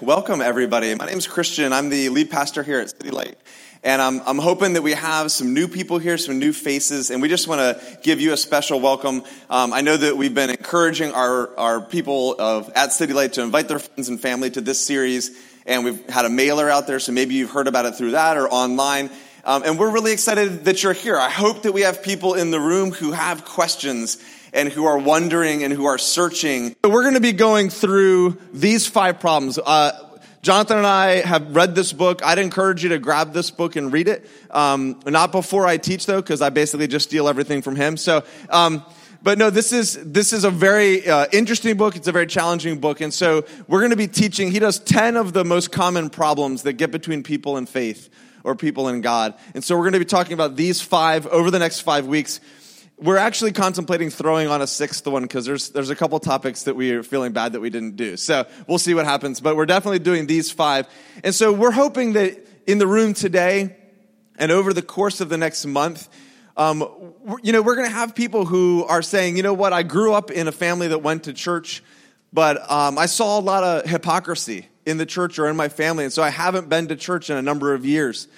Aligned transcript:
Welcome, 0.00 0.40
everybody. 0.40 0.92
My 0.96 1.06
name 1.06 1.18
is 1.18 1.28
Christian. 1.28 1.72
I'm 1.72 1.90
the 1.90 2.08
lead 2.08 2.28
pastor 2.28 2.64
here 2.64 2.80
at 2.80 2.90
City 2.90 3.12
Light. 3.12 3.36
And 3.84 4.02
I'm, 4.02 4.20
I'm 4.26 4.38
hoping 4.38 4.72
that 4.72 4.82
we 4.82 4.94
have 4.94 5.30
some 5.30 5.54
new 5.54 5.68
people 5.68 5.98
here, 5.98 6.18
some 6.18 6.40
new 6.40 6.52
faces, 6.52 7.12
and 7.12 7.22
we 7.22 7.28
just 7.28 7.46
want 7.46 7.60
to 7.60 7.98
give 8.02 8.20
you 8.20 8.32
a 8.32 8.36
special 8.36 8.80
welcome. 8.80 9.22
Um, 9.48 9.72
I 9.72 9.80
know 9.80 9.96
that 9.96 10.16
we've 10.16 10.34
been 10.34 10.50
encouraging 10.50 11.12
our, 11.12 11.56
our 11.56 11.80
people 11.80 12.34
of 12.40 12.68
at 12.74 12.92
City 12.92 13.12
Light 13.12 13.34
to 13.34 13.42
invite 13.42 13.68
their 13.68 13.78
friends 13.78 14.08
and 14.08 14.20
family 14.20 14.50
to 14.50 14.60
this 14.60 14.84
series, 14.84 15.30
and 15.66 15.84
we've 15.84 16.04
had 16.10 16.24
a 16.24 16.30
mailer 16.30 16.68
out 16.68 16.88
there, 16.88 16.98
so 16.98 17.12
maybe 17.12 17.36
you've 17.36 17.52
heard 17.52 17.68
about 17.68 17.84
it 17.84 17.94
through 17.94 18.10
that 18.10 18.36
or 18.36 18.48
online. 18.48 19.08
Um, 19.44 19.62
and 19.64 19.78
we're 19.78 19.92
really 19.92 20.10
excited 20.10 20.64
that 20.64 20.82
you're 20.82 20.94
here. 20.94 21.16
I 21.16 21.30
hope 21.30 21.62
that 21.62 21.70
we 21.70 21.82
have 21.82 22.02
people 22.02 22.34
in 22.34 22.50
the 22.50 22.58
room 22.58 22.90
who 22.90 23.12
have 23.12 23.44
questions 23.44 24.18
and 24.52 24.68
who 24.68 24.84
are 24.84 24.98
wondering 24.98 25.64
and 25.64 25.72
who 25.72 25.86
are 25.86 25.98
searching. 25.98 26.74
So 26.84 26.90
we're 26.90 27.02
going 27.02 27.14
to 27.14 27.20
be 27.20 27.32
going 27.32 27.70
through 27.70 28.38
these 28.52 28.86
five 28.86 29.20
problems. 29.20 29.58
Uh, 29.58 29.92
Jonathan 30.42 30.78
and 30.78 30.86
I 30.86 31.16
have 31.16 31.54
read 31.54 31.74
this 31.74 31.92
book. 31.92 32.24
I'd 32.24 32.38
encourage 32.38 32.82
you 32.82 32.90
to 32.90 32.98
grab 32.98 33.34
this 33.34 33.50
book 33.50 33.76
and 33.76 33.92
read 33.92 34.08
it. 34.08 34.26
Um, 34.50 34.98
not 35.06 35.32
before 35.32 35.66
I 35.66 35.76
teach 35.76 36.06
though, 36.06 36.22
because 36.22 36.40
I 36.40 36.48
basically 36.48 36.86
just 36.86 37.08
steal 37.08 37.28
everything 37.28 37.60
from 37.60 37.76
him. 37.76 37.98
So, 37.98 38.24
um, 38.48 38.82
but 39.22 39.36
no, 39.36 39.50
this 39.50 39.74
is 39.74 39.98
this 40.02 40.32
is 40.32 40.44
a 40.44 40.50
very 40.50 41.06
uh, 41.06 41.26
interesting 41.30 41.76
book. 41.76 41.94
It's 41.94 42.08
a 42.08 42.12
very 42.12 42.26
challenging 42.26 42.80
book, 42.80 43.02
and 43.02 43.12
so 43.12 43.44
we're 43.68 43.80
going 43.80 43.90
to 43.90 43.96
be 43.96 44.08
teaching. 44.08 44.50
He 44.50 44.58
does 44.58 44.78
ten 44.78 45.16
of 45.16 45.34
the 45.34 45.44
most 45.44 45.72
common 45.72 46.08
problems 46.08 46.62
that 46.62 46.74
get 46.74 46.90
between 46.90 47.22
people 47.22 47.58
and 47.58 47.68
faith 47.68 48.08
or 48.44 48.56
people 48.56 48.88
and 48.88 49.02
God, 49.02 49.34
and 49.52 49.62
so 49.62 49.76
we're 49.76 49.84
going 49.84 49.92
to 49.92 49.98
be 49.98 50.06
talking 50.06 50.32
about 50.32 50.56
these 50.56 50.80
five 50.80 51.26
over 51.26 51.50
the 51.50 51.58
next 51.58 51.80
five 51.80 52.06
weeks 52.06 52.40
we're 53.02 53.16
actually 53.16 53.52
contemplating 53.52 54.10
throwing 54.10 54.48
on 54.48 54.62
a 54.62 54.66
sixth 54.66 55.06
one 55.06 55.22
because 55.22 55.46
there's 55.46 55.70
there's 55.70 55.90
a 55.90 55.96
couple 55.96 56.18
topics 56.20 56.64
that 56.64 56.76
we 56.76 56.92
are 56.92 57.02
feeling 57.02 57.32
bad 57.32 57.52
that 57.52 57.60
we 57.60 57.70
didn't 57.70 57.96
do. 57.96 58.16
So 58.16 58.46
we'll 58.66 58.78
see 58.78 58.94
what 58.94 59.06
happens. 59.06 59.40
But 59.40 59.56
we're 59.56 59.66
definitely 59.66 60.00
doing 60.00 60.26
these 60.26 60.50
five, 60.50 60.86
and 61.24 61.34
so 61.34 61.52
we're 61.52 61.70
hoping 61.70 62.12
that 62.14 62.46
in 62.66 62.78
the 62.78 62.86
room 62.86 63.14
today 63.14 63.76
and 64.36 64.52
over 64.52 64.72
the 64.72 64.82
course 64.82 65.20
of 65.20 65.28
the 65.28 65.38
next 65.38 65.66
month. 65.66 66.08
Um, 66.56 67.14
you 67.42 67.52
know, 67.52 67.62
we're 67.62 67.76
going 67.76 67.88
to 67.88 67.94
have 67.94 68.14
people 68.14 68.44
who 68.44 68.84
are 68.84 69.02
saying, 69.02 69.36
you 69.36 69.42
know 69.42 69.54
what, 69.54 69.72
I 69.72 69.82
grew 69.82 70.12
up 70.12 70.30
in 70.30 70.46
a 70.46 70.52
family 70.52 70.88
that 70.88 70.98
went 70.98 71.24
to 71.24 71.32
church, 71.32 71.82
but 72.32 72.70
um, 72.70 72.98
I 72.98 73.06
saw 73.06 73.38
a 73.38 73.40
lot 73.40 73.64
of 73.64 73.88
hypocrisy 73.88 74.66
in 74.84 74.98
the 74.98 75.06
church 75.06 75.38
or 75.38 75.48
in 75.48 75.56
my 75.56 75.68
family, 75.68 76.04
and 76.04 76.12
so 76.12 76.22
I 76.22 76.28
haven't 76.30 76.68
been 76.68 76.88
to 76.88 76.96
church 76.96 77.30
in 77.30 77.36
a 77.36 77.42
number 77.42 77.72
of 77.72 77.86
years. 77.86 78.28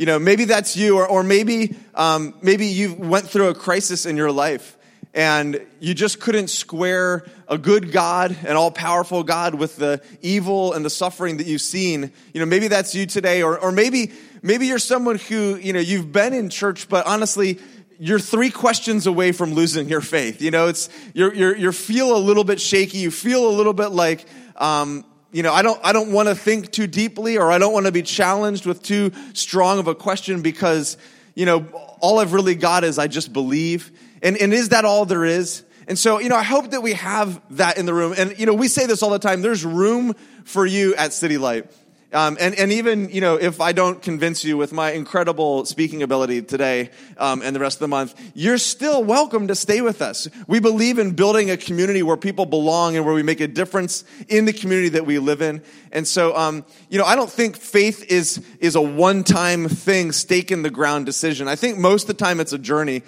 You 0.00 0.06
know, 0.06 0.18
maybe 0.18 0.46
that's 0.46 0.78
you, 0.78 0.96
or, 0.96 1.06
or 1.06 1.22
maybe, 1.22 1.76
um, 1.94 2.32
maybe 2.40 2.64
you 2.64 2.94
went 2.94 3.28
through 3.28 3.48
a 3.48 3.54
crisis 3.54 4.06
in 4.06 4.16
your 4.16 4.32
life 4.32 4.78
and 5.12 5.60
you 5.78 5.92
just 5.92 6.20
couldn't 6.20 6.48
square 6.48 7.26
a 7.48 7.58
good 7.58 7.92
God, 7.92 8.34
an 8.46 8.56
all 8.56 8.70
powerful 8.70 9.22
God, 9.24 9.54
with 9.54 9.76
the 9.76 10.00
evil 10.22 10.72
and 10.72 10.86
the 10.86 10.88
suffering 10.88 11.36
that 11.36 11.46
you've 11.46 11.60
seen. 11.60 12.12
You 12.32 12.40
know, 12.40 12.46
maybe 12.46 12.68
that's 12.68 12.94
you 12.94 13.04
today, 13.04 13.42
or, 13.42 13.58
or 13.58 13.72
maybe, 13.72 14.12
maybe 14.40 14.68
you're 14.68 14.78
someone 14.78 15.18
who, 15.18 15.56
you 15.56 15.74
know, 15.74 15.80
you've 15.80 16.10
been 16.10 16.32
in 16.32 16.48
church, 16.48 16.88
but 16.88 17.06
honestly, 17.06 17.58
you're 17.98 18.18
three 18.18 18.50
questions 18.50 19.06
away 19.06 19.32
from 19.32 19.52
losing 19.52 19.90
your 19.90 20.00
faith. 20.00 20.40
You 20.40 20.50
know, 20.50 20.68
it's, 20.68 20.88
you're, 21.12 21.34
you're, 21.34 21.54
you 21.54 21.72
feel 21.72 22.16
a 22.16 22.22
little 22.24 22.44
bit 22.44 22.58
shaky. 22.58 22.96
You 22.96 23.10
feel 23.10 23.46
a 23.46 23.52
little 23.52 23.74
bit 23.74 23.88
like, 23.88 24.24
um, 24.56 25.04
you 25.32 25.42
know, 25.42 25.52
I 25.52 25.62
don't, 25.62 25.80
I 25.84 25.92
don't 25.92 26.12
want 26.12 26.28
to 26.28 26.34
think 26.34 26.72
too 26.72 26.86
deeply 26.86 27.38
or 27.38 27.50
I 27.50 27.58
don't 27.58 27.72
want 27.72 27.86
to 27.86 27.92
be 27.92 28.02
challenged 28.02 28.66
with 28.66 28.82
too 28.82 29.12
strong 29.32 29.78
of 29.78 29.86
a 29.86 29.94
question 29.94 30.42
because, 30.42 30.96
you 31.34 31.46
know, 31.46 31.66
all 32.00 32.18
I've 32.18 32.32
really 32.32 32.54
got 32.54 32.84
is 32.84 32.98
I 32.98 33.06
just 33.06 33.32
believe. 33.32 33.92
And, 34.22 34.36
and 34.36 34.52
is 34.52 34.70
that 34.70 34.84
all 34.84 35.06
there 35.06 35.24
is? 35.24 35.62
And 35.86 35.98
so, 35.98 36.20
you 36.20 36.28
know, 36.28 36.36
I 36.36 36.42
hope 36.42 36.70
that 36.70 36.82
we 36.82 36.92
have 36.94 37.40
that 37.56 37.78
in 37.78 37.86
the 37.86 37.94
room. 37.94 38.14
And, 38.16 38.38
you 38.38 38.46
know, 38.46 38.54
we 38.54 38.68
say 38.68 38.86
this 38.86 39.02
all 39.02 39.10
the 39.10 39.18
time. 39.18 39.42
There's 39.42 39.64
room 39.64 40.14
for 40.44 40.66
you 40.66 40.94
at 40.94 41.12
City 41.12 41.38
Light. 41.38 41.70
Um, 42.12 42.36
and, 42.40 42.56
and 42.56 42.72
even, 42.72 43.08
you 43.10 43.20
know, 43.20 43.36
if 43.36 43.60
I 43.60 43.70
don't 43.70 44.02
convince 44.02 44.44
you 44.44 44.56
with 44.56 44.72
my 44.72 44.90
incredible 44.92 45.64
speaking 45.64 46.02
ability 46.02 46.42
today 46.42 46.90
um, 47.18 47.40
and 47.40 47.54
the 47.54 47.60
rest 47.60 47.76
of 47.76 47.80
the 47.80 47.88
month, 47.88 48.20
you're 48.34 48.58
still 48.58 49.04
welcome 49.04 49.46
to 49.46 49.54
stay 49.54 49.80
with 49.80 50.02
us. 50.02 50.26
We 50.48 50.58
believe 50.58 50.98
in 50.98 51.12
building 51.12 51.50
a 51.50 51.56
community 51.56 52.02
where 52.02 52.16
people 52.16 52.46
belong 52.46 52.96
and 52.96 53.04
where 53.04 53.14
we 53.14 53.22
make 53.22 53.40
a 53.40 53.46
difference 53.46 54.02
in 54.28 54.44
the 54.44 54.52
community 54.52 54.88
that 54.90 55.06
we 55.06 55.20
live 55.20 55.40
in. 55.40 55.62
And 55.92 56.06
so, 56.06 56.36
um, 56.36 56.64
you 56.88 56.98
know, 56.98 57.04
I 57.04 57.14
don't 57.14 57.30
think 57.30 57.56
faith 57.56 58.04
is, 58.10 58.44
is 58.58 58.74
a 58.74 58.82
one-time 58.82 59.68
thing, 59.68 60.10
stake 60.10 60.50
in 60.50 60.62
the 60.62 60.70
ground 60.70 61.06
decision. 61.06 61.46
I 61.46 61.54
think 61.54 61.78
most 61.78 62.08
of 62.08 62.16
the 62.16 62.24
time 62.24 62.40
it's 62.40 62.52
a 62.52 62.58
journey. 62.58 63.02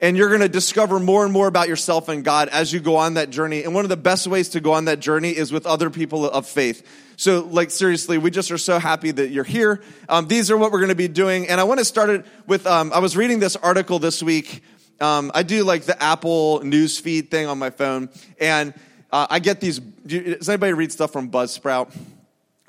And 0.00 0.16
you're 0.16 0.28
going 0.28 0.42
to 0.42 0.48
discover 0.48 1.00
more 1.00 1.24
and 1.24 1.32
more 1.32 1.46
about 1.46 1.68
yourself 1.68 2.10
and 2.10 2.22
God 2.22 2.48
as 2.48 2.70
you 2.70 2.80
go 2.80 2.96
on 2.96 3.14
that 3.14 3.30
journey. 3.30 3.64
And 3.64 3.74
one 3.74 3.84
of 3.84 3.88
the 3.88 3.96
best 3.96 4.26
ways 4.26 4.50
to 4.50 4.60
go 4.60 4.72
on 4.72 4.84
that 4.86 5.00
journey 5.00 5.30
is 5.30 5.50
with 5.50 5.64
other 5.64 5.88
people 5.88 6.28
of 6.28 6.46
faith. 6.46 6.86
So, 7.16 7.40
like, 7.50 7.70
seriously, 7.70 8.18
we 8.18 8.30
just 8.30 8.50
are 8.50 8.58
so 8.58 8.78
happy 8.78 9.10
that 9.10 9.30
you're 9.30 9.44
here. 9.44 9.80
Um, 10.06 10.28
these 10.28 10.50
are 10.50 10.56
what 10.58 10.70
we're 10.70 10.80
going 10.80 10.90
to 10.90 10.94
be 10.94 11.08
doing. 11.08 11.48
And 11.48 11.58
I 11.58 11.64
want 11.64 11.78
to 11.78 11.84
start 11.84 12.10
it 12.10 12.26
with 12.46 12.66
um, 12.66 12.92
I 12.92 12.98
was 12.98 13.16
reading 13.16 13.38
this 13.38 13.56
article 13.56 13.98
this 13.98 14.22
week. 14.22 14.62
Um, 15.00 15.30
I 15.34 15.42
do 15.42 15.64
like 15.64 15.84
the 15.84 16.00
Apple 16.02 16.60
newsfeed 16.60 17.30
thing 17.30 17.46
on 17.46 17.58
my 17.58 17.70
phone. 17.70 18.10
And 18.38 18.74
uh, 19.10 19.26
I 19.30 19.38
get 19.38 19.60
these. 19.60 19.78
Does 19.78 20.48
anybody 20.48 20.74
read 20.74 20.92
stuff 20.92 21.10
from 21.10 21.30
Buzzsprout? 21.30 21.96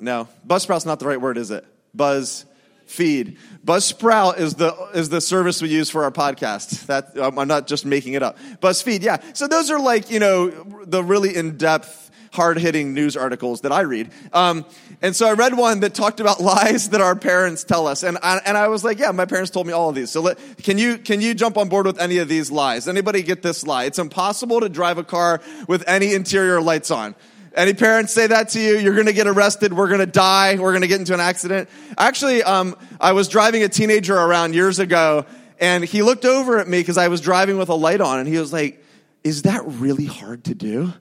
No. 0.00 0.28
Buzzsprout's 0.46 0.86
not 0.86 0.98
the 0.98 1.06
right 1.06 1.20
word, 1.20 1.36
is 1.36 1.50
it? 1.50 1.66
Buzz 1.94 2.46
feed. 2.88 3.38
Buzzsprout 3.64 4.38
is 4.38 4.54
the 4.54 4.74
is 4.94 5.08
the 5.08 5.20
service 5.20 5.62
we 5.62 5.68
use 5.68 5.90
for 5.90 6.04
our 6.04 6.10
podcast. 6.10 6.86
That 6.86 7.12
I'm 7.16 7.48
not 7.48 7.66
just 7.66 7.84
making 7.84 8.14
it 8.14 8.22
up. 8.22 8.38
BuzzFeed, 8.60 9.02
yeah. 9.02 9.18
So 9.34 9.46
those 9.46 9.70
are 9.70 9.80
like 9.80 10.10
you 10.10 10.18
know 10.18 10.48
the 10.84 11.04
really 11.04 11.36
in 11.36 11.56
depth 11.56 12.08
hard 12.32 12.58
hitting 12.58 12.94
news 12.94 13.16
articles 13.16 13.62
that 13.62 13.72
I 13.72 13.82
read. 13.82 14.10
Um, 14.32 14.64
and 15.02 15.14
so 15.14 15.28
I 15.28 15.32
read 15.32 15.56
one 15.56 15.80
that 15.80 15.94
talked 15.94 16.20
about 16.20 16.40
lies 16.52 16.90
that 16.90 17.00
our 17.00 17.16
parents 17.16 17.64
tell 17.64 17.86
us. 17.86 18.02
And 18.02 18.18
I, 18.22 18.40
and 18.44 18.56
I 18.56 18.68
was 18.68 18.84
like, 18.84 18.98
yeah, 18.98 19.10
my 19.12 19.24
parents 19.24 19.50
told 19.50 19.66
me 19.66 19.72
all 19.72 19.88
of 19.88 19.94
these. 19.94 20.10
So 20.10 20.20
let, 20.20 20.38
can 20.58 20.78
you, 20.78 20.98
can 20.98 21.20
you 21.20 21.34
jump 21.34 21.56
on 21.56 21.68
board 21.68 21.86
with 21.86 22.00
any 22.00 22.18
of 22.18 22.28
these 22.28 22.50
lies? 22.50 22.88
Anybody 22.88 23.22
get 23.22 23.42
this 23.42 23.66
lie? 23.66 23.84
It's 23.84 23.98
impossible 23.98 24.60
to 24.60 24.68
drive 24.68 24.98
a 24.98 25.04
car 25.04 25.40
with 25.66 25.84
any 25.86 26.14
interior 26.14 26.60
lights 26.60 26.90
on. 26.90 27.14
Any 27.58 27.74
parents 27.74 28.12
say 28.12 28.28
that 28.28 28.50
to 28.50 28.60
you? 28.60 28.78
You're 28.78 28.94
going 28.94 29.08
to 29.08 29.12
get 29.12 29.26
arrested. 29.26 29.72
We're 29.72 29.88
going 29.88 29.98
to 29.98 30.06
die. 30.06 30.54
We're 30.60 30.70
going 30.70 30.82
to 30.82 30.86
get 30.86 31.00
into 31.00 31.12
an 31.12 31.18
accident. 31.18 31.68
Actually, 31.98 32.44
um, 32.44 32.76
I 33.00 33.10
was 33.10 33.26
driving 33.26 33.64
a 33.64 33.68
teenager 33.68 34.14
around 34.16 34.54
years 34.54 34.78
ago, 34.78 35.26
and 35.58 35.82
he 35.82 36.02
looked 36.02 36.24
over 36.24 36.60
at 36.60 36.68
me 36.68 36.78
because 36.78 36.96
I 36.96 37.08
was 37.08 37.20
driving 37.20 37.58
with 37.58 37.68
a 37.68 37.74
light 37.74 38.00
on, 38.00 38.20
and 38.20 38.28
he 38.28 38.38
was 38.38 38.52
like, 38.52 38.80
"Is 39.24 39.42
that 39.42 39.62
really 39.66 40.04
hard 40.04 40.44
to 40.44 40.54
do?" 40.54 40.92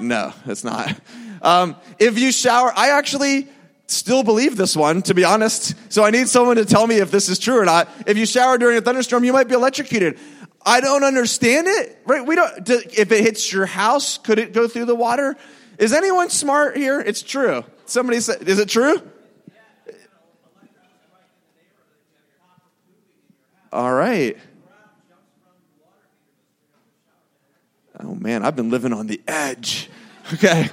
no, 0.00 0.32
it's 0.46 0.64
not. 0.64 0.98
Um, 1.42 1.76
if 2.00 2.18
you 2.18 2.32
shower, 2.32 2.72
I 2.74 2.98
actually 2.98 3.46
still 3.86 4.24
believe 4.24 4.56
this 4.56 4.76
one, 4.76 5.02
to 5.02 5.14
be 5.14 5.22
honest. 5.22 5.74
So 5.92 6.04
I 6.04 6.10
need 6.10 6.28
someone 6.28 6.56
to 6.56 6.64
tell 6.64 6.86
me 6.86 6.96
if 6.96 7.10
this 7.10 7.28
is 7.28 7.38
true 7.38 7.58
or 7.58 7.64
not. 7.64 7.88
If 8.06 8.18
you 8.18 8.26
shower 8.26 8.58
during 8.58 8.78
a 8.78 8.80
thunderstorm, 8.80 9.22
you 9.22 9.32
might 9.32 9.48
be 9.48 9.54
electrocuted. 9.54 10.18
I 10.66 10.80
don't 10.80 11.04
understand 11.04 11.68
it. 11.68 11.96
Right? 12.04 12.26
We 12.26 12.34
don't. 12.34 12.68
If 12.68 13.12
it 13.12 13.22
hits 13.22 13.52
your 13.52 13.66
house, 13.66 14.18
could 14.18 14.40
it 14.40 14.52
go 14.52 14.66
through 14.66 14.86
the 14.86 14.96
water? 14.96 15.36
Is 15.78 15.92
anyone 15.92 16.28
smart 16.28 16.76
here? 16.76 17.00
It's 17.00 17.22
true. 17.22 17.64
Somebody 17.86 18.20
said, 18.20 18.48
is 18.48 18.58
it 18.58 18.68
true? 18.68 19.00
All 23.72 23.92
right. 23.92 24.36
Oh 28.00 28.14
man, 28.14 28.44
I've 28.44 28.56
been 28.56 28.70
living 28.70 28.92
on 28.92 29.06
the 29.06 29.20
edge. 29.26 29.88
Okay. 30.34 30.68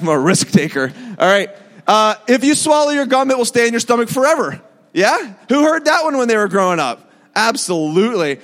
I'm 0.00 0.08
a 0.08 0.18
risk 0.18 0.50
taker. 0.50 0.92
All 1.20 1.28
right. 1.28 1.50
Uh, 1.86 2.16
if 2.26 2.42
you 2.42 2.56
swallow 2.56 2.90
your 2.90 3.06
gum, 3.06 3.30
it 3.30 3.38
will 3.38 3.44
stay 3.44 3.68
in 3.68 3.72
your 3.72 3.78
stomach 3.78 4.08
forever. 4.08 4.60
Yeah? 4.92 5.34
Who 5.48 5.62
heard 5.62 5.84
that 5.84 6.02
one 6.02 6.16
when 6.16 6.26
they 6.26 6.36
were 6.36 6.48
growing 6.48 6.80
up? 6.80 7.08
Absolutely. 7.36 8.40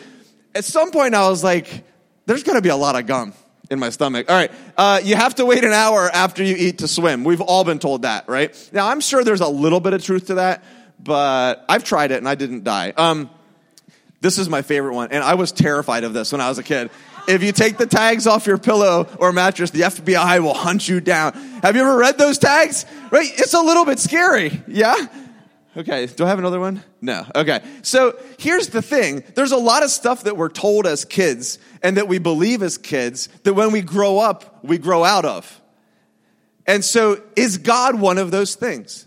At 0.54 0.64
some 0.64 0.90
point, 0.90 1.14
I 1.14 1.28
was 1.28 1.42
like, 1.42 1.84
there's 2.26 2.42
going 2.42 2.56
to 2.56 2.62
be 2.62 2.68
a 2.68 2.76
lot 2.76 2.96
of 2.96 3.06
gum 3.06 3.32
in 3.70 3.78
my 3.78 3.90
stomach. 3.90 4.30
All 4.30 4.36
right. 4.36 4.52
Uh, 4.76 5.00
you 5.02 5.16
have 5.16 5.34
to 5.36 5.46
wait 5.46 5.64
an 5.64 5.72
hour 5.72 6.08
after 6.08 6.42
you 6.44 6.54
eat 6.56 6.78
to 6.78 6.88
swim. 6.88 7.24
We've 7.24 7.40
all 7.40 7.64
been 7.64 7.78
told 7.78 8.02
that, 8.02 8.28
right? 8.28 8.70
Now, 8.72 8.88
I'm 8.88 9.00
sure 9.00 9.24
there's 9.24 9.40
a 9.40 9.48
little 9.48 9.80
bit 9.80 9.94
of 9.94 10.02
truth 10.04 10.28
to 10.28 10.34
that, 10.34 10.64
but 11.02 11.64
I've 11.68 11.84
tried 11.84 12.12
it 12.12 12.18
and 12.18 12.28
I 12.28 12.34
didn't 12.34 12.64
die. 12.64 12.92
Um, 12.96 13.30
this 14.20 14.38
is 14.38 14.48
my 14.48 14.62
favorite 14.62 14.94
one, 14.94 15.10
and 15.10 15.22
I 15.22 15.34
was 15.34 15.52
terrified 15.52 16.04
of 16.04 16.14
this 16.14 16.32
when 16.32 16.40
I 16.40 16.48
was 16.48 16.58
a 16.58 16.62
kid. 16.62 16.90
If 17.26 17.42
you 17.42 17.52
take 17.52 17.78
the 17.78 17.86
tags 17.86 18.26
off 18.26 18.46
your 18.46 18.58
pillow 18.58 19.08
or 19.18 19.32
mattress, 19.32 19.70
the 19.70 19.82
FBI 19.82 20.42
will 20.42 20.54
hunt 20.54 20.88
you 20.88 21.00
down. 21.00 21.32
Have 21.62 21.74
you 21.74 21.82
ever 21.82 21.96
read 21.96 22.16
those 22.16 22.38
tags? 22.38 22.86
Right? 23.10 23.28
It's 23.32 23.54
a 23.54 23.60
little 23.60 23.84
bit 23.84 23.98
scary. 23.98 24.62
Yeah? 24.66 24.94
Okay. 25.76 26.06
Do 26.06 26.24
I 26.24 26.28
have 26.28 26.38
another 26.38 26.60
one? 26.60 26.82
No. 27.00 27.26
Okay. 27.34 27.60
So 27.82 28.16
here's 28.38 28.68
the 28.68 28.82
thing. 28.82 29.24
There's 29.34 29.52
a 29.52 29.56
lot 29.56 29.82
of 29.82 29.90
stuff 29.90 30.24
that 30.24 30.36
we're 30.36 30.48
told 30.48 30.86
as 30.86 31.04
kids 31.04 31.58
and 31.82 31.96
that 31.96 32.08
we 32.08 32.18
believe 32.18 32.62
as 32.62 32.78
kids 32.78 33.28
that 33.42 33.54
when 33.54 33.72
we 33.72 33.82
grow 33.82 34.18
up, 34.18 34.64
we 34.64 34.78
grow 34.78 35.04
out 35.04 35.24
of. 35.24 35.60
And 36.66 36.84
so 36.84 37.20
is 37.36 37.58
God 37.58 38.00
one 38.00 38.18
of 38.18 38.30
those 38.30 38.54
things? 38.54 39.06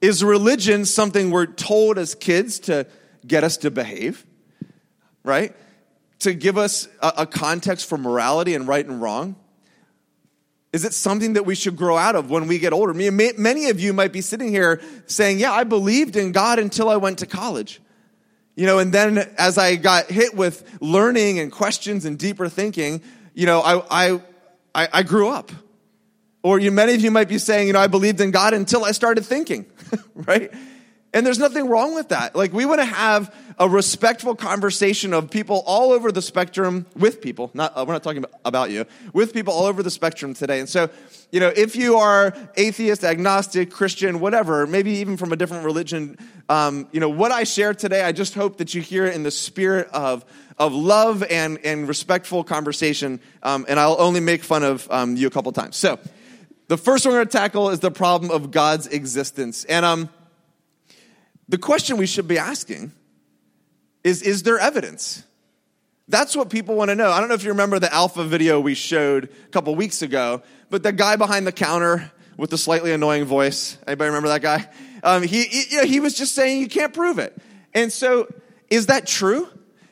Is 0.00 0.24
religion 0.24 0.86
something 0.86 1.30
we're 1.30 1.46
told 1.46 1.98
as 1.98 2.14
kids 2.14 2.60
to 2.60 2.86
get 3.26 3.44
us 3.44 3.58
to 3.58 3.70
behave? 3.70 4.24
Right? 5.22 5.54
to 6.20 6.34
give 6.34 6.56
us 6.56 6.88
a, 7.00 7.12
a 7.18 7.26
context 7.26 7.88
for 7.88 7.98
morality 7.98 8.54
and 8.54 8.68
right 8.68 8.86
and 8.86 9.02
wrong? 9.02 9.36
Is 10.72 10.84
it 10.84 10.94
something 10.94 11.32
that 11.32 11.44
we 11.44 11.54
should 11.54 11.76
grow 11.76 11.96
out 11.96 12.14
of 12.14 12.30
when 12.30 12.46
we 12.46 12.58
get 12.58 12.72
older? 12.72 12.94
Many 12.94 13.70
of 13.70 13.80
you 13.80 13.92
might 13.92 14.12
be 14.12 14.20
sitting 14.20 14.48
here 14.48 14.80
saying, 15.06 15.40
Yeah, 15.40 15.52
I 15.52 15.64
believed 15.64 16.16
in 16.16 16.32
God 16.32 16.58
until 16.58 16.88
I 16.88 16.96
went 16.96 17.18
to 17.18 17.26
college. 17.26 17.80
You 18.54 18.66
know, 18.66 18.78
and 18.78 18.92
then 18.92 19.18
as 19.38 19.58
I 19.58 19.76
got 19.76 20.10
hit 20.10 20.34
with 20.34 20.78
learning 20.80 21.38
and 21.38 21.50
questions 21.50 22.04
and 22.04 22.18
deeper 22.18 22.48
thinking, 22.48 23.02
you 23.32 23.46
know, 23.46 23.60
I, 23.60 24.20
I, 24.74 24.88
I 24.92 25.02
grew 25.02 25.28
up. 25.28 25.50
Or 26.42 26.58
you, 26.58 26.70
many 26.70 26.94
of 26.94 27.00
you 27.00 27.10
might 27.10 27.28
be 27.28 27.38
saying, 27.38 27.66
you 27.66 27.72
know, 27.72 27.80
I 27.80 27.86
believed 27.86 28.20
in 28.20 28.30
God 28.30 28.54
until 28.54 28.84
I 28.84 28.92
started 28.92 29.24
thinking, 29.24 29.66
right? 30.14 30.52
And 31.12 31.26
there's 31.26 31.40
nothing 31.40 31.68
wrong 31.68 31.94
with 31.94 32.10
that. 32.10 32.36
Like, 32.36 32.52
we 32.52 32.64
want 32.64 32.80
to 32.80 32.84
have 32.84 33.34
a 33.58 33.68
respectful 33.68 34.36
conversation 34.36 35.12
of 35.12 35.28
people 35.28 35.62
all 35.66 35.90
over 35.90 36.12
the 36.12 36.22
spectrum 36.22 36.86
with 36.94 37.20
people. 37.20 37.50
Not, 37.52 37.76
uh, 37.76 37.84
we're 37.86 37.94
not 37.94 38.04
talking 38.04 38.24
about 38.44 38.70
you, 38.70 38.86
with 39.12 39.34
people 39.34 39.52
all 39.52 39.66
over 39.66 39.82
the 39.82 39.90
spectrum 39.90 40.34
today. 40.34 40.60
And 40.60 40.68
so, 40.68 40.88
you 41.32 41.40
know, 41.40 41.52
if 41.54 41.74
you 41.74 41.96
are 41.96 42.32
atheist, 42.56 43.02
agnostic, 43.02 43.72
Christian, 43.72 44.20
whatever, 44.20 44.68
maybe 44.68 44.92
even 44.92 45.16
from 45.16 45.32
a 45.32 45.36
different 45.36 45.64
religion, 45.64 46.16
um, 46.48 46.88
you 46.92 47.00
know, 47.00 47.08
what 47.08 47.32
I 47.32 47.42
share 47.42 47.74
today, 47.74 48.02
I 48.02 48.12
just 48.12 48.34
hope 48.34 48.58
that 48.58 48.72
you 48.72 48.80
hear 48.80 49.04
it 49.04 49.14
in 49.14 49.24
the 49.24 49.32
spirit 49.32 49.88
of, 49.88 50.24
of 50.58 50.72
love 50.72 51.24
and, 51.24 51.58
and 51.64 51.88
respectful 51.88 52.44
conversation. 52.44 53.20
Um, 53.42 53.66
and 53.68 53.80
I'll 53.80 54.00
only 54.00 54.20
make 54.20 54.44
fun 54.44 54.62
of 54.62 54.88
um, 54.92 55.16
you 55.16 55.26
a 55.26 55.30
couple 55.30 55.50
times. 55.50 55.76
So, 55.76 55.98
the 56.68 56.78
first 56.78 57.04
one 57.04 57.14
we're 57.14 57.18
going 57.18 57.28
to 57.28 57.36
tackle 57.36 57.70
is 57.70 57.80
the 57.80 57.90
problem 57.90 58.30
of 58.30 58.52
God's 58.52 58.86
existence. 58.86 59.64
And, 59.64 59.84
um, 59.84 60.08
the 61.50 61.58
question 61.58 61.96
we 61.96 62.06
should 62.06 62.28
be 62.28 62.38
asking 62.38 62.92
is 64.02 64.22
Is 64.22 64.44
there 64.44 64.58
evidence? 64.58 65.24
That's 66.08 66.34
what 66.34 66.50
people 66.50 66.74
want 66.74 66.88
to 66.88 66.96
know. 66.96 67.10
I 67.10 67.20
don't 67.20 67.28
know 67.28 67.34
if 67.34 67.44
you 67.44 67.50
remember 67.50 67.78
the 67.78 67.92
alpha 67.92 68.24
video 68.24 68.58
we 68.60 68.74
showed 68.74 69.24
a 69.24 69.48
couple 69.50 69.74
weeks 69.76 70.02
ago, 70.02 70.42
but 70.68 70.82
the 70.82 70.92
guy 70.92 71.14
behind 71.14 71.46
the 71.46 71.52
counter 71.52 72.10
with 72.36 72.50
the 72.50 72.58
slightly 72.58 72.90
annoying 72.90 73.26
voice, 73.26 73.78
anybody 73.86 74.08
remember 74.08 74.28
that 74.28 74.42
guy? 74.42 74.68
Um, 75.04 75.22
he, 75.22 75.44
he, 75.44 75.64
you 75.70 75.76
know, 75.78 75.86
he 75.86 76.00
was 76.00 76.14
just 76.14 76.34
saying 76.34 76.60
you 76.60 76.68
can't 76.68 76.92
prove 76.92 77.18
it. 77.20 77.36
And 77.74 77.92
so, 77.92 78.26
is 78.70 78.86
that 78.86 79.06
true? 79.06 79.48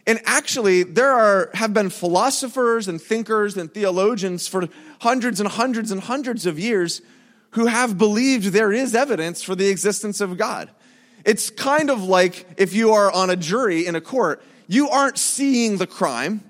And 0.09 0.21
actually, 0.25 0.83
there 0.83 1.11
are, 1.11 1.51
have 1.55 1.73
been 1.73 1.91
philosophers 1.91 2.89
and 2.89 3.01
thinkers 3.01 3.57
and 3.57 3.73
theologians 3.73 4.49
for 4.49 4.69
hundreds 5.01 5.39
and 5.39 5.49
hundreds 5.49 5.93
and 5.93 6.01
hundreds 6.01 6.47
of 6.47 6.59
years 6.59 7.01
who 7.51 7.67
have 7.67 7.97
believed 7.97 8.47
there 8.47 8.73
is 8.73 8.95
evidence 8.95 9.43
for 9.43 9.55
the 9.55 9.69
existence 9.69 10.21
of 10.21 10.37
God. 10.37 10.71
It's 11.25 11.51
kind 11.51 11.91
of 11.91 12.03
like 12.03 12.47
if 12.57 12.75
you 12.75 12.93
are 12.93 13.11
on 13.13 13.31
a 13.31 13.37
jury 13.37 13.87
in 13.87 13.95
a 13.95 14.01
court, 14.01 14.43
you 14.67 14.89
aren't 14.89 15.19
seeing 15.19 15.79
the 15.79 15.87
crime, 15.87 16.49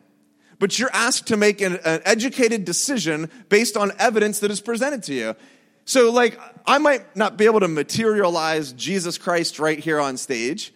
but 0.58 0.78
you're 0.78 0.92
asked 0.92 1.28
to 1.28 1.36
make 1.36 1.60
an, 1.60 1.78
an, 1.84 2.00
educated 2.04 2.64
decision 2.64 3.30
based 3.48 3.76
on 3.76 3.92
evidence 3.98 4.40
that 4.40 4.50
is 4.50 4.60
presented 4.60 5.02
to 5.04 5.14
you. 5.14 5.36
So, 5.84 6.10
like, 6.10 6.38
I 6.66 6.78
might 6.78 7.16
not 7.16 7.36
be 7.36 7.46
able 7.46 7.60
to 7.60 7.68
materialize 7.68 8.72
Jesus 8.72 9.16
Christ 9.16 9.58
right 9.58 9.78
here 9.78 10.00
on 10.00 10.16
stage, 10.16 10.74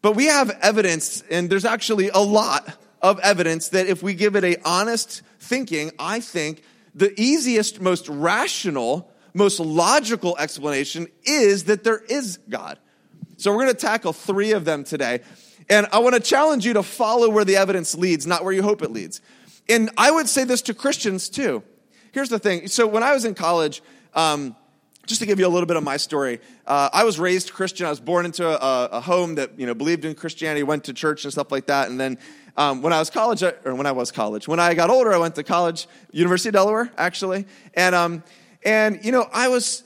but 0.00 0.12
we 0.12 0.26
have 0.26 0.50
evidence, 0.62 1.22
and 1.30 1.50
there's 1.50 1.64
actually 1.64 2.08
a 2.08 2.20
lot 2.20 2.78
of 3.02 3.18
evidence 3.20 3.68
that 3.70 3.86
if 3.86 4.02
we 4.02 4.14
give 4.14 4.36
it 4.36 4.44
a 4.44 4.56
honest 4.64 5.22
thinking, 5.40 5.90
I 5.98 6.20
think 6.20 6.62
the 6.94 7.12
easiest, 7.20 7.80
most 7.80 8.08
rational, 8.08 9.10
most 9.34 9.60
logical 9.60 10.36
explanation 10.38 11.08
is 11.24 11.64
that 11.64 11.84
there 11.84 11.98
is 11.98 12.38
God. 12.48 12.78
So 13.36 13.52
we're 13.52 13.64
going 13.64 13.74
to 13.74 13.80
tackle 13.80 14.12
three 14.12 14.52
of 14.52 14.64
them 14.64 14.84
today. 14.84 15.20
And 15.68 15.86
I 15.92 15.98
want 15.98 16.14
to 16.14 16.20
challenge 16.20 16.64
you 16.64 16.74
to 16.74 16.82
follow 16.82 17.28
where 17.28 17.44
the 17.44 17.56
evidence 17.56 17.94
leads, 17.94 18.26
not 18.26 18.44
where 18.44 18.52
you 18.52 18.62
hope 18.62 18.82
it 18.82 18.90
leads. 18.90 19.20
And 19.68 19.90
I 19.96 20.10
would 20.10 20.28
say 20.28 20.44
this 20.44 20.62
to 20.62 20.74
Christians 20.74 21.28
too. 21.28 21.62
Here's 22.12 22.28
the 22.28 22.38
thing. 22.38 22.68
So 22.68 22.86
when 22.86 23.02
I 23.02 23.12
was 23.12 23.24
in 23.24 23.34
college, 23.34 23.82
um, 24.14 24.56
just 25.06 25.20
to 25.20 25.26
give 25.26 25.38
you 25.38 25.46
a 25.46 25.48
little 25.48 25.66
bit 25.66 25.76
of 25.76 25.84
my 25.84 25.96
story, 25.96 26.40
uh, 26.66 26.88
I 26.92 27.04
was 27.04 27.18
raised 27.18 27.52
Christian. 27.52 27.86
I 27.86 27.90
was 27.90 28.00
born 28.00 28.26
into 28.26 28.46
a, 28.46 28.86
a, 28.86 29.00
home 29.00 29.36
that 29.36 29.58
you 29.58 29.66
know 29.66 29.74
believed 29.74 30.04
in 30.04 30.14
Christianity, 30.14 30.62
went 30.62 30.84
to 30.84 30.92
church 30.92 31.24
and 31.24 31.32
stuff 31.32 31.52
like 31.52 31.66
that. 31.66 31.88
And 31.88 32.00
then 32.00 32.18
um, 32.56 32.82
when 32.82 32.92
I 32.92 32.98
was 32.98 33.10
college, 33.10 33.42
or 33.42 33.74
when 33.74 33.86
I 33.86 33.92
was 33.92 34.10
college, 34.10 34.48
when 34.48 34.58
I 34.58 34.74
got 34.74 34.90
older, 34.90 35.12
I 35.12 35.18
went 35.18 35.36
to 35.36 35.44
college, 35.44 35.86
University 36.10 36.48
of 36.48 36.54
Delaware, 36.54 36.90
actually. 36.98 37.46
And 37.74 37.94
um, 37.94 38.24
and 38.64 39.04
you 39.04 39.12
know, 39.12 39.28
I 39.32 39.48
was 39.48 39.84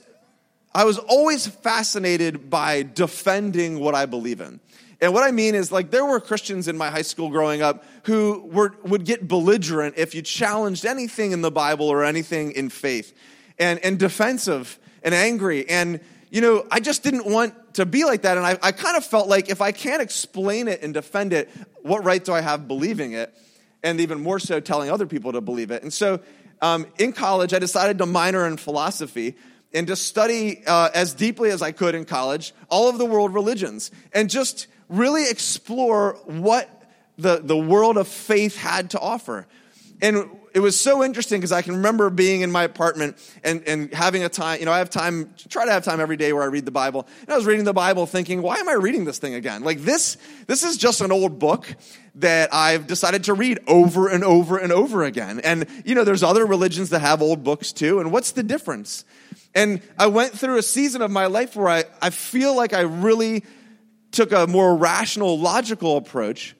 I 0.73 0.85
was 0.85 0.97
always 0.97 1.47
fascinated 1.47 2.49
by 2.49 2.83
defending 2.83 3.79
what 3.79 3.93
I 3.93 4.05
believe 4.05 4.39
in. 4.39 4.59
And 5.01 5.13
what 5.13 5.23
I 5.23 5.31
mean 5.31 5.55
is, 5.55 5.71
like, 5.71 5.89
there 5.89 6.05
were 6.05 6.19
Christians 6.19 6.67
in 6.67 6.77
my 6.77 6.89
high 6.89 7.01
school 7.01 7.29
growing 7.29 7.61
up 7.61 7.83
who 8.03 8.47
were, 8.51 8.75
would 8.83 9.03
get 9.03 9.27
belligerent 9.27 9.95
if 9.97 10.13
you 10.13 10.21
challenged 10.21 10.85
anything 10.85 11.31
in 11.31 11.41
the 11.41 11.51
Bible 11.51 11.89
or 11.89 12.03
anything 12.03 12.51
in 12.51 12.69
faith, 12.69 13.13
and, 13.57 13.79
and 13.83 13.97
defensive 13.97 14.77
and 15.03 15.15
angry. 15.15 15.67
And, 15.67 15.99
you 16.29 16.39
know, 16.39 16.67
I 16.69 16.79
just 16.79 17.01
didn't 17.01 17.25
want 17.25 17.73
to 17.73 17.85
be 17.85 18.05
like 18.05 18.21
that. 18.21 18.37
And 18.37 18.45
I, 18.45 18.59
I 18.61 18.71
kind 18.71 18.95
of 18.95 19.03
felt 19.03 19.27
like 19.27 19.49
if 19.49 19.59
I 19.59 19.71
can't 19.71 20.03
explain 20.03 20.67
it 20.67 20.83
and 20.83 20.93
defend 20.93 21.33
it, 21.33 21.49
what 21.81 22.05
right 22.05 22.23
do 22.23 22.31
I 22.31 22.41
have 22.41 22.67
believing 22.67 23.13
it? 23.13 23.35
And 23.83 23.99
even 23.99 24.21
more 24.21 24.37
so, 24.37 24.59
telling 24.59 24.91
other 24.91 25.07
people 25.07 25.33
to 25.33 25.41
believe 25.41 25.71
it. 25.71 25.81
And 25.81 25.91
so, 25.91 26.19
um, 26.61 26.85
in 26.99 27.11
college, 27.11 27.55
I 27.55 27.59
decided 27.59 27.97
to 27.97 28.05
minor 28.05 28.45
in 28.45 28.55
philosophy 28.55 29.35
and 29.73 29.87
to 29.87 29.95
study 29.95 30.63
uh, 30.65 30.89
as 30.93 31.13
deeply 31.13 31.49
as 31.49 31.61
I 31.61 31.71
could 31.71 31.95
in 31.95 32.05
college 32.05 32.53
all 32.69 32.89
of 32.89 32.97
the 32.97 33.05
world 33.05 33.33
religions 33.33 33.91
and 34.13 34.29
just 34.29 34.67
really 34.89 35.29
explore 35.29 36.17
what 36.25 36.69
the, 37.17 37.41
the 37.43 37.57
world 37.57 37.97
of 37.97 38.07
faith 38.07 38.57
had 38.57 38.91
to 38.91 38.99
offer. 38.99 39.47
And 40.01 40.29
it 40.53 40.59
was 40.59 40.79
so 40.79 41.03
interesting 41.03 41.39
because 41.39 41.51
I 41.51 41.61
can 41.61 41.75
remember 41.75 42.09
being 42.09 42.41
in 42.41 42.51
my 42.51 42.63
apartment 42.63 43.17
and, 43.43 43.63
and 43.67 43.93
having 43.93 44.23
a 44.23 44.29
time, 44.29 44.59
you 44.59 44.65
know, 44.65 44.71
I 44.71 44.79
have 44.79 44.89
time, 44.89 45.33
try 45.47 45.65
to 45.65 45.71
have 45.71 45.83
time 45.85 45.99
every 45.99 46.17
day 46.17 46.33
where 46.33 46.43
I 46.43 46.47
read 46.47 46.65
the 46.65 46.71
Bible. 46.71 47.07
And 47.21 47.29
I 47.29 47.37
was 47.37 47.45
reading 47.45 47.63
the 47.63 47.73
Bible 47.73 48.05
thinking, 48.05 48.41
why 48.41 48.57
am 48.57 48.67
I 48.67 48.73
reading 48.73 49.05
this 49.05 49.19
thing 49.19 49.35
again? 49.35 49.63
Like 49.63 49.81
this, 49.81 50.17
this 50.47 50.63
is 50.63 50.77
just 50.77 51.01
an 51.01 51.11
old 51.11 51.39
book 51.39 51.67
that 52.15 52.53
I've 52.53 52.87
decided 52.87 53.25
to 53.25 53.33
read 53.33 53.59
over 53.67 54.09
and 54.09 54.23
over 54.23 54.57
and 54.57 54.73
over 54.73 55.03
again. 55.03 55.39
And, 55.41 55.67
you 55.85 55.95
know, 55.95 56.03
there's 56.03 56.23
other 56.23 56.45
religions 56.45 56.89
that 56.89 56.99
have 56.99 57.21
old 57.21 57.43
books 57.43 57.71
too. 57.71 57.99
And 57.99 58.11
what's 58.11 58.31
the 58.31 58.43
difference? 58.43 59.05
And 59.53 59.81
I 59.97 60.07
went 60.07 60.37
through 60.37 60.57
a 60.57 60.63
season 60.63 61.01
of 61.01 61.11
my 61.11 61.25
life 61.25 61.55
where 61.55 61.67
I, 61.67 61.83
I 62.01 62.09
feel 62.09 62.55
like 62.55 62.73
I 62.73 62.81
really 62.81 63.43
took 64.11 64.31
a 64.31 64.47
more 64.47 64.75
rational, 64.75 65.39
logical 65.39 65.97
approach. 65.97 66.55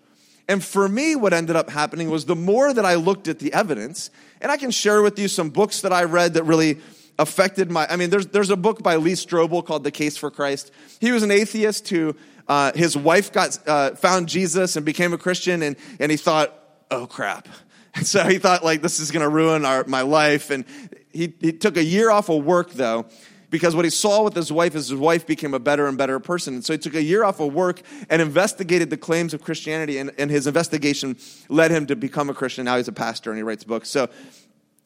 And 0.47 0.63
for 0.63 0.87
me, 0.87 1.15
what 1.15 1.33
ended 1.33 1.55
up 1.55 1.69
happening 1.69 2.09
was 2.09 2.25
the 2.25 2.35
more 2.35 2.73
that 2.73 2.85
I 2.85 2.95
looked 2.95 3.27
at 3.27 3.39
the 3.39 3.53
evidence, 3.53 4.09
and 4.41 4.51
I 4.51 4.57
can 4.57 4.71
share 4.71 5.01
with 5.01 5.17
you 5.17 5.27
some 5.27 5.49
books 5.49 5.81
that 5.81 5.93
I 5.93 6.03
read 6.03 6.33
that 6.33 6.43
really 6.43 6.79
affected 7.17 7.71
my. 7.71 7.87
I 7.89 7.95
mean, 7.95 8.09
there's, 8.09 8.27
there's 8.27 8.49
a 8.49 8.57
book 8.57 8.83
by 8.83 8.97
Lee 8.97 9.13
Strobel 9.13 9.65
called 9.65 9.83
The 9.83 9.91
Case 9.91 10.17
for 10.17 10.31
Christ. 10.31 10.71
He 10.99 11.11
was 11.11 11.23
an 11.23 11.31
atheist 11.31 11.87
who, 11.87 12.15
uh, 12.47 12.73
his 12.73 12.97
wife 12.97 13.31
got, 13.31 13.57
uh, 13.67 13.91
found 13.95 14.27
Jesus 14.27 14.75
and 14.75 14.85
became 14.85 15.13
a 15.13 15.17
Christian, 15.17 15.61
and, 15.61 15.77
and 15.99 16.11
he 16.11 16.17
thought, 16.17 16.53
oh 16.89 17.07
crap. 17.07 17.47
And 17.93 18.05
so 18.07 18.23
he 18.23 18.37
thought, 18.37 18.63
like, 18.63 18.81
this 18.81 18.99
is 18.99 19.11
going 19.11 19.23
to 19.23 19.29
ruin 19.29 19.65
our, 19.65 19.83
my 19.85 20.01
life. 20.01 20.49
And 20.49 20.65
he, 21.13 21.33
he 21.39 21.51
took 21.53 21.77
a 21.77 21.83
year 21.83 22.11
off 22.11 22.29
of 22.29 22.43
work, 22.43 22.71
though, 22.71 23.05
because 23.51 23.75
what 23.75 23.85
he 23.85 23.91
saw 23.91 24.23
with 24.23 24.33
his 24.33 24.51
wife 24.51 24.75
is 24.75 24.89
his 24.89 24.97
wife 24.97 25.27
became 25.27 25.53
a 25.53 25.59
better 25.59 25.85
and 25.85 25.97
better 25.97 26.19
person. 26.19 26.55
And 26.55 26.65
so 26.65 26.73
he 26.73 26.79
took 26.79 26.95
a 26.95 27.03
year 27.03 27.23
off 27.23 27.39
of 27.39 27.53
work 27.53 27.81
and 28.09 28.21
investigated 28.21 28.89
the 28.89 28.97
claims 28.97 29.33
of 29.33 29.43
Christianity, 29.43 29.97
and, 29.97 30.11
and 30.17 30.31
his 30.31 30.47
investigation 30.47 31.17
led 31.49 31.69
him 31.69 31.85
to 31.87 31.95
become 31.95 32.29
a 32.29 32.33
Christian. 32.33 32.65
Now 32.65 32.77
he's 32.77 32.87
a 32.87 32.93
pastor 32.93 33.29
and 33.29 33.37
he 33.37 33.43
writes 33.43 33.65
books. 33.65 33.89
So, 33.89 34.09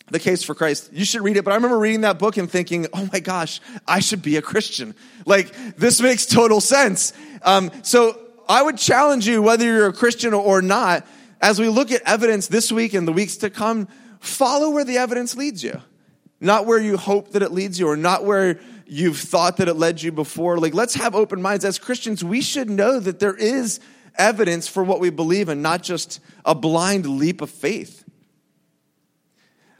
The 0.07 0.19
Case 0.19 0.43
for 0.43 0.55
Christ, 0.55 0.91
you 0.91 1.05
should 1.05 1.21
read 1.21 1.37
it. 1.37 1.45
But 1.45 1.51
I 1.51 1.55
remember 1.55 1.77
reading 1.77 2.01
that 2.01 2.17
book 2.17 2.37
and 2.37 2.49
thinking, 2.49 2.87
oh 2.91 3.07
my 3.13 3.19
gosh, 3.19 3.61
I 3.87 3.99
should 3.99 4.23
be 4.23 4.35
a 4.37 4.41
Christian. 4.41 4.95
Like, 5.25 5.53
this 5.77 6.01
makes 6.01 6.25
total 6.25 6.59
sense. 6.59 7.13
Um, 7.43 7.71
so 7.83 8.19
I 8.49 8.63
would 8.63 8.77
challenge 8.77 9.27
you, 9.27 9.43
whether 9.43 9.63
you're 9.63 9.87
a 9.87 9.93
Christian 9.93 10.33
or 10.33 10.63
not, 10.63 11.05
as 11.39 11.59
we 11.59 11.69
look 11.69 11.91
at 11.91 12.01
evidence 12.03 12.47
this 12.47 12.71
week 12.71 12.95
and 12.95 13.07
the 13.07 13.13
weeks 13.13 13.37
to 13.37 13.51
come, 13.51 13.87
follow 14.19 14.71
where 14.71 14.83
the 14.85 14.97
evidence 14.97 15.35
leads 15.35 15.63
you 15.63 15.79
not 16.45 16.65
where 16.65 16.79
you 16.79 16.95
hope 16.95 17.31
that 17.31 17.41
it 17.41 17.51
leads 17.51 17.79
you 17.79 17.87
or 17.87 17.97
not 17.97 18.23
where 18.23 18.59
you've 18.85 19.17
thought 19.17 19.57
that 19.57 19.67
it 19.67 19.73
led 19.73 20.01
you 20.01 20.11
before. 20.11 20.57
Like, 20.59 20.73
let's 20.73 20.93
have 20.95 21.15
open 21.15 21.41
minds. 21.41 21.65
As 21.65 21.79
Christians, 21.79 22.23
we 22.23 22.41
should 22.41 22.69
know 22.69 22.99
that 22.99 23.19
there 23.19 23.35
is 23.35 23.79
evidence 24.17 24.67
for 24.67 24.83
what 24.83 24.99
we 24.99 25.09
believe 25.09 25.49
and 25.49 25.61
not 25.61 25.83
just 25.83 26.19
a 26.45 26.55
blind 26.55 27.05
leap 27.05 27.41
of 27.41 27.49
faith. 27.49 28.03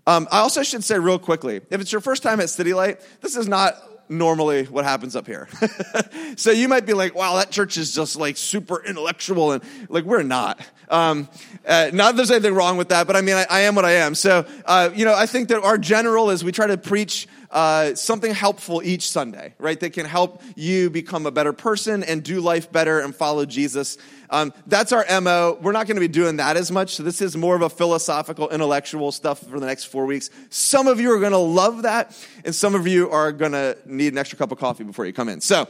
Um, 0.07 0.27
I 0.31 0.39
also 0.39 0.62
should 0.63 0.84
say 0.84 1.00
real 1.00 1.17
quickly 1.19 1.62
if 1.69 1.81
it's 1.81 1.91
your 1.91 2.01
first 2.01 2.22
time 2.22 2.39
at 2.39 2.50
City 2.50 2.74
Light, 2.74 3.00
this 3.22 3.36
is 3.36 3.48
not 3.48 3.75
normally 4.09 4.65
what 4.65 4.85
happens 4.85 5.15
up 5.15 5.27
here. 5.27 5.47
so 6.35 6.51
you 6.51 6.67
might 6.67 6.85
be 6.85 6.93
like, 6.93 7.15
wow, 7.15 7.35
that 7.38 7.51
church 7.51 7.77
is 7.77 7.93
just 7.93 8.15
like 8.15 8.38
super 8.38 8.83
intellectual. 8.83 9.51
And 9.53 9.63
like, 9.89 10.03
we're 10.03 10.24
not. 10.24 10.59
Um, 10.89 11.27
uh, 11.67 11.89
not 11.93 12.12
that 12.12 12.17
there's 12.17 12.31
anything 12.31 12.53
wrong 12.53 12.77
with 12.77 12.89
that, 12.89 13.07
but 13.07 13.15
I 13.15 13.21
mean, 13.21 13.35
I, 13.35 13.45
I 13.50 13.59
am 13.62 13.75
what 13.75 13.85
I 13.85 13.93
am. 13.93 14.15
So, 14.15 14.45
uh, 14.65 14.89
you 14.93 15.05
know, 15.05 15.15
I 15.15 15.25
think 15.25 15.50
that 15.50 15.62
our 15.63 15.77
general 15.77 16.29
is 16.29 16.43
we 16.43 16.51
try 16.51 16.67
to 16.67 16.77
preach 16.77 17.27
uh, 17.55 17.95
something 17.95 18.33
helpful 18.33 18.83
each 18.83 19.09
Sunday, 19.09 19.53
right? 19.57 19.79
That 19.79 19.93
can 19.93 20.05
help 20.05 20.43
you 20.57 20.89
become 20.89 21.25
a 21.25 21.31
better 21.31 21.53
person 21.53 22.03
and 22.03 22.21
do 22.21 22.41
life 22.41 22.69
better 22.69 23.00
and 23.00 23.15
follow 23.15 23.45
Jesus. 23.45 23.97
Um, 24.29 24.53
that's 24.67 24.91
our 24.91 25.05
MO. 25.21 25.57
We're 25.62 25.71
not 25.71 25.88
going 25.88 25.95
to 25.95 26.01
be 26.01 26.09
doing 26.09 26.35
that 26.35 26.57
as 26.57 26.69
much. 26.69 26.95
So 26.95 27.03
this 27.03 27.21
is 27.21 27.38
more 27.38 27.55
of 27.55 27.62
a 27.62 27.69
philosophical, 27.69 28.50
intellectual 28.50 29.13
stuff 29.13 29.39
for 29.39 29.57
the 29.57 29.65
next 29.65 29.85
four 29.85 30.05
weeks. 30.05 30.29
Some 30.50 30.88
of 30.88 31.00
you 31.00 31.13
are 31.13 31.19
going 31.19 31.31
to 31.31 31.38
love 31.38 31.83
that, 31.83 32.21
and 32.43 32.53
some 32.53 32.75
of 32.75 32.88
you 32.88 33.09
are 33.09 33.31
going 33.31 33.53
to 33.53 33.77
need 33.85 34.12
an 34.12 34.17
extra 34.17 34.38
cup 34.38 34.51
of 34.51 34.59
coffee 34.59 34.83
before 34.83 35.05
you 35.05 35.13
come 35.13 35.29
in. 35.29 35.39
So 35.39 35.62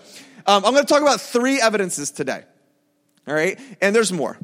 um, 0.48 0.66
I'm 0.66 0.74
going 0.74 0.86
to 0.86 0.92
talk 0.92 1.04
about 1.04 1.22
three 1.22 1.62
evidences 1.62 2.10
today. 2.10 2.44
All 3.28 3.36
right, 3.36 3.60
and 3.80 3.96
there's 3.96 4.12
more. 4.12 4.40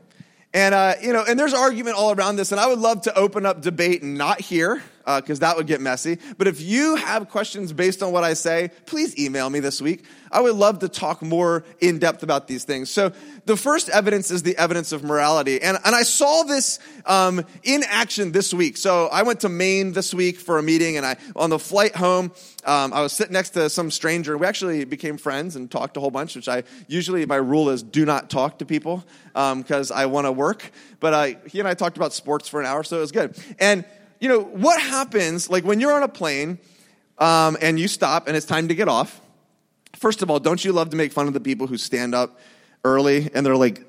And, 0.53 0.75
uh, 0.75 0.95
you 1.01 1.13
know, 1.13 1.23
and 1.27 1.39
there's 1.39 1.53
argument 1.53 1.95
all 1.95 2.11
around 2.11 2.35
this, 2.35 2.51
and 2.51 2.61
I 2.61 2.67
would 2.67 2.79
love 2.79 3.03
to 3.03 3.17
open 3.17 3.47
up 3.47 3.61
debate 3.61 4.03
not 4.03 4.41
here, 4.41 4.83
because 5.05 5.39
uh, 5.39 5.47
that 5.47 5.57
would 5.57 5.67
get 5.67 5.81
messy. 5.81 6.17
But 6.37 6.47
if 6.47 6.61
you 6.61 6.95
have 6.95 7.29
questions 7.29 7.73
based 7.73 8.03
on 8.03 8.11
what 8.11 8.23
I 8.23 8.33
say, 8.33 8.71
please 8.85 9.17
email 9.17 9.49
me 9.49 9.59
this 9.59 9.81
week. 9.81 10.05
I 10.31 10.39
would 10.39 10.55
love 10.55 10.79
to 10.79 10.89
talk 10.89 11.21
more 11.21 11.63
in 11.79 11.99
depth 11.99 12.23
about 12.23 12.47
these 12.47 12.63
things. 12.63 12.89
So 12.89 13.11
the 13.45 13.57
first 13.57 13.89
evidence 13.89 14.31
is 14.31 14.43
the 14.43 14.55
evidence 14.57 14.91
of 14.91 15.03
morality. 15.03 15.61
And, 15.61 15.77
and 15.83 15.95
I 15.95 16.03
saw 16.03 16.43
this 16.43 16.79
um, 17.05 17.43
in 17.63 17.83
action 17.87 18.31
this 18.31 18.53
week. 18.53 18.77
So 18.77 19.07
I 19.07 19.23
went 19.23 19.41
to 19.41 19.49
Maine 19.49 19.91
this 19.91 20.13
week 20.13 20.39
for 20.39 20.57
a 20.57 20.63
meeting, 20.63 20.97
and 20.97 21.05
I 21.05 21.17
on 21.35 21.49
the 21.49 21.59
flight 21.59 21.95
home, 21.95 22.31
um, 22.65 22.93
I 22.93 23.01
was 23.01 23.13
sitting 23.13 23.33
next 23.33 23.51
to 23.51 23.69
some 23.69 23.91
stranger. 23.91 24.37
We 24.37 24.45
actually 24.45 24.85
became 24.85 25.17
friends 25.17 25.55
and 25.55 25.69
talked 25.69 25.97
a 25.97 25.99
whole 25.99 26.11
bunch, 26.11 26.35
which 26.35 26.47
I 26.47 26.63
usually, 26.87 27.25
my 27.25 27.37
rule 27.37 27.69
is 27.69 27.83
do 27.83 28.05
not 28.05 28.29
talk 28.29 28.59
to 28.59 28.65
people 28.65 29.03
because 29.33 29.91
um, 29.91 29.97
I 29.97 30.05
want 30.05 30.27
to 30.27 30.31
work. 30.31 30.71
But 30.99 31.13
uh, 31.13 31.39
he 31.47 31.59
and 31.59 31.67
I 31.67 31.73
talked 31.73 31.97
about 31.97 32.13
sports 32.13 32.47
for 32.47 32.59
an 32.59 32.67
hour, 32.67 32.83
so 32.83 32.97
it 32.97 33.01
was 33.01 33.11
good. 33.11 33.35
And, 33.59 33.83
you 34.21 34.29
know, 34.29 34.39
what 34.39 34.81
happens, 34.81 35.49
like 35.49 35.65
when 35.65 35.81
you're 35.81 35.91
on 35.91 36.03
a 36.03 36.07
plane 36.07 36.59
um, 37.17 37.57
and 37.59 37.77
you 37.77 37.89
stop 37.89 38.27
and 38.27 38.37
it's 38.37 38.45
time 38.45 38.69
to 38.69 38.75
get 38.75 38.87
off, 38.87 39.19
first 39.97 40.21
of 40.21 40.29
all, 40.29 40.39
don't 40.39 40.63
you 40.63 40.71
love 40.71 40.91
to 40.91 40.95
make 40.95 41.11
fun 41.11 41.27
of 41.27 41.33
the 41.33 41.41
people 41.41 41.67
who 41.67 41.77
stand 41.77 42.15
up 42.15 42.39
early 42.83 43.29
and 43.33 43.45
they're 43.45 43.55
like 43.55 43.83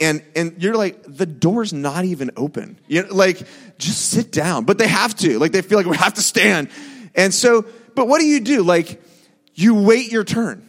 and 0.00 0.22
and 0.36 0.62
you're 0.62 0.76
like 0.76 1.02
the 1.04 1.26
door's 1.26 1.72
not 1.72 2.04
even 2.04 2.30
open. 2.36 2.78
You 2.86 3.04
know 3.04 3.14
like 3.14 3.42
just 3.78 4.10
sit 4.10 4.30
down. 4.30 4.64
But 4.64 4.78
they 4.78 4.88
have 4.88 5.14
to. 5.16 5.38
Like 5.38 5.52
they 5.52 5.62
feel 5.62 5.78
like 5.78 5.86
we 5.86 5.96
have 5.96 6.14
to 6.14 6.22
stand. 6.22 6.68
And 7.14 7.32
so 7.32 7.64
but 7.94 8.06
what 8.06 8.20
do 8.20 8.26
you 8.26 8.40
do? 8.40 8.62
Like 8.62 9.02
you 9.54 9.82
wait 9.82 10.12
your 10.12 10.24
turn 10.24 10.66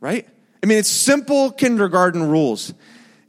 right? 0.00 0.26
I 0.62 0.66
mean 0.66 0.78
it's 0.78 0.88
simple 0.90 1.50
kindergarten 1.50 2.22
rules. 2.28 2.72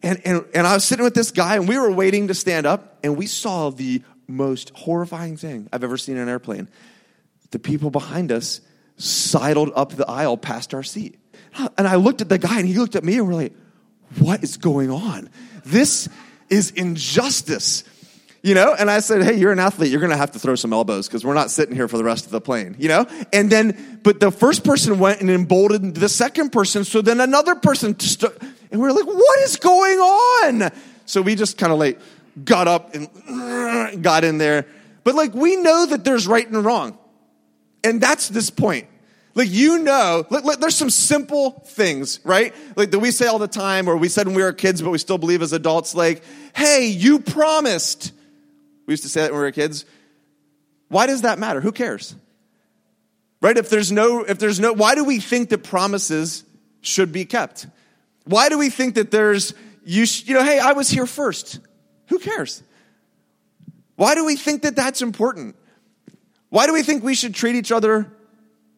And 0.01 0.21
and, 0.25 0.45
and 0.53 0.65
i 0.65 0.73
was 0.73 0.85
sitting 0.85 1.03
with 1.03 1.13
this 1.13 1.31
guy 1.31 1.55
and 1.55 1.67
we 1.67 1.77
were 1.77 1.91
waiting 1.91 2.29
to 2.29 2.33
stand 2.33 2.65
up 2.65 2.99
and 3.03 3.17
we 3.17 3.27
saw 3.27 3.69
the 3.69 4.01
most 4.29 4.71
horrifying 4.75 5.35
thing 5.35 5.67
i've 5.73 5.83
ever 5.83 5.97
seen 5.97 6.15
in 6.15 6.23
an 6.23 6.29
airplane 6.29 6.67
the 7.51 7.59
people 7.59 7.89
behind 7.89 8.31
us 8.31 8.61
sidled 8.97 9.71
up 9.75 9.91
the 9.91 10.09
aisle 10.09 10.37
past 10.37 10.73
our 10.73 10.83
seat 10.83 11.19
and 11.77 11.87
I 11.87 11.95
looked 11.95 12.21
at 12.21 12.29
the 12.29 12.37
guy 12.37 12.59
and 12.59 12.67
he 12.67 12.75
looked 12.75 12.95
at 12.95 13.03
me 13.03 13.17
and 13.17 13.27
we're 13.27 13.33
like, 13.33 13.53
what 14.19 14.43
is 14.43 14.57
going 14.57 14.91
on? 14.91 15.29
This 15.65 16.09
is 16.49 16.71
injustice. 16.71 17.83
You 18.41 18.55
know, 18.55 18.73
and 18.73 18.89
I 18.89 19.01
said, 19.01 19.21
Hey, 19.21 19.35
you're 19.35 19.51
an 19.51 19.59
athlete. 19.59 19.91
You're 19.91 19.99
going 19.99 20.13
to 20.13 20.17
have 20.17 20.31
to 20.31 20.39
throw 20.39 20.55
some 20.55 20.71
elbows 20.71 21.07
because 21.07 21.25
we're 21.25 21.33
not 21.33 21.51
sitting 21.51 21.75
here 21.75 21.89
for 21.89 21.97
the 21.97 22.05
rest 22.05 22.25
of 22.25 22.31
the 22.31 22.39
plane, 22.39 22.73
you 22.79 22.87
know? 22.87 23.05
And 23.33 23.49
then, 23.49 23.99
but 24.01 24.21
the 24.21 24.31
first 24.31 24.63
person 24.63 24.97
went 24.97 25.19
and 25.19 25.29
emboldened 25.29 25.95
the 25.95 26.07
second 26.07 26.51
person. 26.51 26.85
So 26.85 27.01
then 27.01 27.19
another 27.19 27.55
person, 27.55 27.97
and 28.71 28.79
we 28.79 28.87
are 28.87 28.93
like, 28.93 29.05
What 29.05 29.39
is 29.39 29.57
going 29.57 29.99
on? 29.99 30.71
So 31.05 31.21
we 31.21 31.35
just 31.35 31.57
kind 31.57 31.73
of 31.73 31.79
like 31.79 31.99
got 32.43 32.67
up 32.67 32.93
and 32.93 34.03
got 34.03 34.23
in 34.23 34.37
there. 34.37 34.65
But 35.03 35.15
like, 35.15 35.33
we 35.33 35.55
know 35.55 35.85
that 35.87 36.03
there's 36.03 36.27
right 36.27 36.47
and 36.47 36.63
wrong. 36.63 36.97
And 37.83 38.01
that's 38.01 38.29
this 38.29 38.49
point. 38.49 38.87
Like, 39.35 39.49
you 39.49 39.79
know, 39.79 40.25
like, 40.29 40.43
like, 40.43 40.59
there's 40.59 40.75
some 40.75 40.89
simple 40.89 41.51
things, 41.67 42.19
right? 42.23 42.53
Like 42.75 42.91
that 42.91 42.99
we 42.99 43.11
say 43.11 43.27
all 43.27 43.39
the 43.39 43.47
time, 43.47 43.87
or 43.87 43.95
we 43.95 44.09
said 44.09 44.27
when 44.27 44.35
we 44.35 44.43
were 44.43 44.53
kids, 44.53 44.81
but 44.81 44.89
we 44.89 44.97
still 44.97 45.17
believe 45.17 45.41
as 45.41 45.53
adults, 45.53 45.95
like, 45.95 46.23
hey, 46.55 46.87
you 46.87 47.19
promised. 47.19 48.11
We 48.85 48.93
used 48.93 49.03
to 49.03 49.09
say 49.09 49.21
that 49.21 49.31
when 49.31 49.39
we 49.39 49.45
were 49.45 49.51
kids. 49.51 49.85
Why 50.89 51.05
does 51.07 51.21
that 51.21 51.39
matter? 51.39 51.61
Who 51.61 51.71
cares? 51.71 52.15
Right? 53.41 53.55
If 53.55 53.69
there's 53.69 53.91
no, 53.91 54.23
if 54.23 54.39
there's 54.39 54.59
no, 54.59 54.73
why 54.73 54.95
do 54.95 55.05
we 55.05 55.19
think 55.19 55.49
that 55.49 55.63
promises 55.63 56.43
should 56.81 57.13
be 57.13 57.23
kept? 57.23 57.67
Why 58.25 58.49
do 58.49 58.57
we 58.57 58.69
think 58.69 58.95
that 58.95 59.11
there's, 59.11 59.53
you, 59.85 60.05
sh, 60.05 60.27
you 60.27 60.33
know, 60.33 60.43
hey, 60.43 60.59
I 60.59 60.73
was 60.73 60.89
here 60.89 61.05
first. 61.05 61.59
Who 62.09 62.19
cares? 62.19 62.63
Why 63.95 64.15
do 64.15 64.25
we 64.25 64.35
think 64.35 64.61
that 64.63 64.75
that's 64.75 65.01
important? 65.01 65.55
Why 66.49 66.67
do 66.67 66.73
we 66.73 66.83
think 66.83 67.03
we 67.03 67.15
should 67.15 67.35
treat 67.35 67.55
each 67.55 67.71
other 67.71 68.11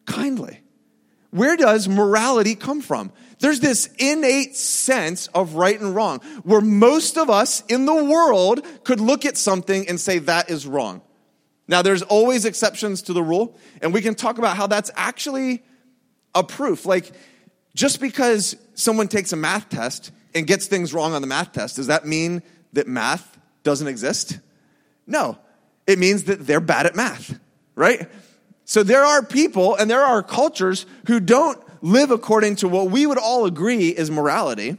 kindly. 0.06 0.60
Where 1.30 1.56
does 1.56 1.88
morality 1.88 2.54
come 2.54 2.80
from? 2.80 3.12
There's 3.38 3.60
this 3.60 3.88
innate 3.98 4.54
sense 4.56 5.28
of 5.28 5.54
right 5.54 5.80
and 5.80 5.94
wrong 5.94 6.20
where 6.42 6.60
most 6.60 7.16
of 7.16 7.30
us 7.30 7.62
in 7.68 7.86
the 7.86 8.04
world 8.04 8.60
could 8.84 9.00
look 9.00 9.24
at 9.24 9.36
something 9.36 9.88
and 9.88 9.98
say 9.98 10.18
that 10.18 10.50
is 10.50 10.66
wrong. 10.66 11.00
Now, 11.66 11.80
there's 11.80 12.02
always 12.02 12.44
exceptions 12.44 13.02
to 13.02 13.12
the 13.12 13.22
rule, 13.22 13.56
and 13.80 13.94
we 13.94 14.02
can 14.02 14.14
talk 14.14 14.38
about 14.38 14.56
how 14.56 14.66
that's 14.66 14.90
actually 14.94 15.62
a 16.34 16.44
proof. 16.44 16.84
Like, 16.84 17.10
just 17.74 18.00
because 18.00 18.56
someone 18.74 19.08
takes 19.08 19.32
a 19.32 19.36
math 19.36 19.70
test 19.70 20.10
and 20.34 20.46
gets 20.46 20.66
things 20.66 20.92
wrong 20.92 21.14
on 21.14 21.22
the 21.22 21.28
math 21.28 21.52
test, 21.52 21.76
does 21.76 21.86
that 21.86 22.06
mean 22.06 22.42
that 22.72 22.88
math 22.88 23.38
doesn't 23.62 23.88
exist? 23.88 24.38
No. 25.06 25.38
It 25.86 25.98
means 25.98 26.24
that 26.24 26.46
they're 26.46 26.60
bad 26.60 26.86
at 26.86 26.94
math, 26.94 27.38
right? 27.74 28.08
So 28.64 28.82
there 28.82 29.04
are 29.04 29.22
people 29.24 29.74
and 29.74 29.90
there 29.90 30.02
are 30.02 30.22
cultures 30.22 30.86
who 31.06 31.20
don't 31.20 31.58
live 31.82 32.10
according 32.10 32.56
to 32.56 32.68
what 32.68 32.90
we 32.90 33.06
would 33.06 33.18
all 33.18 33.44
agree 33.44 33.88
is 33.88 34.10
morality. 34.10 34.76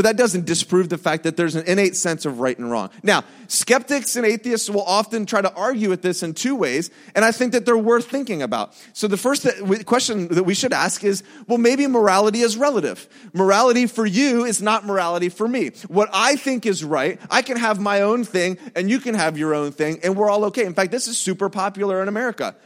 But 0.00 0.06
that 0.06 0.16
doesn't 0.16 0.46
disprove 0.46 0.88
the 0.88 0.96
fact 0.96 1.24
that 1.24 1.36
there's 1.36 1.56
an 1.56 1.66
innate 1.66 1.94
sense 1.94 2.24
of 2.24 2.40
right 2.40 2.58
and 2.58 2.70
wrong. 2.70 2.88
Now, 3.02 3.22
skeptics 3.48 4.16
and 4.16 4.24
atheists 4.24 4.70
will 4.70 4.84
often 4.84 5.26
try 5.26 5.42
to 5.42 5.52
argue 5.52 5.90
with 5.90 6.00
this 6.00 6.22
in 6.22 6.32
two 6.32 6.56
ways, 6.56 6.90
and 7.14 7.22
I 7.22 7.32
think 7.32 7.52
that 7.52 7.66
they're 7.66 7.76
worth 7.76 8.06
thinking 8.06 8.40
about. 8.40 8.74
So 8.94 9.08
the 9.08 9.18
first 9.18 9.46
question 9.84 10.28
that 10.28 10.44
we 10.44 10.54
should 10.54 10.72
ask 10.72 11.04
is, 11.04 11.22
well, 11.48 11.58
maybe 11.58 11.86
morality 11.86 12.40
is 12.40 12.56
relative. 12.56 13.10
Morality 13.34 13.86
for 13.86 14.06
you 14.06 14.46
is 14.46 14.62
not 14.62 14.86
morality 14.86 15.28
for 15.28 15.46
me. 15.46 15.72
What 15.88 16.08
I 16.14 16.36
think 16.36 16.64
is 16.64 16.82
right, 16.82 17.20
I 17.30 17.42
can 17.42 17.58
have 17.58 17.78
my 17.78 18.00
own 18.00 18.24
thing, 18.24 18.56
and 18.74 18.88
you 18.88 19.00
can 19.00 19.14
have 19.14 19.36
your 19.36 19.54
own 19.54 19.70
thing, 19.70 20.00
and 20.02 20.16
we're 20.16 20.30
all 20.30 20.46
okay. 20.46 20.64
In 20.64 20.72
fact, 20.72 20.92
this 20.92 21.08
is 21.08 21.18
super 21.18 21.50
popular 21.50 22.00
in 22.00 22.08
America. 22.08 22.56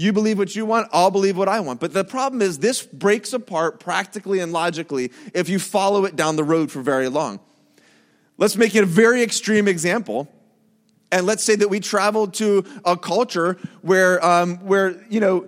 You 0.00 0.14
believe 0.14 0.38
what 0.38 0.56
you 0.56 0.64
want, 0.64 0.88
I'll 0.94 1.10
believe 1.10 1.36
what 1.36 1.46
I 1.46 1.60
want. 1.60 1.78
But 1.78 1.92
the 1.92 2.04
problem 2.04 2.40
is, 2.40 2.58
this 2.58 2.82
breaks 2.82 3.34
apart 3.34 3.80
practically 3.80 4.38
and 4.38 4.50
logically 4.50 5.12
if 5.34 5.50
you 5.50 5.58
follow 5.58 6.06
it 6.06 6.16
down 6.16 6.36
the 6.36 6.42
road 6.42 6.72
for 6.72 6.80
very 6.80 7.08
long. 7.08 7.38
Let's 8.38 8.56
make 8.56 8.74
it 8.74 8.82
a 8.82 8.86
very 8.86 9.22
extreme 9.22 9.68
example. 9.68 10.26
And 11.12 11.26
let's 11.26 11.44
say 11.44 11.54
that 11.54 11.68
we 11.68 11.80
traveled 11.80 12.32
to 12.34 12.64
a 12.82 12.96
culture 12.96 13.58
where, 13.82 14.24
um, 14.24 14.56
where, 14.66 15.04
you 15.10 15.20
know, 15.20 15.46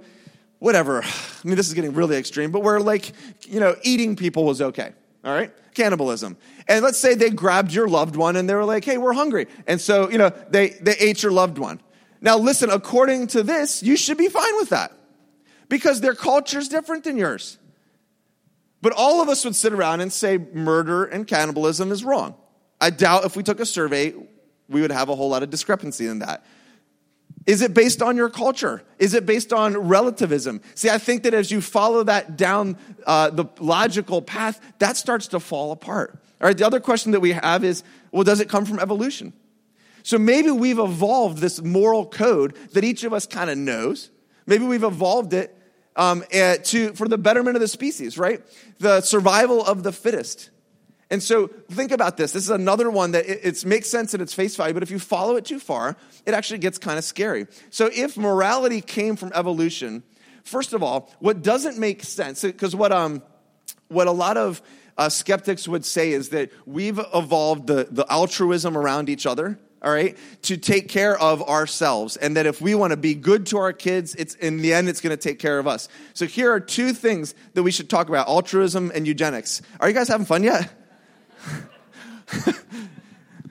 whatever. 0.58 1.02
I 1.02 1.08
mean, 1.44 1.56
this 1.56 1.68
is 1.68 1.72
getting 1.72 1.94
really 1.94 2.18
extreme, 2.18 2.50
but 2.50 2.62
where, 2.62 2.78
like, 2.78 3.12
you 3.48 3.58
know, 3.58 3.74
eating 3.82 4.16
people 4.16 4.44
was 4.44 4.60
okay. 4.60 4.92
All 5.24 5.32
right? 5.32 5.50
Cannibalism. 5.72 6.36
And 6.68 6.84
let's 6.84 6.98
say 6.98 7.14
they 7.14 7.30
grabbed 7.30 7.72
your 7.72 7.88
loved 7.88 8.16
one 8.16 8.36
and 8.36 8.50
they 8.50 8.54
were 8.54 8.66
like, 8.66 8.84
hey, 8.84 8.98
we're 8.98 9.14
hungry. 9.14 9.46
And 9.66 9.80
so, 9.80 10.10
you 10.10 10.18
know, 10.18 10.28
they, 10.50 10.76
they 10.82 10.96
ate 10.98 11.22
your 11.22 11.32
loved 11.32 11.56
one. 11.56 11.80
Now, 12.22 12.38
listen, 12.38 12.70
according 12.70 13.26
to 13.28 13.42
this, 13.42 13.82
you 13.82 13.96
should 13.96 14.16
be 14.16 14.28
fine 14.28 14.56
with 14.56 14.70
that 14.70 14.92
because 15.68 16.00
their 16.00 16.14
culture 16.14 16.60
is 16.60 16.68
different 16.68 17.02
than 17.02 17.16
yours. 17.16 17.58
But 18.80 18.92
all 18.92 19.20
of 19.20 19.28
us 19.28 19.44
would 19.44 19.56
sit 19.56 19.72
around 19.72 20.00
and 20.00 20.12
say 20.12 20.38
murder 20.38 21.04
and 21.04 21.26
cannibalism 21.26 21.90
is 21.90 22.04
wrong. 22.04 22.36
I 22.80 22.90
doubt 22.90 23.24
if 23.24 23.36
we 23.36 23.42
took 23.42 23.58
a 23.58 23.66
survey, 23.66 24.14
we 24.68 24.80
would 24.80 24.92
have 24.92 25.08
a 25.08 25.16
whole 25.16 25.28
lot 25.28 25.42
of 25.42 25.50
discrepancy 25.50 26.06
in 26.06 26.20
that. 26.20 26.44
Is 27.44 27.60
it 27.60 27.74
based 27.74 28.02
on 28.02 28.16
your 28.16 28.28
culture? 28.28 28.84
Is 29.00 29.14
it 29.14 29.26
based 29.26 29.52
on 29.52 29.76
relativism? 29.76 30.60
See, 30.76 30.90
I 30.90 30.98
think 30.98 31.24
that 31.24 31.34
as 31.34 31.50
you 31.50 31.60
follow 31.60 32.04
that 32.04 32.36
down 32.36 32.76
uh, 33.04 33.30
the 33.30 33.46
logical 33.58 34.22
path, 34.22 34.60
that 34.78 34.96
starts 34.96 35.26
to 35.28 35.40
fall 35.40 35.72
apart. 35.72 36.22
All 36.40 36.46
right, 36.46 36.56
the 36.56 36.66
other 36.66 36.78
question 36.78 37.12
that 37.12 37.20
we 37.20 37.32
have 37.32 37.64
is 37.64 37.82
well, 38.12 38.22
does 38.22 38.38
it 38.38 38.48
come 38.48 38.64
from 38.64 38.78
evolution? 38.78 39.32
So 40.02 40.18
maybe 40.18 40.50
we've 40.50 40.78
evolved 40.78 41.38
this 41.38 41.62
moral 41.62 42.06
code 42.06 42.56
that 42.72 42.84
each 42.84 43.04
of 43.04 43.12
us 43.12 43.26
kind 43.26 43.50
of 43.50 43.58
knows. 43.58 44.10
Maybe 44.46 44.64
we've 44.64 44.82
evolved 44.82 45.32
it 45.34 45.56
um, 45.96 46.24
uh, 46.34 46.56
to, 46.56 46.92
for 46.94 47.08
the 47.08 47.18
betterment 47.18 47.56
of 47.56 47.60
the 47.60 47.68
species, 47.68 48.18
right? 48.18 48.42
The 48.78 49.00
survival 49.00 49.64
of 49.64 49.82
the 49.82 49.92
fittest. 49.92 50.50
And 51.10 51.22
so 51.22 51.48
think 51.70 51.92
about 51.92 52.16
this. 52.16 52.32
This 52.32 52.44
is 52.44 52.50
another 52.50 52.90
one 52.90 53.12
that 53.12 53.26
it 53.26 53.64
makes 53.66 53.88
sense 53.88 54.14
at 54.14 54.22
its 54.22 54.32
face 54.32 54.56
value, 54.56 54.72
but 54.72 54.82
if 54.82 54.90
you 54.90 54.98
follow 54.98 55.36
it 55.36 55.44
too 55.44 55.60
far, 55.60 55.96
it 56.24 56.32
actually 56.32 56.58
gets 56.58 56.78
kind 56.78 56.96
of 56.96 57.04
scary. 57.04 57.46
So 57.68 57.90
if 57.92 58.16
morality 58.16 58.80
came 58.80 59.16
from 59.16 59.30
evolution, 59.34 60.04
first 60.42 60.72
of 60.72 60.82
all, 60.82 61.10
what 61.18 61.42
doesn't 61.42 61.78
make 61.78 62.02
sense, 62.02 62.40
because 62.40 62.74
what, 62.74 62.92
um, 62.92 63.22
what 63.88 64.06
a 64.06 64.12
lot 64.12 64.38
of 64.38 64.62
uh, 64.96 65.10
skeptics 65.10 65.68
would 65.68 65.84
say 65.84 66.12
is 66.12 66.30
that 66.30 66.50
we've 66.64 67.00
evolved 67.12 67.66
the, 67.66 67.88
the 67.90 68.10
altruism 68.10 68.76
around 68.76 69.10
each 69.10 69.26
other 69.26 69.58
all 69.82 69.90
right, 69.92 70.16
to 70.42 70.56
take 70.56 70.88
care 70.88 71.18
of 71.18 71.42
ourselves. 71.42 72.16
And 72.16 72.36
that 72.36 72.46
if 72.46 72.60
we 72.60 72.74
want 72.74 72.92
to 72.92 72.96
be 72.96 73.14
good 73.14 73.46
to 73.46 73.58
our 73.58 73.72
kids, 73.72 74.14
it's 74.14 74.34
in 74.36 74.58
the 74.58 74.72
end, 74.72 74.88
it's 74.88 75.00
going 75.00 75.16
to 75.16 75.22
take 75.22 75.38
care 75.38 75.58
of 75.58 75.66
us. 75.66 75.88
So 76.14 76.26
here 76.26 76.52
are 76.52 76.60
two 76.60 76.92
things 76.92 77.34
that 77.54 77.62
we 77.62 77.70
should 77.70 77.90
talk 77.90 78.08
about 78.08 78.28
altruism 78.28 78.92
and 78.94 79.06
eugenics. 79.06 79.62
Are 79.80 79.88
you 79.88 79.94
guys 79.94 80.08
having 80.08 80.26
fun 80.26 80.44
yet? 80.44 80.72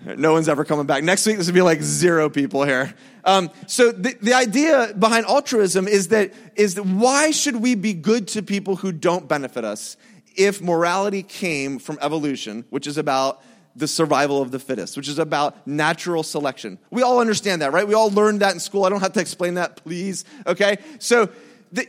no 0.18 0.32
one's 0.32 0.50
ever 0.50 0.64
coming 0.66 0.86
back. 0.86 1.04
Next 1.04 1.26
week, 1.26 1.38
this 1.38 1.48
will 1.48 1.54
be 1.54 1.62
like 1.62 1.82
zero 1.82 2.30
people 2.30 2.64
here. 2.64 2.94
Um, 3.24 3.52
so 3.68 3.92
the, 3.92 4.16
the 4.22 4.34
idea 4.34 4.94
behind 4.98 5.26
altruism 5.26 5.88
is 5.88 6.08
that 6.08 6.34
is 6.56 6.76
that 6.76 6.84
why 6.84 7.32
should 7.32 7.58
we 7.58 7.76
be 7.76 7.94
good 7.94 8.28
to 8.30 8.42
people 8.42 8.78
who 8.78 8.92
don't 8.92 9.28
benefit 9.28 9.64
us 9.64 9.98
if 10.36 10.62
morality 10.62 11.24
came 11.24 11.78
from 11.78 12.00
evolution, 12.02 12.66
which 12.70 12.88
is 12.88 12.98
about 12.98 13.44
the 13.76 13.88
survival 13.88 14.42
of 14.42 14.52
the 14.52 14.60
fittest, 14.60 14.98
which 14.98 15.08
is 15.08 15.20
about 15.20 15.66
natural 15.66 16.24
selection. 16.24 16.78
We 16.90 17.02
all 17.02 17.20
understand 17.20 17.62
that, 17.62 17.72
right? 17.72 17.88
We 17.88 17.94
all 17.94 18.12
learned 18.12 18.42
that 18.42 18.54
in 18.54 18.60
school. 18.60 18.86
I 18.86 18.90
don't 18.90 19.02
have 19.02 19.14
to 19.14 19.22
explain 19.22 19.56
that, 19.56 19.78
please. 19.78 20.26
Okay? 20.46 20.78
So 21.00 21.30
the, 21.72 21.88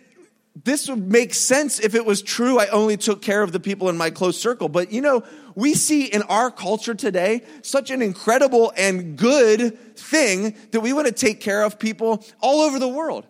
this 0.65 0.89
would 0.89 1.11
make 1.11 1.35
sense 1.35 1.81
if 1.81 1.95
it 1.95 2.05
was 2.05 2.23
true 2.23 2.59
I 2.59 2.67
only 2.69 2.97
took 2.97 3.23
care 3.23 3.43
of 3.43 3.53
the 3.53 3.61
people 3.61 3.89
in 3.89 3.97
my 3.97 4.11
close 4.11 4.39
circle. 4.39 4.69
But 4.69 4.93
you 4.93 5.01
know, 5.01 5.25
we 5.55 5.75
see 5.75 6.05
in 6.05 6.23
our 6.23 6.51
culture 6.51 6.95
today 6.95 7.43
such 7.63 7.91
an 7.91 8.03
incredible 8.03 8.73
and 8.77 9.17
good 9.17 9.97
thing 9.97 10.55
that 10.71 10.81
we 10.81 10.93
want 10.93 11.07
to 11.07 11.13
take 11.13 11.41
care 11.41 11.63
of 11.63 11.79
people 11.79 12.25
all 12.41 12.61
over 12.61 12.79
the 12.79 12.89
world. 12.89 13.27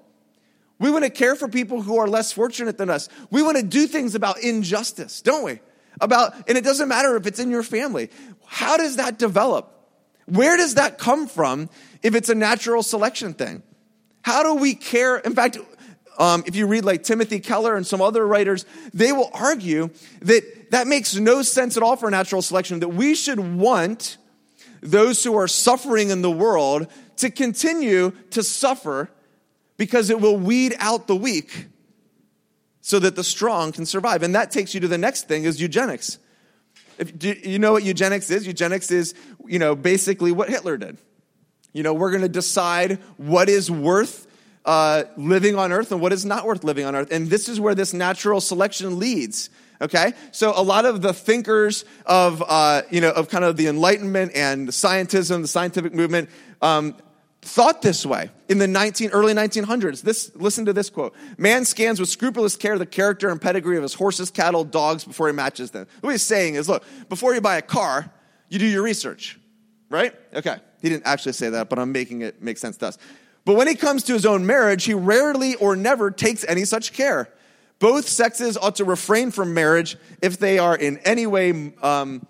We 0.79 0.91
want 0.91 1.05
to 1.05 1.11
care 1.11 1.37
for 1.37 1.47
people 1.47 1.81
who 1.81 1.99
are 1.99 2.09
less 2.09 2.33
fortunate 2.33 2.77
than 2.77 2.91
us. 2.91 3.09
We 3.31 3.41
want 3.41 3.57
to 3.57 3.63
do 3.63 3.87
things 3.87 4.17
about 4.17 4.41
injustice, 4.41 5.23
don't 5.23 5.45
we? 5.45 5.61
About, 6.01 6.35
and 6.49 6.59
it 6.59 6.65
doesn't 6.65 6.89
matter 6.89 7.15
if 7.17 7.27
it's 7.27 7.39
in 7.39 7.51
your 7.51 7.63
family. 7.63 8.11
How 8.53 8.77
does 8.77 8.97
that 8.97 9.19
develop? 9.19 9.73
Where 10.27 10.59
does 10.59 10.75
that 10.75 10.99
come 10.99 11.27
from 11.27 11.71
if 12.03 12.15
it's 12.15 12.29
a 12.29 12.35
natural 12.35 12.83
selection 12.83 13.33
thing? 13.33 13.63
How 14.21 14.43
do 14.43 14.61
we 14.61 14.75
care? 14.75 15.17
In 15.17 15.35
fact, 15.35 15.57
um, 16.19 16.45
if 16.47 16.55
you 16.55 16.67
read 16.67 16.85
like 16.85 17.03
Timothy 17.03 17.41
Keller 17.41 17.75
and 17.77 17.87
some 17.87 18.03
other 18.03 18.27
writers, 18.27 18.67
they 18.93 19.11
will 19.11 19.31
argue 19.33 19.89
that 20.21 20.71
that 20.71 20.87
makes 20.87 21.17
no 21.17 21.41
sense 21.41 21.79
at 21.79 21.83
all 21.83 21.97
for 21.97 22.11
natural 22.11 22.43
selection, 22.43 22.81
that 22.81 22.91
we 22.91 23.15
should 23.15 23.41
want 23.41 24.19
those 24.83 25.25
who 25.25 25.35
are 25.35 25.49
suffering 25.49 26.11
in 26.11 26.21
the 26.21 26.31
world 26.31 26.89
to 27.17 27.31
continue 27.31 28.11
to 28.33 28.43
suffer 28.43 29.11
because 29.79 30.11
it 30.11 30.21
will 30.21 30.37
weed 30.37 30.75
out 30.79 31.07
the 31.07 31.17
weak 31.17 31.69
so 32.83 32.99
that 32.99 33.17
the 33.17 33.25
strong 33.25 33.73
can 33.73 33.87
survive. 33.87 34.23
And 34.23 34.35
that 34.35 34.51
takes 34.51 34.75
you 34.75 34.81
to 34.81 34.89
the 34.89 34.99
next 34.99 35.27
thing 35.27 35.45
is 35.45 35.59
eugenics. 35.59 36.19
If, 37.03 37.19
do 37.19 37.35
you 37.43 37.59
know 37.59 37.73
what 37.73 37.83
eugenics 37.83 38.31
is? 38.31 38.47
Eugenics 38.47 38.93
is, 38.93 39.15
you 39.45 39.59
know, 39.59 39.75
basically 39.75 40.31
what 40.31 40.49
Hitler 40.49 40.77
did. 40.77 40.99
You 41.73 41.83
know, 41.83 41.95
we're 41.95 42.11
going 42.11 42.23
to 42.23 42.29
decide 42.29 43.01
what 43.17 43.49
is 43.49 43.71
worth 43.71 44.27
uh, 44.65 45.05
living 45.17 45.57
on 45.57 45.73
earth 45.73 45.91
and 45.91 46.01
what 46.01 46.13
is 46.13 46.25
not 46.25 46.47
worth 46.47 46.63
living 46.63 46.85
on 46.85 46.95
earth. 46.95 47.11
And 47.11 47.29
this 47.29 47.49
is 47.49 47.59
where 47.59 47.75
this 47.75 47.93
natural 47.93 48.41
selection 48.41 49.01
leads. 49.01 49.51
Okay, 49.81 50.13
so 50.31 50.53
a 50.55 50.63
lot 50.63 50.85
of 50.85 51.03
the 51.03 51.13
thinkers 51.13 51.85
of 52.07 52.41
uh, 52.47 52.83
you 52.91 53.01
know 53.01 53.11
of 53.11 53.29
kind 53.29 53.45
of 53.45 53.57
the 53.57 53.67
Enlightenment 53.67 54.31
and 54.33 54.69
the 54.69 54.73
scientism, 54.73 55.43
the 55.43 55.49
scientific 55.49 55.93
movement, 55.93 56.31
um, 56.61 56.95
thought 57.43 57.83
this 57.83 58.07
way 58.07 58.31
in 58.49 58.59
the 58.59 58.69
19, 58.69 59.11
early 59.11 59.35
1900s. 59.35 60.03
This, 60.03 60.31
listen 60.37 60.65
to 60.67 60.73
this 60.73 60.89
quote. 60.89 61.15
Man 61.37 61.65
scans 61.65 61.99
with 61.99 62.09
scrupulous 62.09 62.57
care 62.57 62.79
the 62.79 62.87
character 62.87 63.29
and 63.31 63.41
pedigree 63.41 63.77
of 63.77 63.83
his 63.83 63.95
horses, 63.95 64.31
cattle, 64.31 64.65
dogs 64.65 65.05
before 65.05 65.27
he 65.27 65.35
matches 65.35 65.73
them. 65.73 65.87
What 66.01 66.13
he's 66.13 66.23
saying 66.23 66.55
is, 66.55 66.69
look, 66.69 66.85
before 67.09 67.35
you 67.35 67.41
buy 67.41 67.57
a 67.57 67.63
car, 67.63 68.11
you 68.49 68.59
do 68.59 68.67
your 68.67 68.83
research, 68.83 69.39
right? 69.91 70.15
Okay. 70.33 70.57
He 70.81 70.89
didn't 70.89 71.07
actually 71.07 71.33
say 71.33 71.51
that, 71.51 71.69
but 71.69 71.79
I'm 71.79 71.93
making 71.93 72.23
it 72.23 72.41
make 72.43 72.59
sense 72.59 72.77
to 72.79 72.89
us. 72.89 72.99
But 73.45 73.57
when 73.57 73.67
he 73.67 73.75
comes 73.75 74.05
to 74.05 74.13
his 74.13 74.25
own 74.25 74.47
marriage, 74.47 74.85
he 74.85 74.95
rarely 74.95 75.57
or 75.57 75.75
never 75.75 76.11
takes 76.11 76.45
any 76.47 76.65
such 76.65 76.93
care. 76.93 77.29
Both 77.81 78.09
sexes 78.09 78.57
ought 78.57 78.77
to 78.77 78.85
refrain 78.85 79.33
from 79.33 79.55
marriage 79.55 79.97
if 80.21 80.39
they 80.39 80.61
are 80.61 80.77
in 80.77 80.99
any 80.99 81.27
way, 81.27 81.73
um, 81.83 82.25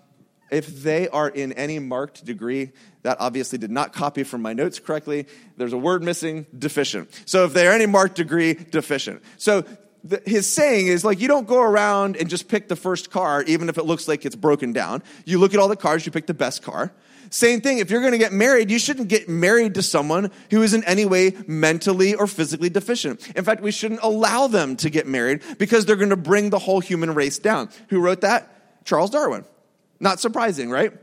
if 0.49 0.81
they 0.81 1.07
are 1.09 1.29
in 1.29 1.53
any 1.53 1.77
marked 1.77 2.25
degree 2.25 2.71
that 3.03 3.17
obviously 3.19 3.57
did 3.57 3.71
not 3.71 3.93
copy 3.93 4.23
from 4.23 4.41
my 4.41 4.53
notes 4.53 4.79
correctly. 4.79 5.27
There's 5.57 5.73
a 5.73 5.77
word 5.77 6.03
missing, 6.03 6.45
deficient. 6.57 7.09
So 7.25 7.45
if 7.45 7.53
they're 7.53 7.71
any 7.71 7.85
marked 7.85 8.15
degree, 8.15 8.53
deficient. 8.53 9.21
So 9.37 9.65
the, 10.03 10.21
his 10.25 10.51
saying 10.51 10.87
is 10.87 11.05
like, 11.05 11.19
you 11.19 11.27
don't 11.27 11.47
go 11.47 11.61
around 11.61 12.17
and 12.17 12.29
just 12.29 12.47
pick 12.47 12.67
the 12.67 12.75
first 12.75 13.11
car, 13.11 13.43
even 13.43 13.69
if 13.69 13.77
it 13.77 13.85
looks 13.85 14.07
like 14.07 14.25
it's 14.25 14.35
broken 14.35 14.73
down. 14.73 15.03
You 15.25 15.37
look 15.39 15.53
at 15.53 15.59
all 15.59 15.67
the 15.67 15.75
cars, 15.75 16.05
you 16.05 16.11
pick 16.11 16.27
the 16.27 16.33
best 16.33 16.63
car. 16.63 16.91
Same 17.29 17.61
thing, 17.61 17.79
if 17.79 17.89
you're 17.89 18.01
going 18.01 18.11
to 18.11 18.19
get 18.19 18.31
married, 18.31 18.69
you 18.69 18.77
shouldn't 18.77 19.07
get 19.07 19.27
married 19.27 19.75
to 19.75 19.81
someone 19.81 20.29
who 20.51 20.61
is 20.61 20.73
in 20.73 20.83
any 20.83 21.05
way 21.05 21.35
mentally 21.47 22.13
or 22.13 22.27
physically 22.27 22.69
deficient. 22.69 23.27
In 23.35 23.43
fact, 23.43 23.61
we 23.61 23.71
shouldn't 23.71 24.01
allow 24.03 24.47
them 24.47 24.75
to 24.77 24.89
get 24.89 25.07
married 25.07 25.41
because 25.57 25.85
they're 25.85 25.95
going 25.95 26.09
to 26.09 26.15
bring 26.15 26.51
the 26.51 26.59
whole 26.59 26.79
human 26.79 27.13
race 27.15 27.39
down. 27.39 27.69
Who 27.89 28.01
wrote 28.01 28.21
that? 28.21 28.85
Charles 28.85 29.09
Darwin. 29.09 29.45
Not 29.99 30.19
surprising, 30.19 30.69
right? 30.69 30.93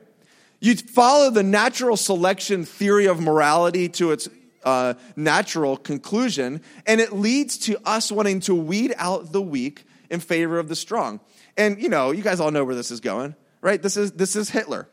You 0.61 0.77
follow 0.77 1.31
the 1.31 1.43
natural 1.43 1.97
selection 1.97 2.65
theory 2.65 3.07
of 3.07 3.19
morality 3.19 3.89
to 3.91 4.13
its 4.13 4.29
uh, 4.63 4.95
natural 5.17 5.79
conclusion, 5.79 6.61
and 6.87 7.01
it 7.01 7.13
leads 7.13 7.57
to 7.59 7.81
us 7.89 8.13
wanting 8.13 8.41
to 8.41 8.55
weed 8.55 8.95
out 8.99 9.33
the 9.33 9.41
weak 9.41 9.85
in 10.11 10.21
favor 10.21 10.59
of 10.59 10.69
the 10.69 10.77
strong. 10.77 11.21
And 11.57 11.81
you 11.81 11.89
know, 11.89 12.11
you 12.11 12.23
guys 12.23 12.41
all 12.41 12.51
know 12.51 12.65
where 12.65 12.75
this 12.75 12.91
is 12.91 13.01
going, 13.01 13.35
right? 13.63 13.81
This 13.81 13.97
is 13.97 14.13
this 14.13 14.37
is 14.37 14.51
Hitler. 14.51 14.90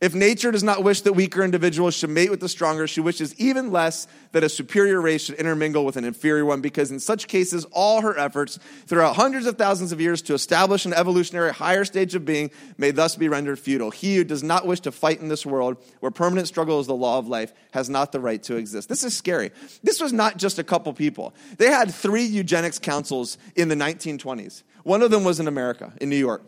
If 0.00 0.14
nature 0.14 0.52
does 0.52 0.62
not 0.62 0.84
wish 0.84 1.00
that 1.00 1.14
weaker 1.14 1.42
individuals 1.42 1.94
should 1.94 2.10
mate 2.10 2.30
with 2.30 2.38
the 2.38 2.48
stronger, 2.48 2.86
she 2.86 3.00
wishes 3.00 3.34
even 3.34 3.72
less 3.72 4.06
that 4.30 4.44
a 4.44 4.48
superior 4.48 5.00
race 5.00 5.24
should 5.24 5.34
intermingle 5.34 5.84
with 5.84 5.96
an 5.96 6.04
inferior 6.04 6.44
one, 6.44 6.60
because 6.60 6.92
in 6.92 7.00
such 7.00 7.26
cases, 7.26 7.64
all 7.72 8.02
her 8.02 8.16
efforts 8.16 8.60
throughout 8.86 9.16
hundreds 9.16 9.46
of 9.46 9.58
thousands 9.58 9.90
of 9.90 10.00
years 10.00 10.22
to 10.22 10.34
establish 10.34 10.86
an 10.86 10.92
evolutionary 10.92 11.52
higher 11.52 11.84
stage 11.84 12.14
of 12.14 12.24
being 12.24 12.52
may 12.76 12.92
thus 12.92 13.16
be 13.16 13.28
rendered 13.28 13.58
futile. 13.58 13.90
He 13.90 14.14
who 14.14 14.22
does 14.22 14.44
not 14.44 14.68
wish 14.68 14.78
to 14.80 14.92
fight 14.92 15.20
in 15.20 15.26
this 15.26 15.44
world, 15.44 15.82
where 15.98 16.12
permanent 16.12 16.46
struggle 16.46 16.78
is 16.78 16.86
the 16.86 16.94
law 16.94 17.18
of 17.18 17.26
life, 17.26 17.52
has 17.72 17.90
not 17.90 18.12
the 18.12 18.20
right 18.20 18.42
to 18.44 18.54
exist. 18.54 18.88
This 18.88 19.02
is 19.02 19.16
scary. 19.16 19.50
This 19.82 20.00
was 20.00 20.12
not 20.12 20.36
just 20.36 20.60
a 20.60 20.64
couple 20.64 20.92
people. 20.92 21.34
They 21.56 21.70
had 21.70 21.92
three 21.92 22.24
eugenics 22.24 22.78
councils 22.78 23.36
in 23.56 23.66
the 23.66 23.74
1920s. 23.74 24.62
One 24.84 25.02
of 25.02 25.10
them 25.10 25.24
was 25.24 25.40
in 25.40 25.48
America, 25.48 25.92
in 26.00 26.08
New 26.08 26.16
York. 26.16 26.44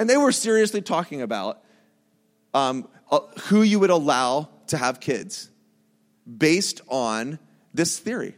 And 0.00 0.10
they 0.10 0.16
were 0.16 0.32
seriously 0.32 0.82
talking 0.82 1.22
about 1.22 1.62
um, 2.56 2.88
uh, 3.10 3.20
who 3.48 3.62
you 3.62 3.78
would 3.78 3.90
allow 3.90 4.48
to 4.68 4.78
have 4.78 4.98
kids 4.98 5.50
based 6.26 6.80
on 6.88 7.38
this 7.74 7.98
theory. 7.98 8.34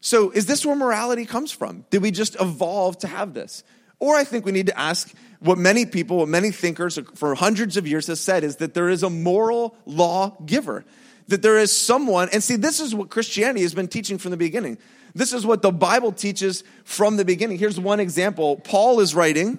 So, 0.00 0.30
is 0.30 0.46
this 0.46 0.64
where 0.64 0.74
morality 0.74 1.26
comes 1.26 1.52
from? 1.52 1.84
Did 1.90 2.02
we 2.02 2.10
just 2.10 2.40
evolve 2.40 2.98
to 3.00 3.06
have 3.06 3.34
this? 3.34 3.62
Or 4.00 4.16
I 4.16 4.24
think 4.24 4.44
we 4.44 4.52
need 4.52 4.66
to 4.66 4.78
ask 4.78 5.12
what 5.40 5.58
many 5.58 5.86
people, 5.86 6.18
what 6.18 6.28
many 6.28 6.50
thinkers 6.50 6.98
for 7.14 7.34
hundreds 7.34 7.76
of 7.76 7.86
years 7.86 8.06
have 8.06 8.18
said 8.18 8.44
is 8.44 8.56
that 8.56 8.74
there 8.74 8.88
is 8.88 9.02
a 9.02 9.10
moral 9.10 9.76
law 9.84 10.36
giver. 10.44 10.84
That 11.28 11.42
there 11.42 11.58
is 11.58 11.74
someone, 11.74 12.28
and 12.32 12.42
see, 12.42 12.56
this 12.56 12.80
is 12.80 12.94
what 12.94 13.08
Christianity 13.08 13.62
has 13.62 13.74
been 13.74 13.88
teaching 13.88 14.18
from 14.18 14.30
the 14.30 14.36
beginning. 14.36 14.76
This 15.14 15.32
is 15.32 15.46
what 15.46 15.62
the 15.62 15.70
Bible 15.70 16.12
teaches 16.12 16.64
from 16.84 17.16
the 17.16 17.24
beginning. 17.24 17.58
Here's 17.58 17.80
one 17.80 18.00
example. 18.00 18.56
Paul 18.56 19.00
is 19.00 19.14
writing, 19.14 19.58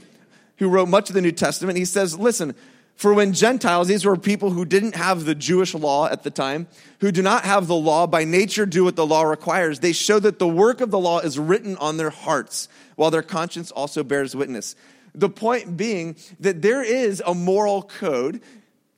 who 0.58 0.70
wrote 0.70 0.90
much 0.90 1.10
of 1.10 1.16
the 1.16 1.22
New 1.22 1.32
Testament. 1.32 1.78
He 1.78 1.86
says, 1.86 2.18
Listen, 2.18 2.56
for 2.96 3.14
when 3.14 3.34
Gentiles, 3.34 3.88
these 3.88 4.06
were 4.06 4.16
people 4.16 4.52
who 4.52 4.64
didn't 4.64 4.96
have 4.96 5.26
the 5.26 5.36
Jewish 5.36 5.74
law 5.74 6.08
at 6.08 6.24
the 6.24 6.30
time, 6.30 6.68
who 7.02 7.12
do 7.12 7.22
not 7.22 7.44
have 7.44 7.68
the 7.68 7.76
law, 7.76 8.08
by 8.08 8.24
nature 8.24 8.66
do 8.66 8.86
what 8.86 8.96
the 8.96 9.06
law 9.06 9.24
requires, 9.24 9.82
they 9.82 9.92
show 9.92 10.18
that 10.20 10.40
the 10.40 10.48
work 10.48 10.80
of 10.80 10.92
the 10.92 11.00
law 11.00 11.20
is 11.20 11.38
written 11.38 11.76
on 11.78 11.98
their 11.98 12.10
hearts, 12.10 12.70
while 12.96 13.12
their 13.12 13.22
conscience 13.22 13.70
also 13.72 14.02
bears 14.02 14.34
witness. 14.34 14.76
The 15.14 15.30
point 15.30 15.76
being 15.76 16.16
that 16.40 16.62
there 16.62 16.84
is 16.84 17.22
a 17.26 17.34
moral 17.34 17.84
code 17.84 18.42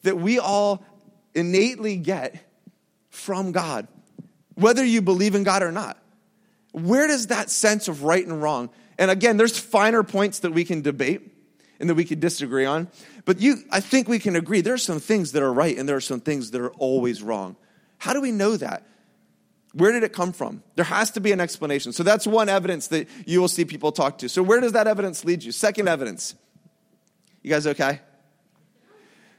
that 0.03 0.17
we 0.17 0.37
all 0.37 0.83
innately 1.33 1.97
get 1.97 2.43
from 3.09 3.51
God, 3.51 3.87
whether 4.53 4.85
you 4.85 5.01
believe 5.01 5.33
in 5.33 5.43
God 5.43 5.63
or 5.63 5.71
not. 5.71 5.97
Where 6.71 7.07
does 7.07 7.27
that 7.27 7.49
sense 7.49 7.87
of 7.87 8.03
right 8.03 8.25
and 8.25 8.41
wrong? 8.41 8.69
And 8.99 9.09
again, 9.09 9.37
there's 9.37 9.57
finer 9.57 10.03
points 10.03 10.39
that 10.39 10.51
we 10.51 10.65
can 10.65 10.81
debate 10.81 11.33
and 11.79 11.89
that 11.89 11.95
we 11.95 12.05
could 12.05 12.19
disagree 12.19 12.65
on. 12.65 12.87
But 13.25 13.39
you, 13.39 13.57
I 13.71 13.79
think 13.79 14.07
we 14.07 14.19
can 14.19 14.35
agree 14.35 14.61
there 14.61 14.73
are 14.73 14.77
some 14.77 14.99
things 14.99 15.31
that 15.33 15.43
are 15.43 15.53
right 15.53 15.77
and 15.77 15.87
there 15.87 15.95
are 15.95 16.01
some 16.01 16.19
things 16.19 16.51
that 16.51 16.61
are 16.61 16.71
always 16.71 17.21
wrong. 17.21 17.55
How 17.97 18.13
do 18.13 18.21
we 18.21 18.31
know 18.31 18.57
that? 18.57 18.83
Where 19.73 19.91
did 19.91 20.03
it 20.03 20.13
come 20.13 20.31
from? 20.31 20.63
There 20.75 20.85
has 20.85 21.11
to 21.11 21.19
be 21.19 21.31
an 21.31 21.39
explanation. 21.39 21.91
So 21.93 22.03
that's 22.03 22.25
one 22.25 22.49
evidence 22.49 22.87
that 22.87 23.07
you 23.25 23.41
will 23.41 23.47
see 23.47 23.65
people 23.65 23.91
talk 23.91 24.17
to. 24.19 24.29
So 24.29 24.41
where 24.41 24.59
does 24.59 24.71
that 24.71 24.87
evidence 24.87 25.23
lead 25.23 25.43
you? 25.43 25.51
Second 25.51 25.87
evidence. 25.87 26.35
You 27.43 27.51
guys 27.51 27.67
okay? 27.67 28.01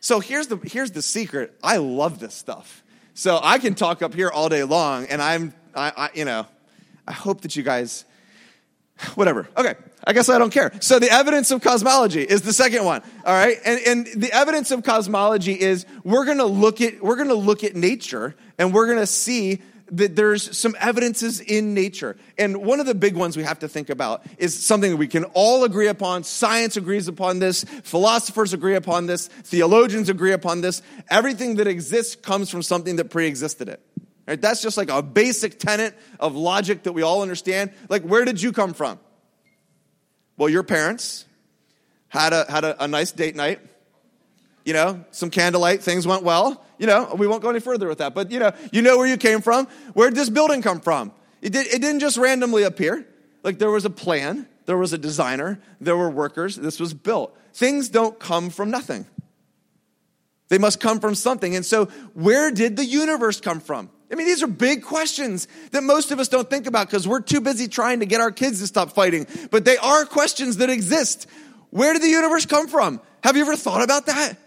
So 0.01 0.21
here's 0.21 0.47
the 0.47 0.57
here's 0.57 0.93
the 0.93 1.03
secret. 1.03 1.59
I 1.63 1.79
love 1.79 2.21
this 2.21 2.35
stuff. 2.35 2.85
So 3.15 3.41
I 3.43 3.59
can 3.59 3.75
talk 3.75 4.01
up 4.01 4.15
here 4.15 4.31
all 4.31 4.49
day 4.49 4.63
long, 4.63 5.07
and 5.07 5.21
I'm 5.21 5.53
I, 5.75 5.93
I 5.97 6.11
you 6.15 6.25
know 6.25 6.47
I 7.07 7.13
hope 7.13 7.41
that 7.41 7.57
you 7.57 7.63
guys 7.63 8.05
whatever. 9.15 9.49
Okay. 9.57 9.75
I 10.05 10.13
guess 10.13 10.29
I 10.29 10.39
don't 10.39 10.53
care. 10.53 10.73
So 10.81 10.99
the 10.99 11.11
evidence 11.11 11.51
of 11.51 11.61
cosmology 11.61 12.23
is 12.23 12.43
the 12.43 12.53
second 12.53 12.85
one. 12.85 13.03
All 13.27 13.35
right. 13.35 13.59
And, 13.65 13.81
and 13.87 14.23
the 14.23 14.33
evidence 14.33 14.71
of 14.71 14.83
cosmology 14.83 15.61
is 15.61 15.87
we're 16.05 16.25
going 16.25 16.39
to 16.39 16.47
look 16.47 16.81
at, 16.81 17.03
we're 17.03 17.17
going 17.17 17.29
to 17.29 17.35
look 17.35 17.65
at 17.65 17.77
nature 17.77 18.35
and 18.59 18.73
we're 18.73 18.87
going 18.87 18.99
to 18.99 19.07
see 19.07 19.61
that 19.91 20.17
there's 20.17 20.57
some 20.57 20.77
evidences 20.81 21.41
in 21.41 21.75
nature. 21.75 22.17
And 22.37 22.59
one 22.59 22.81
of 22.81 22.87
the 22.87 22.95
big 22.95 23.17
ones 23.17 23.37
we 23.37 23.43
have 23.43 23.61
to 23.61 23.69
think 23.69 23.91
about 23.91 24.23
is 24.37 24.59
something 24.59 24.91
that 24.91 24.97
we 24.97 25.09
can 25.09 25.25
all 25.35 25.65
agree 25.65 25.89
upon. 25.89 26.25
Science 26.25 26.77
agrees 26.77 27.09
upon 27.09 27.39
this. 27.39 27.65
Philosophers 27.65 28.53
agree 28.53 28.75
upon 28.75 29.07
this. 29.07 29.29
Theologians 29.29 30.09
agree 30.09 30.33
upon 30.33 30.61
this. 30.61 30.83
Everything 31.11 31.57
that 31.57 31.67
exists 31.67 32.17
comes 32.17 32.51
from 32.51 32.63
something 32.63 32.97
that 32.97 33.07
pre-existed 33.07 33.69
it. 33.69 33.81
Right? 34.29 34.39
That's 34.39 34.61
just 34.61 34.77
like 34.77 34.91
a 34.91 35.01
basic 35.01 35.59
tenet 35.59 35.99
of 36.21 36.37
logic 36.37 36.83
that 36.83 36.93
we 36.93 37.01
all 37.01 37.23
understand. 37.23 37.73
Like, 37.89 38.03
where 38.03 38.27
did 38.27 38.43
you 38.43 38.53
come 38.53 38.75
from? 38.75 38.99
Well, 40.37 40.51
your 40.51 40.63
parents 40.63 41.25
had 42.09 42.35
a, 42.35 42.45
had 42.47 42.63
a, 42.63 42.85
a 42.85 42.87
nice 42.87 43.11
date 43.11 43.35
night. 43.35 43.61
You 44.67 44.75
know, 44.75 45.03
some 45.13 45.31
candlelight, 45.31 45.83
things 45.83 46.07
went 46.07 46.25
well. 46.25 46.63
You 46.79 46.87
know, 46.87 47.15
we 47.17 47.27
won't 47.27 47.43
go 47.43 47.49
any 47.49 47.59
further 47.59 47.89
with 47.89 47.99
that, 47.99 48.15
but 48.15 48.31
you 48.31 48.39
know, 48.39 48.53
you 48.71 48.83
know 48.83 48.99
where 48.99 49.07
you 49.07 49.17
came 49.17 49.41
from. 49.41 49.67
Where 49.95 50.11
did 50.11 50.17
this 50.19 50.29
building 50.29 50.61
come 50.61 50.81
from? 50.81 51.11
It, 51.41 51.55
did, 51.55 51.67
it 51.67 51.81
didn't 51.81 52.01
just 52.01 52.19
randomly 52.19 52.65
appear. 52.65 53.07
Like 53.43 53.59
there 53.59 53.71
was 53.71 53.87
a 53.87 53.91
plan, 53.91 54.47
there 54.67 54.77
was 54.77 54.93
a 54.93 54.99
designer, 54.99 55.59
there 55.81 55.97
were 55.97 56.11
workers, 56.11 56.55
this 56.57 56.79
was 56.79 56.93
built. 56.93 57.35
Things 57.55 57.89
don't 57.89 58.19
come 58.19 58.51
from 58.51 58.71
nothing. 58.71 59.07
They 60.49 60.59
must 60.59 60.81
come 60.81 61.01
from 61.01 61.15
something. 61.15 61.57
And 61.57 61.65
so, 61.65 61.87
where 62.13 62.51
did 62.51 62.77
the 62.77 62.85
universe 62.85 63.41
come 63.41 63.61
from? 63.61 63.89
I 64.11 64.15
mean, 64.15 64.27
these 64.27 64.43
are 64.43 64.47
big 64.47 64.83
questions 64.83 65.49
that 65.73 65.83
most 65.83 66.11
of 66.11 66.19
us 66.19 66.29
don't 66.29 66.49
think 66.49 66.67
about 66.67 66.87
because 66.87 67.07
we're 67.07 67.21
too 67.21 67.41
busy 67.41 67.69
trying 67.69 68.01
to 68.01 68.07
get 68.07 68.21
our 68.21 68.31
kids 68.31 68.61
to 68.61 68.67
stop 68.67 68.93
fighting. 68.93 69.27
But 69.51 69.65
they 69.65 69.77
are 69.77 70.05
questions 70.07 70.59
that 70.59 70.71
exist. 70.71 71.27
Where 71.71 71.93
did 71.93 72.03
the 72.03 72.09
universe 72.09 72.47
come 72.47 72.69
from? 72.69 73.01
Have 73.23 73.37
you 73.37 73.43
ever 73.43 73.57
thought 73.57 73.83
about 73.83 74.07
that? 74.07 74.39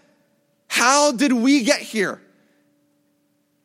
How 0.67 1.11
did 1.11 1.31
we 1.31 1.63
get 1.63 1.79
here? 1.79 2.21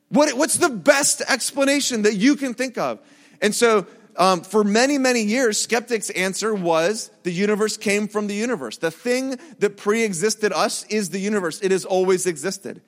What, 0.08 0.36
what's 0.36 0.58
the 0.58 0.68
best 0.68 1.22
explanation 1.26 2.02
that 2.02 2.14
you 2.14 2.36
can 2.36 2.54
think 2.54 2.76
of? 2.76 3.00
And 3.40 3.54
so, 3.54 3.86
um, 4.16 4.42
for 4.42 4.64
many, 4.64 4.98
many 4.98 5.22
years, 5.22 5.60
skeptics' 5.60 6.10
answer 6.10 6.54
was 6.54 7.10
the 7.22 7.32
universe 7.32 7.76
came 7.76 8.08
from 8.08 8.26
the 8.26 8.34
universe. 8.34 8.78
The 8.78 8.90
thing 8.90 9.38
that 9.58 9.76
pre 9.76 10.04
existed 10.04 10.52
us 10.52 10.84
is 10.84 11.10
the 11.10 11.18
universe, 11.18 11.60
it 11.62 11.70
has 11.70 11.84
always 11.84 12.26
existed. 12.26 12.80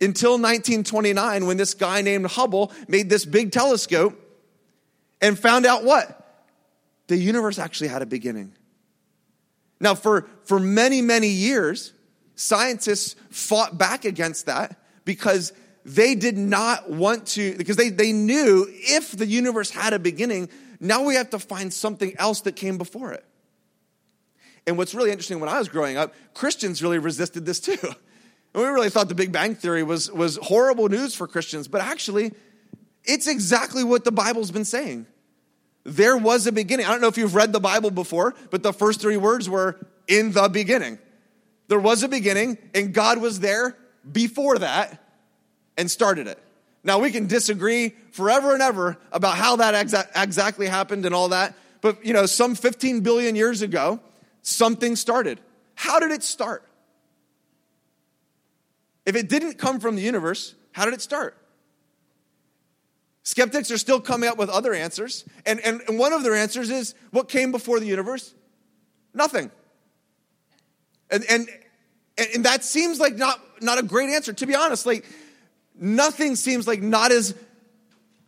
Until 0.00 0.32
1929, 0.32 1.46
when 1.46 1.56
this 1.56 1.74
guy 1.74 2.00
named 2.00 2.26
Hubble 2.26 2.72
made 2.88 3.10
this 3.10 3.24
big 3.24 3.52
telescope 3.52 4.18
and 5.20 5.38
found 5.38 5.66
out 5.66 5.84
what? 5.84 6.16
The 7.08 7.16
universe 7.16 7.58
actually 7.58 7.88
had 7.88 8.00
a 8.00 8.06
beginning. 8.06 8.52
Now, 9.80 9.94
for, 9.94 10.28
for 10.44 10.58
many, 10.58 11.02
many 11.02 11.28
years, 11.28 11.92
Scientists 12.40 13.16
fought 13.28 13.76
back 13.76 14.06
against 14.06 14.46
that 14.46 14.80
because 15.04 15.52
they 15.84 16.14
did 16.14 16.38
not 16.38 16.88
want 16.90 17.26
to, 17.26 17.54
because 17.58 17.76
they, 17.76 17.90
they 17.90 18.12
knew 18.12 18.66
if 18.70 19.12
the 19.12 19.26
universe 19.26 19.68
had 19.68 19.92
a 19.92 19.98
beginning, 19.98 20.48
now 20.80 21.04
we 21.04 21.16
have 21.16 21.28
to 21.30 21.38
find 21.38 21.70
something 21.70 22.14
else 22.18 22.40
that 22.42 22.56
came 22.56 22.78
before 22.78 23.12
it. 23.12 23.26
And 24.66 24.78
what's 24.78 24.94
really 24.94 25.10
interesting 25.10 25.38
when 25.38 25.50
I 25.50 25.58
was 25.58 25.68
growing 25.68 25.98
up, 25.98 26.14
Christians 26.32 26.82
really 26.82 26.98
resisted 26.98 27.44
this 27.44 27.60
too. 27.60 27.76
And 28.52 28.62
we 28.62 28.68
really 28.68 28.90
thought 28.90 29.08
the 29.08 29.14
Big 29.14 29.32
Bang 29.32 29.54
Theory 29.54 29.82
was, 29.82 30.10
was 30.10 30.36
horrible 30.42 30.88
news 30.88 31.14
for 31.14 31.26
Christians, 31.26 31.68
but 31.68 31.80
actually, 31.80 32.32
it's 33.04 33.26
exactly 33.26 33.84
what 33.84 34.04
the 34.04 34.12
Bible's 34.12 34.50
been 34.50 34.64
saying. 34.64 35.06
There 35.84 36.16
was 36.16 36.46
a 36.46 36.52
beginning. 36.52 36.86
I 36.86 36.90
don't 36.90 37.00
know 37.00 37.08
if 37.08 37.16
you've 37.16 37.34
read 37.34 37.52
the 37.52 37.60
Bible 37.60 37.90
before, 37.90 38.34
but 38.50 38.62
the 38.62 38.72
first 38.72 39.00
three 39.00 39.16
words 39.16 39.48
were 39.48 39.78
in 40.06 40.32
the 40.32 40.48
beginning. 40.48 40.98
There 41.68 41.78
was 41.78 42.02
a 42.02 42.08
beginning, 42.08 42.58
and 42.74 42.92
God 42.92 43.18
was 43.18 43.40
there 43.40 43.76
before 44.10 44.58
that 44.58 45.02
and 45.78 45.90
started 45.90 46.26
it. 46.26 46.38
Now, 46.82 46.98
we 46.98 47.10
can 47.10 47.26
disagree 47.26 47.94
forever 48.10 48.52
and 48.52 48.62
ever 48.62 48.98
about 49.12 49.36
how 49.36 49.56
that 49.56 49.74
exa- 49.74 50.08
exactly 50.16 50.66
happened 50.66 51.06
and 51.06 51.14
all 51.14 51.28
that, 51.28 51.54
but 51.80 52.04
you 52.04 52.12
know, 52.12 52.26
some 52.26 52.54
15 52.54 53.00
billion 53.00 53.36
years 53.36 53.62
ago, 53.62 54.00
something 54.42 54.96
started. 54.96 55.40
How 55.74 56.00
did 56.00 56.10
it 56.10 56.22
start? 56.22 56.64
If 59.06 59.16
it 59.16 59.28
didn't 59.28 59.58
come 59.58 59.80
from 59.80 59.96
the 59.96 60.02
universe, 60.02 60.54
how 60.72 60.84
did 60.84 60.94
it 60.94 61.00
start? 61.00 61.36
Skeptics 63.22 63.70
are 63.70 63.78
still 63.78 64.00
coming 64.00 64.28
up 64.28 64.38
with 64.38 64.48
other 64.48 64.74
answers, 64.74 65.24
and, 65.46 65.60
and, 65.60 65.82
and 65.86 65.98
one 65.98 66.12
of 66.12 66.22
their 66.22 66.34
answers 66.34 66.70
is 66.70 66.94
what 67.10 67.28
came 67.28 67.52
before 67.52 67.78
the 67.78 67.86
universe? 67.86 68.34
Nothing. 69.14 69.50
And, 71.10 71.24
and, 71.28 71.48
and 72.34 72.44
that 72.44 72.64
seems 72.64 73.00
like 73.00 73.16
not, 73.16 73.40
not 73.62 73.78
a 73.78 73.82
great 73.82 74.10
answer. 74.10 74.32
To 74.32 74.46
be 74.46 74.54
honest, 74.54 74.86
like 74.86 75.04
nothing 75.74 76.36
seems 76.36 76.66
like 76.66 76.82
not 76.82 77.12
as 77.12 77.34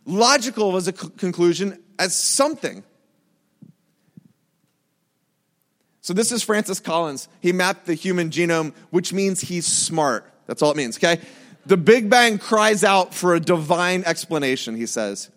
logical 0.05 0.75
as 0.75 0.87
a 0.87 0.93
conclusion 0.93 1.81
as 1.97 2.15
something. 2.15 2.83
So 6.01 6.13
this 6.13 6.33
is 6.33 6.43
Francis 6.43 6.81
Collins. 6.81 7.29
He 7.39 7.53
mapped 7.53 7.85
the 7.85 7.93
human 7.93 8.29
genome, 8.29 8.73
which 8.89 9.13
means 9.13 9.39
he's 9.39 9.65
smart. 9.65 10.29
That's 10.47 10.61
all 10.61 10.71
it 10.71 10.77
means, 10.77 10.97
okay? 10.97 11.21
The 11.65 11.77
Big 11.77 12.09
Bang 12.09 12.37
cries 12.37 12.83
out 12.83 13.13
for 13.13 13.35
a 13.35 13.39
divine 13.39 14.03
explanation, 14.05 14.75
he 14.75 14.85
says. 14.85 15.29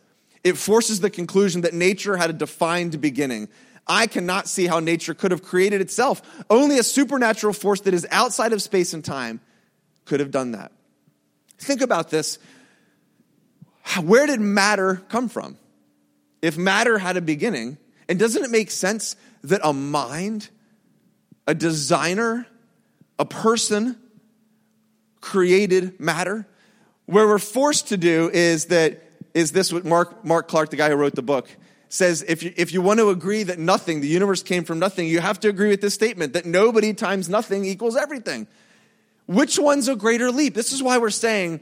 It 0.42 0.56
forces 0.56 1.00
the 1.00 1.10
conclusion 1.10 1.62
that 1.62 1.74
nature 1.74 2.16
had 2.16 2.30
a 2.30 2.32
defined 2.32 3.00
beginning, 3.00 3.48
I 3.86 4.06
cannot 4.06 4.48
see 4.48 4.66
how 4.66 4.80
nature 4.80 5.14
could 5.14 5.30
have 5.30 5.42
created 5.42 5.80
itself. 5.80 6.20
Only 6.50 6.78
a 6.78 6.82
supernatural 6.82 7.52
force 7.52 7.80
that 7.82 7.94
is 7.94 8.06
outside 8.10 8.52
of 8.52 8.60
space 8.60 8.92
and 8.92 9.04
time 9.04 9.40
could 10.04 10.20
have 10.20 10.30
done 10.30 10.52
that. 10.52 10.72
Think 11.58 11.80
about 11.80 12.10
this. 12.10 12.38
Where 14.02 14.26
did 14.26 14.40
matter 14.40 15.02
come 15.08 15.28
from? 15.28 15.56
If 16.42 16.58
matter 16.58 16.98
had 16.98 17.16
a 17.16 17.20
beginning, 17.20 17.78
and 18.08 18.18
doesn't 18.18 18.42
it 18.42 18.50
make 18.50 18.70
sense 18.70 19.14
that 19.44 19.60
a 19.62 19.72
mind, 19.72 20.50
a 21.46 21.54
designer, 21.54 22.46
a 23.18 23.24
person 23.24 23.96
created 25.20 25.98
matter? 26.00 26.46
Where 27.06 27.26
we're 27.26 27.38
forced 27.38 27.88
to 27.88 27.96
do 27.96 28.30
is 28.32 28.66
that 28.66 29.02
is 29.34 29.52
this 29.52 29.72
what 29.72 29.84
Mark 29.84 30.24
Mark 30.24 30.48
Clark, 30.48 30.70
the 30.70 30.76
guy 30.76 30.88
who 30.88 30.96
wrote 30.96 31.14
the 31.14 31.22
book, 31.22 31.48
says 31.88 32.24
if 32.26 32.42
you, 32.42 32.52
if 32.56 32.72
you 32.72 32.82
want 32.82 32.98
to 33.00 33.10
agree 33.10 33.42
that 33.42 33.58
nothing, 33.58 34.00
the 34.00 34.08
universe 34.08 34.42
came 34.42 34.64
from 34.64 34.78
nothing, 34.78 35.06
you 35.06 35.20
have 35.20 35.38
to 35.40 35.48
agree 35.48 35.68
with 35.68 35.80
this 35.80 35.94
statement 35.94 36.32
that 36.32 36.46
nobody 36.46 36.92
times 36.92 37.28
nothing 37.28 37.64
equals 37.64 37.96
everything. 37.96 38.46
Which 39.26 39.58
one's 39.58 39.88
a 39.88 39.96
greater 39.96 40.30
leap? 40.30 40.54
This 40.54 40.72
is 40.72 40.82
why 40.82 40.98
we're 40.98 41.10
saying 41.10 41.60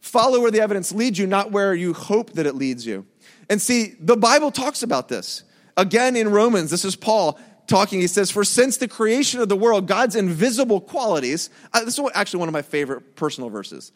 follow 0.00 0.40
where 0.40 0.50
the 0.50 0.60
evidence 0.60 0.92
leads 0.92 1.18
you, 1.18 1.26
not 1.26 1.50
where 1.50 1.74
you 1.74 1.92
hope 1.92 2.34
that 2.34 2.46
it 2.46 2.54
leads 2.54 2.86
you. 2.86 3.06
And 3.50 3.60
see, 3.60 3.94
the 3.98 4.16
Bible 4.16 4.50
talks 4.50 4.82
about 4.82 5.08
this. 5.08 5.42
Again, 5.76 6.16
in 6.16 6.30
Romans, 6.30 6.70
this 6.70 6.84
is 6.84 6.96
Paul 6.96 7.38
talking. 7.68 8.00
He 8.00 8.08
says, 8.08 8.30
For 8.30 8.42
since 8.42 8.78
the 8.78 8.88
creation 8.88 9.40
of 9.40 9.48
the 9.48 9.56
world, 9.56 9.86
God's 9.86 10.16
invisible 10.16 10.80
qualities, 10.80 11.50
uh, 11.72 11.84
this 11.84 11.98
is 11.98 12.10
actually 12.14 12.40
one 12.40 12.48
of 12.48 12.52
my 12.52 12.62
favorite 12.62 13.14
personal 13.14 13.50
verses. 13.50 13.92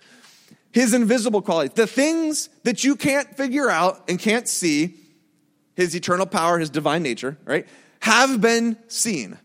His 0.70 0.94
invisible 0.94 1.42
qualities, 1.42 1.74
the 1.74 1.87
things 1.87 2.48
that 2.62 2.85
you 2.85 2.96
can't 2.96 3.37
figure 3.37 3.68
out 3.68 4.04
and 4.08 4.18
can't 4.18 4.48
see, 4.48 4.94
his 5.74 5.94
eternal 5.94 6.26
power, 6.26 6.58
his 6.58 6.70
divine 6.70 7.02
nature, 7.02 7.37
right, 7.44 7.66
have 8.00 8.40
been 8.40 8.76
seen. 8.88 9.38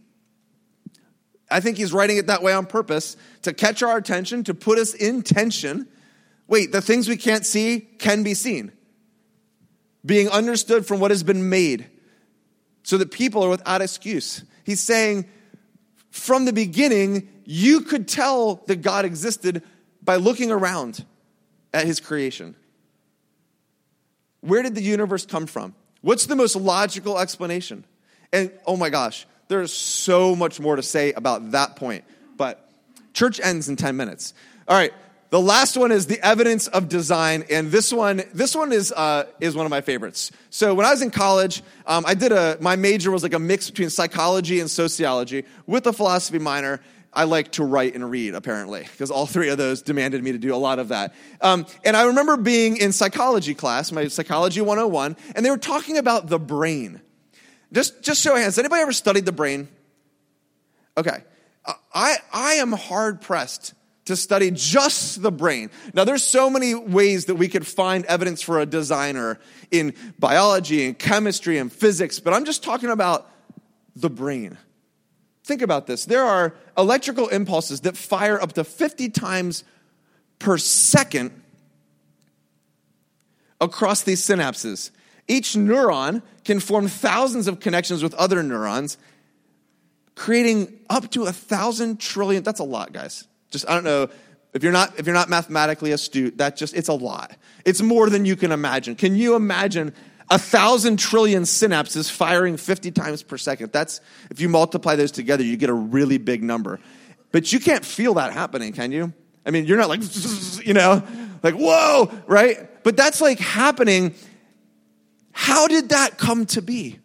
I 1.50 1.60
think 1.60 1.78
he's 1.78 1.94
writing 1.94 2.18
it 2.18 2.28
that 2.28 2.44
way 2.44 2.54
on 2.54 2.66
purpose 2.66 3.16
to 3.44 3.54
catch 3.54 3.82
our 3.82 3.98
attention, 3.98 4.44
to 4.46 4.54
put 4.54 4.78
us 4.78 4.94
in 4.94 5.22
tension. 5.22 5.88
Wait, 6.48 6.72
the 6.72 6.82
things 6.82 7.08
we 7.08 7.18
can't 7.18 7.46
see 7.46 7.80
can 7.80 8.24
be 8.24 8.34
seen, 8.34 8.72
being 10.06 10.30
understood 10.30 10.86
from 10.86 11.00
what 11.00 11.12
has 11.12 11.24
been 11.24 11.50
made, 11.50 11.90
so 12.88 12.98
that 12.98 13.12
people 13.12 13.44
are 13.44 13.50
without 13.50 13.82
excuse. 13.82 14.46
He's 14.64 14.80
saying, 14.80 15.26
from 16.10 16.46
the 16.46 16.54
beginning, 16.54 17.28
you 17.44 17.82
could 17.82 18.08
tell 18.08 18.64
that 18.68 18.78
God 18.78 19.04
existed 19.04 19.62
by 20.02 20.16
looking 20.16 20.52
around 20.52 21.04
at 21.74 21.86
his 21.86 22.00
creation. 22.00 22.56
Where 24.40 24.64
did 24.64 24.74
the 24.74 24.82
universe 24.82 25.26
come 25.26 25.48
from? 25.48 25.76
What's 26.00 26.28
the 26.28 26.38
most 26.38 26.56
logical 26.56 27.20
explanation? 27.20 27.84
And 28.32 28.54
oh 28.66 28.78
my 28.78 28.90
gosh, 28.90 29.28
there's 29.50 29.74
so 29.74 30.34
much 30.34 30.62
more 30.62 30.78
to 30.78 30.84
say 30.84 31.12
about 31.12 31.52
that 31.52 31.76
point. 31.76 32.06
But 32.38 32.72
church 33.14 33.42
ends 33.44 33.68
in 33.68 33.76
10 33.76 33.98
minutes. 33.98 34.34
All 34.66 34.78
right. 34.78 34.94
The 35.30 35.42
last 35.42 35.76
one 35.76 35.92
is 35.92 36.08
the 36.08 36.26
evidence 36.26 36.68
of 36.68 36.88
design, 36.88 37.44
and 37.50 37.70
this 37.70 37.92
one, 37.92 38.24
this 38.34 38.56
one 38.56 38.72
is 38.72 38.94
uh, 38.94 39.26
is 39.42 39.56
one 39.56 39.66
of 39.66 39.70
my 39.70 39.82
favorites. 39.82 40.32
So 40.52 40.74
when 40.74 40.86
I 40.86 40.92
was 40.92 41.02
in 41.02 41.12
college, 41.12 41.64
um, 41.86 42.06
I 42.08 42.14
did 42.14 42.32
a 42.32 42.58
my 42.62 42.78
major 42.78 43.12
was 43.12 43.24
like 43.24 43.34
a 43.34 43.40
mix 43.40 43.70
between 43.70 43.90
psychology 43.90 44.62
and 44.62 44.72
sociology 44.72 45.44
with 45.66 45.86
a 45.86 45.92
philosophy 45.92 46.40
minor. 46.40 46.80
I 47.14 47.24
like 47.24 47.54
to 47.54 47.64
write 47.64 47.96
and 47.96 48.10
read, 48.10 48.36
apparently, 48.36 48.82
because 48.84 49.12
all 49.12 49.26
three 49.26 49.50
of 49.50 49.58
those 49.58 49.82
demanded 49.82 50.24
me 50.24 50.34
to 50.34 50.38
do 50.38 50.54
a 50.54 50.58
lot 50.58 50.78
of 50.80 50.90
that. 50.90 51.16
Um, 51.42 51.66
and 51.84 51.98
I 51.98 52.04
remember 52.04 52.38
being 52.38 52.78
in 52.78 52.92
psychology 52.92 53.56
class, 53.56 53.92
my 53.92 54.08
psychology 54.08 54.62
101, 54.62 55.18
and 55.36 55.46
they 55.46 55.50
were 55.50 55.58
talking 55.58 55.98
about 55.98 56.28
the 56.28 56.38
brain. 56.38 57.02
Just, 57.74 58.04
just 58.04 58.22
show 58.22 58.36
hands. 58.36 58.60
Anybody 58.60 58.82
ever 58.84 58.94
studied 58.94 59.26
the 59.26 59.32
brain? 59.32 59.68
Okay. 60.96 61.24
I, 61.94 62.18
I 62.32 62.54
am 62.54 62.72
hard 62.72 63.22
pressed 63.22 63.74
to 64.08 64.16
study 64.16 64.52
just 64.52 65.22
the 65.22 65.32
brain. 65.32 65.70
Now, 65.94 66.06
there's 66.06 66.24
so 66.24 66.50
many 66.50 66.74
ways 66.74 67.26
that 67.26 67.36
we 67.36 67.48
could 67.50 67.68
find 67.68 68.06
evidence 68.06 68.42
for 68.42 68.60
a 68.60 68.66
designer 68.66 69.38
in 69.70 69.94
biology 70.18 70.86
and 70.86 70.98
chemistry 70.98 71.58
and 71.58 71.72
physics, 71.72 72.20
but 72.20 72.34
I'm 72.34 72.46
just 72.46 72.64
talking 72.64 72.90
about 72.90 73.30
the 73.96 74.10
brain. 74.10 74.58
Think 75.44 75.62
about 75.62 75.88
this. 75.88 76.06
There 76.06 76.24
are 76.24 76.56
electrical 76.78 77.28
impulses 77.28 77.82
that 77.82 77.98
fire 77.98 78.42
up 78.42 78.54
to 78.54 78.64
50 78.64 79.10
times 79.10 79.64
per 80.40 80.58
second 80.58 81.32
across 83.60 84.04
these 84.04 84.22
synapses. 84.22 84.92
Each 85.28 85.54
neuron 85.54 86.22
can 86.46 86.62
form 86.62 86.88
thousands 86.88 87.48
of 87.48 87.60
connections 87.60 88.04
with 88.04 88.14
other 88.14 88.42
neurons, 88.42 88.98
creating 90.16 90.80
up 90.90 91.12
to 91.12 91.26
a 91.26 91.34
thousand 91.34 92.00
trillion. 92.00 92.44
That's 92.44 92.62
a 92.62 92.66
lot, 92.66 92.94
guys. 92.94 93.28
Just, 93.50 93.70
I 93.70 93.74
don't 93.74 93.84
know. 93.84 94.10
If 94.54 94.64
you're 94.64 94.72
not, 94.72 94.98
if 94.98 95.06
you're 95.06 95.16
not 95.16 95.30
mathematically 95.30 95.92
astute, 95.92 96.38
that 96.38 96.58
just, 96.58 96.74
it's 96.74 96.88
a 96.88 96.94
lot. 96.94 97.36
It's 97.66 97.82
more 97.82 98.10
than 98.10 98.26
you 98.26 98.36
can 98.36 98.52
imagine. 98.52 98.96
Can 98.96 99.16
you 99.16 99.36
imagine 99.36 99.94
a 100.30 100.40
thousand 100.40 100.98
trillion 100.98 101.44
synapses 101.44 102.10
firing 102.10 102.58
50 102.58 102.92
times 102.92 103.24
per 103.24 103.38
second? 103.38 103.72
That's, 103.72 104.02
if 104.32 104.40
you 104.40 104.50
multiply 104.50 104.96
those 104.96 105.12
together, 105.12 105.44
you 105.44 105.58
get 105.58 105.70
a 105.70 105.74
really 105.74 106.18
big 106.18 106.44
number. 106.44 106.80
But 107.32 107.52
you 107.54 107.60
can't 107.60 107.86
feel 107.86 108.16
that 108.16 108.34
happening, 108.34 108.74
can 108.74 108.92
you? 108.92 109.14
I 109.46 109.52
mean, 109.52 109.66
you're 109.66 109.78
not 109.78 109.90
like, 109.90 110.02
you 110.66 110.74
know, 110.74 111.04
like, 111.44 111.56
whoa, 111.56 112.12
right? 112.26 112.84
But 112.84 112.98
that's 112.98 113.22
like 113.22 113.40
happening. 113.40 114.16
How 115.32 115.68
did 115.68 115.90
that 115.90 116.18
come 116.18 116.46
to 116.48 116.62
be? 116.62 117.00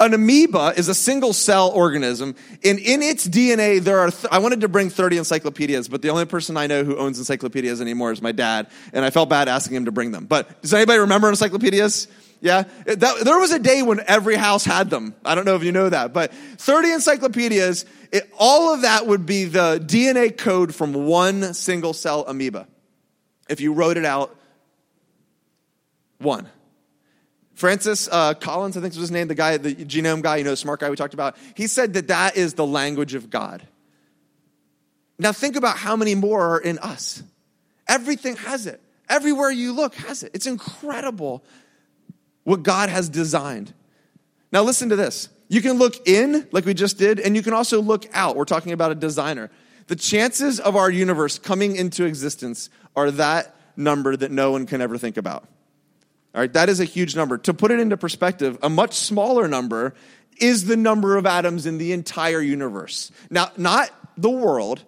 An 0.00 0.14
amoeba 0.14 0.74
is 0.76 0.88
a 0.88 0.94
single 0.94 1.32
cell 1.32 1.70
organism, 1.70 2.36
and 2.62 2.78
in 2.78 3.02
its 3.02 3.26
DNA, 3.26 3.80
there 3.80 3.98
are. 3.98 4.12
Th- 4.12 4.26
I 4.30 4.38
wanted 4.38 4.60
to 4.60 4.68
bring 4.68 4.90
30 4.90 5.18
encyclopedias, 5.18 5.88
but 5.88 6.02
the 6.02 6.10
only 6.10 6.24
person 6.24 6.56
I 6.56 6.68
know 6.68 6.84
who 6.84 6.96
owns 6.96 7.18
encyclopedias 7.18 7.80
anymore 7.80 8.12
is 8.12 8.22
my 8.22 8.30
dad, 8.30 8.68
and 8.92 9.04
I 9.04 9.10
felt 9.10 9.28
bad 9.28 9.48
asking 9.48 9.76
him 9.76 9.86
to 9.86 9.92
bring 9.92 10.12
them. 10.12 10.26
But 10.26 10.62
does 10.62 10.72
anybody 10.72 11.00
remember 11.00 11.28
encyclopedias? 11.28 12.06
Yeah? 12.40 12.64
That, 12.84 13.24
there 13.24 13.38
was 13.38 13.50
a 13.50 13.58
day 13.58 13.82
when 13.82 14.00
every 14.06 14.36
house 14.36 14.64
had 14.64 14.90
them. 14.90 15.14
I 15.24 15.34
don't 15.34 15.44
know 15.44 15.56
if 15.56 15.64
you 15.64 15.72
know 15.72 15.88
that, 15.88 16.12
but 16.12 16.32
30 16.32 16.92
encyclopedias, 16.92 17.84
it, 18.12 18.30
all 18.38 18.72
of 18.72 18.82
that 18.82 19.06
would 19.06 19.26
be 19.26 19.44
the 19.44 19.82
DNA 19.84 20.36
code 20.36 20.74
from 20.74 20.92
one 20.92 21.54
single 21.54 21.92
cell 21.92 22.24
amoeba. 22.26 22.68
If 23.48 23.60
you 23.60 23.72
wrote 23.72 23.96
it 23.96 24.04
out, 24.04 24.36
one. 26.18 26.48
Francis 27.58 28.08
uh, 28.12 28.34
Collins, 28.34 28.76
I 28.76 28.80
think 28.80 28.92
was 28.92 29.00
his 29.00 29.10
name, 29.10 29.26
the 29.26 29.34
guy, 29.34 29.56
the 29.56 29.74
genome 29.74 30.22
guy, 30.22 30.36
you 30.36 30.44
know, 30.44 30.50
the 30.50 30.56
smart 30.56 30.78
guy 30.78 30.90
we 30.90 30.94
talked 30.94 31.12
about, 31.12 31.36
he 31.56 31.66
said 31.66 31.94
that 31.94 32.06
that 32.06 32.36
is 32.36 32.54
the 32.54 32.64
language 32.64 33.14
of 33.14 33.30
God. 33.30 33.66
Now 35.18 35.32
think 35.32 35.56
about 35.56 35.76
how 35.76 35.96
many 35.96 36.14
more 36.14 36.54
are 36.54 36.60
in 36.60 36.78
us. 36.78 37.20
Everything 37.88 38.36
has 38.36 38.66
it. 38.66 38.80
Everywhere 39.08 39.50
you 39.50 39.72
look 39.72 39.96
has 39.96 40.22
it. 40.22 40.30
It's 40.34 40.46
incredible 40.46 41.42
what 42.44 42.62
God 42.62 42.90
has 42.90 43.08
designed. 43.08 43.74
Now 44.52 44.62
listen 44.62 44.90
to 44.90 44.96
this. 44.96 45.28
You 45.48 45.60
can 45.60 45.78
look 45.78 46.06
in, 46.06 46.46
like 46.52 46.64
we 46.64 46.74
just 46.74 46.96
did, 46.96 47.18
and 47.18 47.34
you 47.34 47.42
can 47.42 47.54
also 47.54 47.82
look 47.82 48.06
out. 48.12 48.36
We're 48.36 48.44
talking 48.44 48.70
about 48.70 48.92
a 48.92 48.94
designer. 48.94 49.50
The 49.88 49.96
chances 49.96 50.60
of 50.60 50.76
our 50.76 50.92
universe 50.92 51.40
coming 51.40 51.74
into 51.74 52.04
existence 52.04 52.70
are 52.94 53.10
that 53.10 53.56
number 53.76 54.16
that 54.16 54.30
no 54.30 54.52
one 54.52 54.64
can 54.64 54.80
ever 54.80 54.96
think 54.96 55.16
about. 55.16 55.48
All 56.38 56.42
right, 56.42 56.52
that 56.52 56.68
is 56.68 56.78
a 56.78 56.84
huge 56.84 57.16
number. 57.16 57.36
To 57.36 57.52
put 57.52 57.72
it 57.72 57.80
into 57.80 57.96
perspective, 57.96 58.58
a 58.62 58.70
much 58.70 58.94
smaller 58.94 59.48
number 59.48 59.94
is 60.40 60.66
the 60.66 60.76
number 60.76 61.16
of 61.16 61.26
atoms 61.26 61.66
in 61.66 61.78
the 61.78 61.90
entire 61.90 62.40
universe. 62.40 63.10
Now, 63.28 63.50
not 63.56 63.90
the 64.16 64.30
world, 64.30 64.84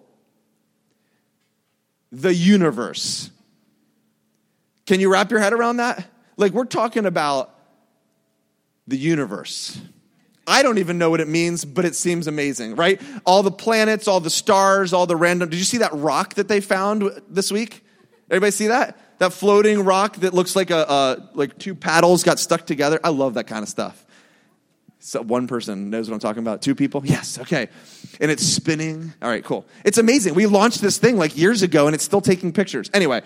the 2.09 2.33
universe. 2.33 3.31
Can 4.85 5.01
you 5.01 5.11
wrap 5.11 5.29
your 5.29 5.41
head 5.41 5.51
around 5.51 5.75
that? 5.75 6.07
Like, 6.37 6.53
we're 6.53 6.63
talking 6.63 7.05
about 7.05 7.53
the 8.87 8.95
universe. 8.95 9.77
I 10.47 10.63
don't 10.63 10.77
even 10.77 10.97
know 10.97 11.09
what 11.09 11.19
it 11.19 11.27
means, 11.27 11.65
but 11.65 11.83
it 11.83 11.95
seems 11.95 12.27
amazing, 12.27 12.77
right? 12.77 13.01
All 13.25 13.43
the 13.43 13.51
planets, 13.51 14.07
all 14.07 14.21
the 14.21 14.29
stars, 14.29 14.93
all 14.93 15.05
the 15.05 15.17
random. 15.17 15.49
Did 15.49 15.59
you 15.59 15.65
see 15.65 15.79
that 15.79 15.91
rock 15.91 16.35
that 16.35 16.47
they 16.47 16.61
found 16.61 17.11
this 17.27 17.51
week? 17.51 17.83
Everybody 18.29 18.51
see 18.51 18.67
that? 18.67 18.97
That 19.21 19.33
floating 19.33 19.85
rock 19.85 20.15
that 20.17 20.33
looks 20.33 20.55
like 20.55 20.71
a, 20.71 20.83
a 20.89 21.29
like 21.35 21.55
two 21.59 21.75
paddles 21.75 22.23
got 22.23 22.39
stuck 22.39 22.65
together. 22.65 22.99
I 23.03 23.09
love 23.09 23.35
that 23.35 23.45
kind 23.45 23.61
of 23.61 23.69
stuff. 23.69 24.03
So 24.97 25.21
one 25.21 25.45
person 25.45 25.91
knows 25.91 26.09
what 26.09 26.15
I'm 26.15 26.19
talking 26.19 26.41
about. 26.41 26.63
Two 26.63 26.73
people? 26.73 27.03
Yes, 27.05 27.37
okay. 27.37 27.69
And 28.19 28.31
it's 28.31 28.43
spinning. 28.43 29.13
All 29.21 29.29
right, 29.29 29.43
cool. 29.43 29.67
It's 29.85 29.99
amazing. 29.99 30.33
We 30.33 30.47
launched 30.47 30.81
this 30.81 30.97
thing 30.97 31.17
like 31.17 31.37
years 31.37 31.61
ago 31.61 31.85
and 31.85 31.93
it's 31.93 32.03
still 32.03 32.19
taking 32.19 32.51
pictures. 32.51 32.89
Anyway, 32.95 33.21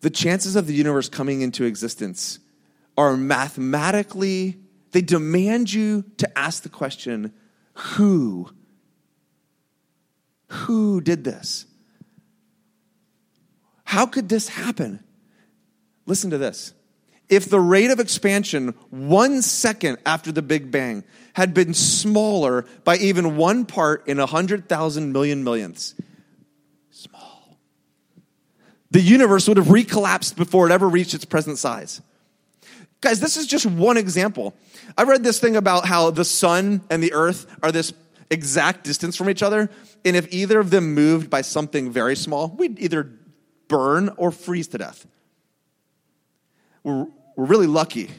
the 0.00 0.08
chances 0.08 0.56
of 0.56 0.66
the 0.66 0.72
universe 0.72 1.10
coming 1.10 1.42
into 1.42 1.64
existence 1.64 2.38
are 2.96 3.18
mathematically, 3.18 4.56
they 4.92 5.02
demand 5.02 5.70
you 5.70 6.04
to 6.16 6.38
ask 6.38 6.62
the 6.62 6.70
question 6.70 7.34
who? 7.74 8.48
Who 10.46 11.02
did 11.02 11.22
this? 11.22 11.66
How 13.88 14.04
could 14.04 14.28
this 14.28 14.50
happen? 14.50 15.02
Listen 16.04 16.28
to 16.28 16.36
this. 16.36 16.74
If 17.30 17.48
the 17.48 17.58
rate 17.58 17.90
of 17.90 18.00
expansion 18.00 18.74
one 18.90 19.40
second 19.40 19.96
after 20.04 20.30
the 20.30 20.42
Big 20.42 20.70
Bang 20.70 21.04
had 21.32 21.54
been 21.54 21.72
smaller 21.72 22.66
by 22.84 22.98
even 22.98 23.38
one 23.38 23.64
part 23.64 24.06
in 24.06 24.20
a 24.20 24.26
hundred 24.26 24.68
thousand 24.68 25.12
million 25.12 25.42
millionths, 25.42 25.94
small, 26.90 27.56
the 28.90 29.00
universe 29.00 29.48
would 29.48 29.56
have 29.56 29.68
recollapsed 29.68 30.36
before 30.36 30.66
it 30.68 30.72
ever 30.72 30.86
reached 30.86 31.14
its 31.14 31.24
present 31.24 31.56
size. 31.56 32.02
Guys, 33.00 33.20
this 33.20 33.38
is 33.38 33.46
just 33.46 33.64
one 33.64 33.96
example. 33.96 34.54
I 34.98 35.04
read 35.04 35.24
this 35.24 35.40
thing 35.40 35.56
about 35.56 35.86
how 35.86 36.10
the 36.10 36.26
sun 36.26 36.82
and 36.90 37.02
the 37.02 37.14
earth 37.14 37.46
are 37.62 37.72
this 37.72 37.94
exact 38.28 38.84
distance 38.84 39.16
from 39.16 39.30
each 39.30 39.42
other. 39.42 39.70
And 40.04 40.14
if 40.14 40.30
either 40.30 40.60
of 40.60 40.68
them 40.68 40.92
moved 40.92 41.30
by 41.30 41.40
something 41.40 41.90
very 41.90 42.16
small, 42.16 42.48
we'd 42.48 42.78
either 42.78 43.17
burn 43.68 44.10
or 44.16 44.32
freeze 44.32 44.68
to 44.68 44.78
death. 44.78 45.06
We're, 46.82 47.06
we're 47.36 47.44
really 47.44 47.66
lucky. 47.66 48.10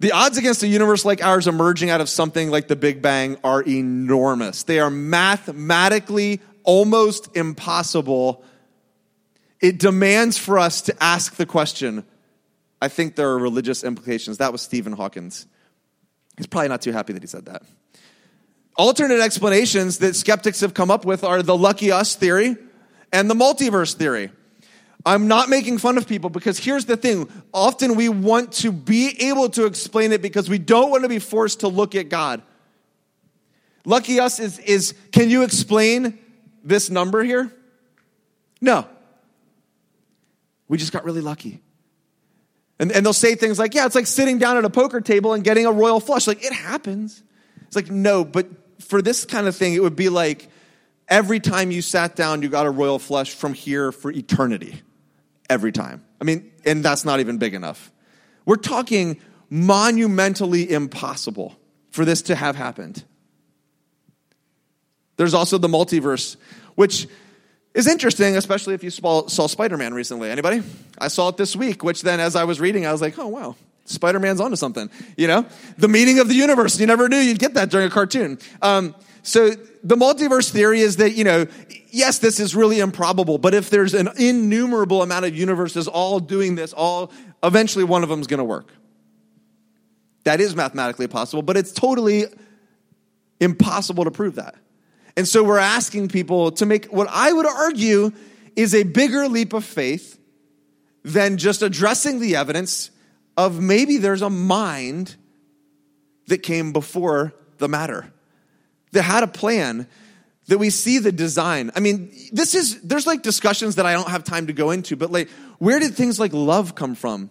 The 0.00 0.12
odds 0.12 0.38
against 0.38 0.62
a 0.62 0.68
universe 0.68 1.04
like 1.04 1.24
ours 1.24 1.46
emerging 1.46 1.90
out 1.90 2.00
of 2.00 2.08
something 2.08 2.50
like 2.50 2.68
the 2.68 2.76
Big 2.76 3.02
Bang 3.02 3.36
are 3.42 3.62
enormous. 3.62 4.62
They 4.62 4.78
are 4.78 4.90
mathematically 4.90 6.40
almost 6.62 7.36
impossible. 7.36 8.44
It 9.60 9.78
demands 9.78 10.38
for 10.38 10.58
us 10.58 10.82
to 10.82 11.02
ask 11.02 11.34
the 11.34 11.46
question. 11.46 12.04
I 12.80 12.86
think 12.86 13.16
there 13.16 13.30
are 13.30 13.38
religious 13.38 13.82
implications. 13.82 14.38
That 14.38 14.52
was 14.52 14.62
Stephen 14.62 14.92
Hawkins. 14.92 15.46
He's 16.36 16.46
probably 16.46 16.68
not 16.68 16.80
too 16.80 16.92
happy 16.92 17.12
that 17.12 17.22
he 17.22 17.26
said 17.26 17.46
that. 17.46 17.62
Alternate 18.78 19.20
explanations 19.20 19.98
that 19.98 20.14
skeptics 20.14 20.60
have 20.60 20.72
come 20.72 20.90
up 20.90 21.04
with 21.04 21.24
are 21.24 21.42
the 21.42 21.56
lucky 21.56 21.90
us 21.90 22.14
theory 22.14 22.56
and 23.12 23.28
the 23.28 23.34
multiverse 23.34 23.94
theory. 23.94 24.30
I'm 25.04 25.26
not 25.26 25.48
making 25.48 25.78
fun 25.78 25.98
of 25.98 26.06
people 26.06 26.30
because 26.30 26.58
here's 26.58 26.84
the 26.84 26.96
thing. 26.96 27.28
Often 27.52 27.96
we 27.96 28.08
want 28.08 28.52
to 28.54 28.70
be 28.70 29.28
able 29.28 29.48
to 29.50 29.66
explain 29.66 30.12
it 30.12 30.22
because 30.22 30.48
we 30.48 30.58
don't 30.58 30.90
want 30.90 31.02
to 31.02 31.08
be 31.08 31.18
forced 31.18 31.60
to 31.60 31.68
look 31.68 31.94
at 31.94 32.08
God. 32.08 32.42
Lucky 33.84 34.20
us 34.20 34.38
is, 34.38 34.58
is 34.60 34.94
can 35.12 35.28
you 35.28 35.42
explain 35.42 36.18
this 36.62 36.88
number 36.88 37.24
here? 37.24 37.52
No. 38.60 38.86
We 40.68 40.78
just 40.78 40.92
got 40.92 41.04
really 41.04 41.22
lucky. 41.22 41.60
And, 42.78 42.92
and 42.92 43.04
they'll 43.04 43.12
say 43.12 43.34
things 43.34 43.58
like, 43.58 43.74
yeah, 43.74 43.86
it's 43.86 43.94
like 43.94 44.06
sitting 44.06 44.38
down 44.38 44.56
at 44.56 44.64
a 44.64 44.70
poker 44.70 45.00
table 45.00 45.32
and 45.32 45.42
getting 45.42 45.66
a 45.66 45.72
royal 45.72 45.98
flush. 45.98 46.28
Like, 46.28 46.44
it 46.44 46.52
happens. 46.52 47.22
It's 47.66 47.74
like, 47.74 47.90
no, 47.90 48.24
but 48.24 48.46
for 48.80 49.02
this 49.02 49.24
kind 49.24 49.46
of 49.46 49.56
thing, 49.56 49.74
it 49.74 49.82
would 49.82 49.96
be 49.96 50.08
like 50.08 50.48
every 51.08 51.40
time 51.40 51.70
you 51.70 51.82
sat 51.82 52.16
down, 52.16 52.42
you 52.42 52.48
got 52.48 52.66
a 52.66 52.70
royal 52.70 52.98
flush 52.98 53.34
from 53.34 53.54
here 53.54 53.92
for 53.92 54.10
eternity. 54.10 54.82
Every 55.50 55.72
time. 55.72 56.04
I 56.20 56.24
mean, 56.24 56.52
and 56.66 56.84
that's 56.84 57.06
not 57.06 57.20
even 57.20 57.38
big 57.38 57.54
enough. 57.54 57.90
We're 58.44 58.56
talking 58.56 59.18
monumentally 59.48 60.70
impossible 60.70 61.58
for 61.90 62.04
this 62.04 62.20
to 62.22 62.34
have 62.34 62.54
happened. 62.54 63.02
There's 65.16 65.32
also 65.32 65.56
the 65.56 65.68
multiverse, 65.68 66.36
which 66.74 67.08
is 67.72 67.86
interesting, 67.86 68.36
especially 68.36 68.74
if 68.74 68.84
you 68.84 68.90
saw 68.90 69.26
Spider-Man 69.26 69.94
recently. 69.94 70.28
Anybody? 70.28 70.62
I 70.98 71.08
saw 71.08 71.28
it 71.28 71.38
this 71.38 71.56
week, 71.56 71.82
which 71.82 72.02
then 72.02 72.20
as 72.20 72.36
I 72.36 72.44
was 72.44 72.60
reading, 72.60 72.84
I 72.84 72.92
was 72.92 73.00
like, 73.00 73.18
oh, 73.18 73.28
wow, 73.28 73.56
Spider 73.88 74.20
Man's 74.20 74.40
onto 74.40 74.56
something, 74.56 74.90
you 75.16 75.26
know? 75.26 75.46
The 75.78 75.88
meaning 75.88 76.18
of 76.18 76.28
the 76.28 76.34
universe. 76.34 76.78
You 76.78 76.86
never 76.86 77.08
knew 77.08 77.16
you'd 77.16 77.38
get 77.38 77.54
that 77.54 77.70
during 77.70 77.86
a 77.86 77.90
cartoon. 77.90 78.38
Um, 78.60 78.94
so 79.22 79.50
the 79.82 79.96
multiverse 79.96 80.50
theory 80.50 80.80
is 80.80 80.96
that, 80.96 81.12
you 81.12 81.24
know, 81.24 81.46
yes, 81.90 82.18
this 82.18 82.38
is 82.38 82.54
really 82.54 82.80
improbable, 82.80 83.38
but 83.38 83.54
if 83.54 83.70
there's 83.70 83.94
an 83.94 84.08
innumerable 84.16 85.02
amount 85.02 85.24
of 85.24 85.36
universes 85.36 85.88
all 85.88 86.20
doing 86.20 86.54
this, 86.54 86.72
all 86.72 87.12
eventually 87.42 87.84
one 87.84 88.02
of 88.02 88.08
them 88.08 88.20
is 88.20 88.26
going 88.26 88.38
to 88.38 88.44
work. 88.44 88.72
That 90.24 90.40
is 90.40 90.54
mathematically 90.54 91.08
possible, 91.08 91.42
but 91.42 91.56
it's 91.56 91.72
totally 91.72 92.26
impossible 93.40 94.04
to 94.04 94.10
prove 94.10 94.34
that. 94.34 94.54
And 95.16 95.26
so 95.26 95.42
we're 95.42 95.58
asking 95.58 96.08
people 96.08 96.52
to 96.52 96.66
make 96.66 96.86
what 96.86 97.08
I 97.10 97.32
would 97.32 97.46
argue 97.46 98.12
is 98.54 98.74
a 98.74 98.82
bigger 98.82 99.28
leap 99.28 99.52
of 99.52 99.64
faith 99.64 100.18
than 101.02 101.38
just 101.38 101.62
addressing 101.62 102.20
the 102.20 102.36
evidence 102.36 102.90
of 103.38 103.60
maybe 103.60 103.98
there's 103.98 104.20
a 104.20 104.28
mind 104.28 105.14
that 106.26 106.38
came 106.38 106.72
before 106.72 107.32
the 107.58 107.68
matter, 107.68 108.12
that 108.90 109.02
had 109.02 109.22
a 109.22 109.28
plan, 109.28 109.86
that 110.48 110.58
we 110.58 110.70
see 110.70 110.98
the 110.98 111.12
design. 111.12 111.70
I 111.76 111.80
mean, 111.80 112.12
this 112.32 112.56
is, 112.56 112.80
there's 112.82 113.06
like 113.06 113.22
discussions 113.22 113.76
that 113.76 113.86
I 113.86 113.92
don't 113.92 114.08
have 114.08 114.24
time 114.24 114.48
to 114.48 114.52
go 114.52 114.72
into, 114.72 114.96
but 114.96 115.12
like, 115.12 115.30
where 115.58 115.78
did 115.78 115.94
things 115.94 116.18
like 116.18 116.32
love 116.32 116.74
come 116.74 116.96
from? 116.96 117.30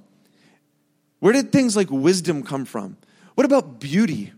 Where 1.20 1.34
did 1.34 1.52
things 1.52 1.76
like 1.76 1.92
wisdom 1.92 2.42
come 2.42 2.64
from? 2.64 2.96
What 3.36 3.44
about 3.44 3.82
beauty? 3.82 4.32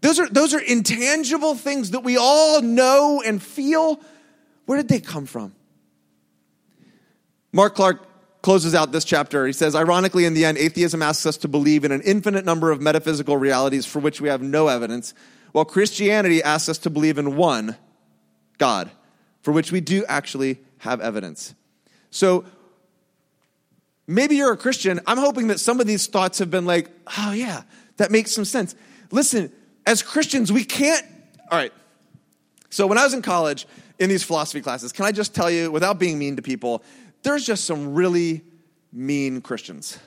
Those 0.00 0.20
are, 0.20 0.28
those 0.28 0.54
are 0.54 0.60
intangible 0.60 1.56
things 1.56 1.90
that 1.90 2.04
we 2.04 2.18
all 2.18 2.62
know 2.62 3.20
and 3.24 3.42
feel. 3.42 4.00
Where 4.66 4.78
did 4.78 4.88
they 4.88 5.00
come 5.00 5.26
from? 5.26 5.56
Mark 7.52 7.74
Clark 7.74 8.06
closes 8.44 8.74
out 8.74 8.92
this 8.92 9.06
chapter. 9.06 9.46
He 9.46 9.54
says, 9.54 9.74
ironically, 9.74 10.26
in 10.26 10.34
the 10.34 10.44
end, 10.44 10.58
atheism 10.58 11.00
asks 11.00 11.24
us 11.24 11.38
to 11.38 11.48
believe 11.48 11.82
in 11.82 11.90
an 11.92 12.02
infinite 12.02 12.44
number 12.44 12.70
of 12.70 12.78
metaphysical 12.78 13.38
realities 13.38 13.86
for 13.86 14.00
which 14.00 14.20
we 14.20 14.28
have 14.28 14.42
no 14.42 14.68
evidence, 14.68 15.14
while 15.52 15.64
Christianity 15.64 16.42
asks 16.42 16.68
us 16.68 16.76
to 16.78 16.90
believe 16.90 17.16
in 17.16 17.36
one 17.36 17.74
God, 18.58 18.90
for 19.40 19.52
which 19.52 19.72
we 19.72 19.80
do 19.80 20.04
actually 20.08 20.58
have 20.76 21.00
evidence. 21.00 21.54
So, 22.10 22.44
maybe 24.06 24.36
you're 24.36 24.52
a 24.52 24.58
Christian. 24.58 25.00
I'm 25.06 25.16
hoping 25.16 25.46
that 25.46 25.58
some 25.58 25.80
of 25.80 25.86
these 25.86 26.06
thoughts 26.06 26.38
have 26.38 26.50
been 26.50 26.66
like, 26.66 26.90
oh, 27.16 27.32
yeah, 27.32 27.62
that 27.96 28.10
makes 28.10 28.32
some 28.32 28.44
sense. 28.44 28.74
Listen, 29.10 29.50
as 29.86 30.02
Christians, 30.02 30.52
we 30.52 30.64
can't. 30.64 31.06
All 31.50 31.56
right. 31.56 31.72
So, 32.68 32.86
when 32.86 32.98
I 32.98 33.04
was 33.04 33.14
in 33.14 33.22
college 33.22 33.66
in 33.98 34.10
these 34.10 34.22
philosophy 34.22 34.60
classes, 34.60 34.92
can 34.92 35.06
I 35.06 35.12
just 35.12 35.34
tell 35.34 35.50
you, 35.50 35.70
without 35.70 35.98
being 35.98 36.18
mean 36.18 36.36
to 36.36 36.42
people, 36.42 36.82
there's 37.24 37.44
just 37.44 37.64
some 37.64 37.94
really 37.94 38.42
mean 38.92 39.40
Christians 39.40 39.98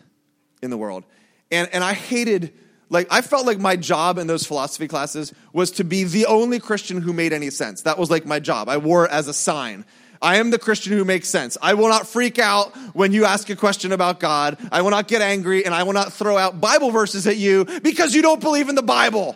in 0.62 0.70
the 0.70 0.78
world. 0.78 1.04
And, 1.52 1.70
and 1.74 1.84
I 1.84 1.94
hated, 1.94 2.54
like, 2.90 3.08
I 3.12 3.22
felt 3.22 3.46
like 3.46 3.60
my 3.60 3.76
job 3.76 4.18
in 4.18 4.28
those 4.28 4.46
philosophy 4.46 4.88
classes 4.88 5.34
was 5.52 5.72
to 5.72 5.84
be 5.84 6.04
the 6.04 6.26
only 6.26 6.60
Christian 6.60 7.02
who 7.02 7.14
made 7.14 7.34
any 7.34 7.50
sense. 7.50 7.82
That 7.82 7.98
was 7.98 8.10
like 8.10 8.26
my 8.26 8.40
job. 8.40 8.70
I 8.70 8.78
wore 8.78 9.06
it 9.06 9.12
as 9.12 9.28
a 9.28 9.34
sign. 9.34 9.86
I 10.22 10.38
am 10.38 10.50
the 10.50 10.58
Christian 10.58 10.94
who 10.94 11.06
makes 11.06 11.28
sense. 11.28 11.58
I 11.62 11.76
will 11.76 11.90
not 11.90 12.08
freak 12.08 12.40
out 12.40 12.76
when 12.94 13.12
you 13.12 13.26
ask 13.26 13.50
a 13.50 13.56
question 13.56 13.92
about 13.92 14.20
God. 14.20 14.58
I 14.72 14.82
will 14.82 14.90
not 14.90 15.08
get 15.08 15.22
angry 15.22 15.66
and 15.66 15.76
I 15.76 15.84
will 15.84 15.94
not 15.94 16.14
throw 16.14 16.38
out 16.38 16.60
Bible 16.60 16.92
verses 16.92 17.28
at 17.28 17.38
you 17.38 17.66
because 17.84 18.16
you 18.16 18.22
don't 18.22 18.42
believe 18.42 18.70
in 18.70 18.76
the 18.76 18.82
Bible. 18.82 19.36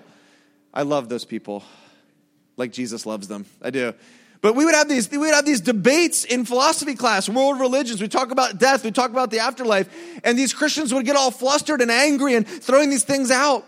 I 0.73 0.83
love 0.83 1.09
those 1.09 1.25
people 1.25 1.63
like 2.57 2.71
Jesus 2.71 3.05
loves 3.05 3.27
them. 3.27 3.45
I 3.61 3.69
do. 3.69 3.93
But 4.41 4.55
we 4.55 4.65
would 4.65 4.73
have 4.73 4.89
these, 4.89 5.09
we 5.09 5.19
would 5.19 5.33
have 5.33 5.45
these 5.45 5.61
debates 5.61 6.25
in 6.25 6.45
philosophy 6.45 6.95
class, 6.95 7.29
world 7.29 7.59
religions. 7.59 8.01
We 8.01 8.07
talk 8.07 8.31
about 8.31 8.57
death, 8.57 8.83
we 8.83 8.91
talk 8.91 9.11
about 9.11 9.29
the 9.29 9.39
afterlife, 9.39 9.87
and 10.23 10.37
these 10.37 10.53
Christians 10.53 10.93
would 10.93 11.05
get 11.05 11.15
all 11.15 11.29
flustered 11.29 11.79
and 11.79 11.91
angry 11.91 12.33
and 12.33 12.47
throwing 12.47 12.89
these 12.89 13.03
things 13.03 13.29
out 13.29 13.65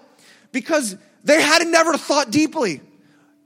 because 0.51 0.97
they 1.23 1.41
had 1.41 1.67
never 1.67 1.95
thought 1.95 2.31
deeply. 2.31 2.81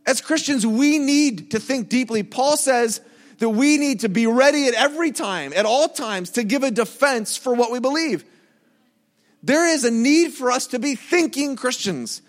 As 0.05 0.21
Christians, 0.21 0.65
we 0.65 0.99
need 0.99 1.51
to 1.51 1.59
think 1.59 1.89
deeply. 1.89 2.23
Paul 2.23 2.55
says 2.55 3.01
that 3.39 3.49
we 3.49 3.77
need 3.77 3.99
to 3.99 4.09
be 4.09 4.25
ready 4.25 4.67
at 4.67 4.73
every 4.73 5.11
time, 5.11 5.51
at 5.53 5.65
all 5.65 5.89
times, 5.89 6.31
to 6.31 6.43
give 6.45 6.63
a 6.63 6.71
defense 6.71 7.35
for 7.35 7.53
what 7.53 7.71
we 7.71 7.81
believe. 7.81 8.23
There 9.43 9.67
is 9.67 9.83
a 9.83 9.91
need 9.91 10.33
for 10.33 10.49
us 10.49 10.67
to 10.67 10.79
be 10.79 10.95
thinking 10.95 11.57
Christians. 11.57 12.21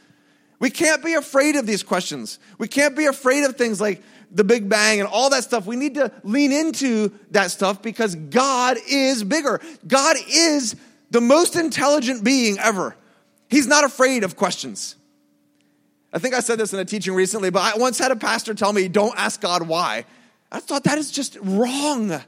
We 0.59 0.71
can't 0.71 1.05
be 1.05 1.15
afraid 1.15 1.55
of 1.55 1.67
these 1.67 1.85
questions. 1.85 2.41
We 2.59 2.67
can't 2.67 2.97
be 2.97 3.07
afraid 3.07 3.45
of 3.45 3.57
things 3.57 3.81
like, 3.81 4.03
the 4.31 4.45
Big 4.45 4.69
Bang 4.69 5.01
and 5.01 5.09
all 5.09 5.31
that 5.31 5.45
stuff. 5.45 5.67
We 5.67 5.77
need 5.77 5.95
to 5.95 6.13
lean 6.23 6.53
into 6.53 7.13
that 7.31 7.51
stuff 7.51 7.83
because 7.83 8.15
God 8.15 8.77
is 8.89 9.25
bigger. 9.25 9.61
God 9.87 10.17
is 10.29 10.77
the 11.11 11.21
most 11.21 11.57
intelligent 11.57 12.25
being 12.25 12.59
ever. 12.59 12.97
He's 13.49 13.67
not 13.67 13.85
afraid 13.85 14.25
of 14.25 14.37
questions. 14.37 14.97
I 16.13 16.19
think 16.19 16.35
I 16.35 16.41
said 16.41 16.59
this 16.59 16.73
in 16.73 16.79
a 16.79 16.85
teaching 16.85 17.15
recently, 17.15 17.51
but 17.51 17.63
I 17.63 17.79
once 17.79 17.99
had 17.99 18.11
a 18.11 18.17
pastor 18.17 18.55
tell 18.55 18.73
me, 18.73 18.89
don't 18.89 19.19
ask 19.19 19.41
God 19.41 19.67
why. 19.69 20.05
I 20.51 20.61
thought 20.61 20.85
that 20.85 20.99
is 20.99 21.11
just 21.11 21.37
wrong. 21.43 22.21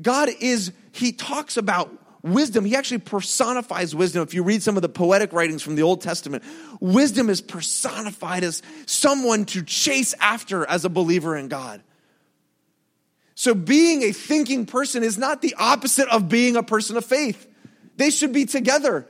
God 0.00 0.28
is, 0.40 0.72
He 0.92 1.12
talks 1.12 1.56
about 1.56 1.92
wisdom, 2.22 2.64
he 2.64 2.76
actually 2.76 2.98
personifies 2.98 3.94
wisdom. 3.94 4.22
If 4.22 4.34
you 4.34 4.42
read 4.42 4.62
some 4.62 4.76
of 4.76 4.82
the 4.82 4.88
poetic 4.88 5.32
writings 5.32 5.62
from 5.62 5.74
the 5.74 5.82
Old 5.82 6.00
Testament, 6.00 6.44
wisdom 6.80 7.30
is 7.30 7.40
personified 7.40 8.44
as 8.44 8.62
someone 8.86 9.44
to 9.46 9.62
chase 9.62 10.14
after 10.20 10.66
as 10.66 10.84
a 10.84 10.88
believer 10.88 11.36
in 11.36 11.48
God. 11.48 11.82
So 13.34 13.54
being 13.54 14.02
a 14.02 14.12
thinking 14.12 14.66
person 14.66 15.02
is 15.02 15.16
not 15.16 15.40
the 15.40 15.54
opposite 15.58 16.08
of 16.08 16.28
being 16.28 16.56
a 16.56 16.62
person 16.62 16.96
of 16.96 17.06
faith. 17.06 17.46
They 17.96 18.10
should 18.10 18.32
be 18.32 18.44
together. 18.44 19.06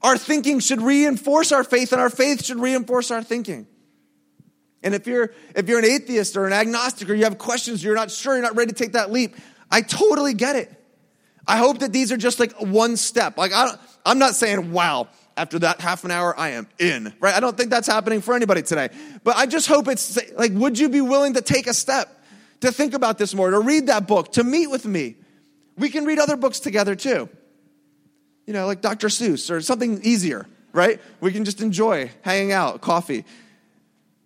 Our 0.00 0.16
thinking 0.16 0.60
should 0.60 0.80
reinforce 0.80 1.52
our 1.52 1.64
faith, 1.64 1.92
and 1.92 2.00
our 2.00 2.10
faith 2.10 2.44
should 2.44 2.60
reinforce 2.60 3.10
our 3.10 3.22
thinking. 3.22 3.66
And 4.82 4.94
if 4.94 5.06
you're 5.06 5.32
if 5.56 5.68
you're 5.68 5.80
an 5.80 5.84
atheist 5.84 6.36
or 6.36 6.46
an 6.46 6.52
agnostic 6.52 7.10
or 7.10 7.14
you 7.14 7.24
have 7.24 7.36
questions, 7.36 7.82
you're 7.82 7.96
not 7.96 8.10
sure, 8.10 8.34
you're 8.34 8.42
not 8.42 8.56
ready 8.56 8.72
to 8.72 8.78
take 8.78 8.92
that 8.92 9.10
leap, 9.10 9.34
I 9.70 9.82
totally 9.82 10.34
get 10.34 10.56
it. 10.56 10.77
I 11.48 11.56
hope 11.56 11.78
that 11.78 11.92
these 11.92 12.12
are 12.12 12.18
just 12.18 12.38
like 12.38 12.52
one 12.60 12.96
step. 12.96 13.38
Like 13.38 13.52
I 13.52 13.74
I'm 14.04 14.18
not 14.18 14.36
saying, 14.36 14.70
wow, 14.70 15.08
after 15.36 15.58
that 15.60 15.80
half 15.80 16.04
an 16.04 16.10
hour, 16.10 16.38
I 16.38 16.50
am 16.50 16.68
in, 16.78 17.12
right? 17.20 17.34
I 17.34 17.40
don't 17.40 17.56
think 17.56 17.70
that's 17.70 17.86
happening 17.86 18.20
for 18.20 18.34
anybody 18.34 18.62
today. 18.62 18.90
But 19.24 19.36
I 19.36 19.46
just 19.46 19.66
hope 19.66 19.88
it's 19.88 20.18
like, 20.32 20.52
would 20.52 20.78
you 20.78 20.88
be 20.88 21.00
willing 21.00 21.34
to 21.34 21.40
take 21.40 21.66
a 21.66 21.74
step 21.74 22.08
to 22.60 22.70
think 22.70 22.92
about 22.92 23.18
this 23.18 23.34
more, 23.34 23.50
to 23.50 23.60
read 23.60 23.86
that 23.86 24.06
book, 24.06 24.32
to 24.32 24.44
meet 24.44 24.66
with 24.66 24.84
me? 24.84 25.16
We 25.76 25.88
can 25.88 26.04
read 26.04 26.18
other 26.18 26.36
books 26.36 26.60
together 26.60 26.94
too. 26.94 27.28
You 28.46 28.52
know, 28.52 28.66
like 28.66 28.80
Dr. 28.80 29.08
Seuss 29.08 29.50
or 29.50 29.60
something 29.60 30.00
easier, 30.02 30.46
right? 30.72 31.00
We 31.20 31.32
can 31.32 31.44
just 31.44 31.60
enjoy 31.60 32.10
hanging 32.22 32.52
out, 32.52 32.80
coffee. 32.80 33.24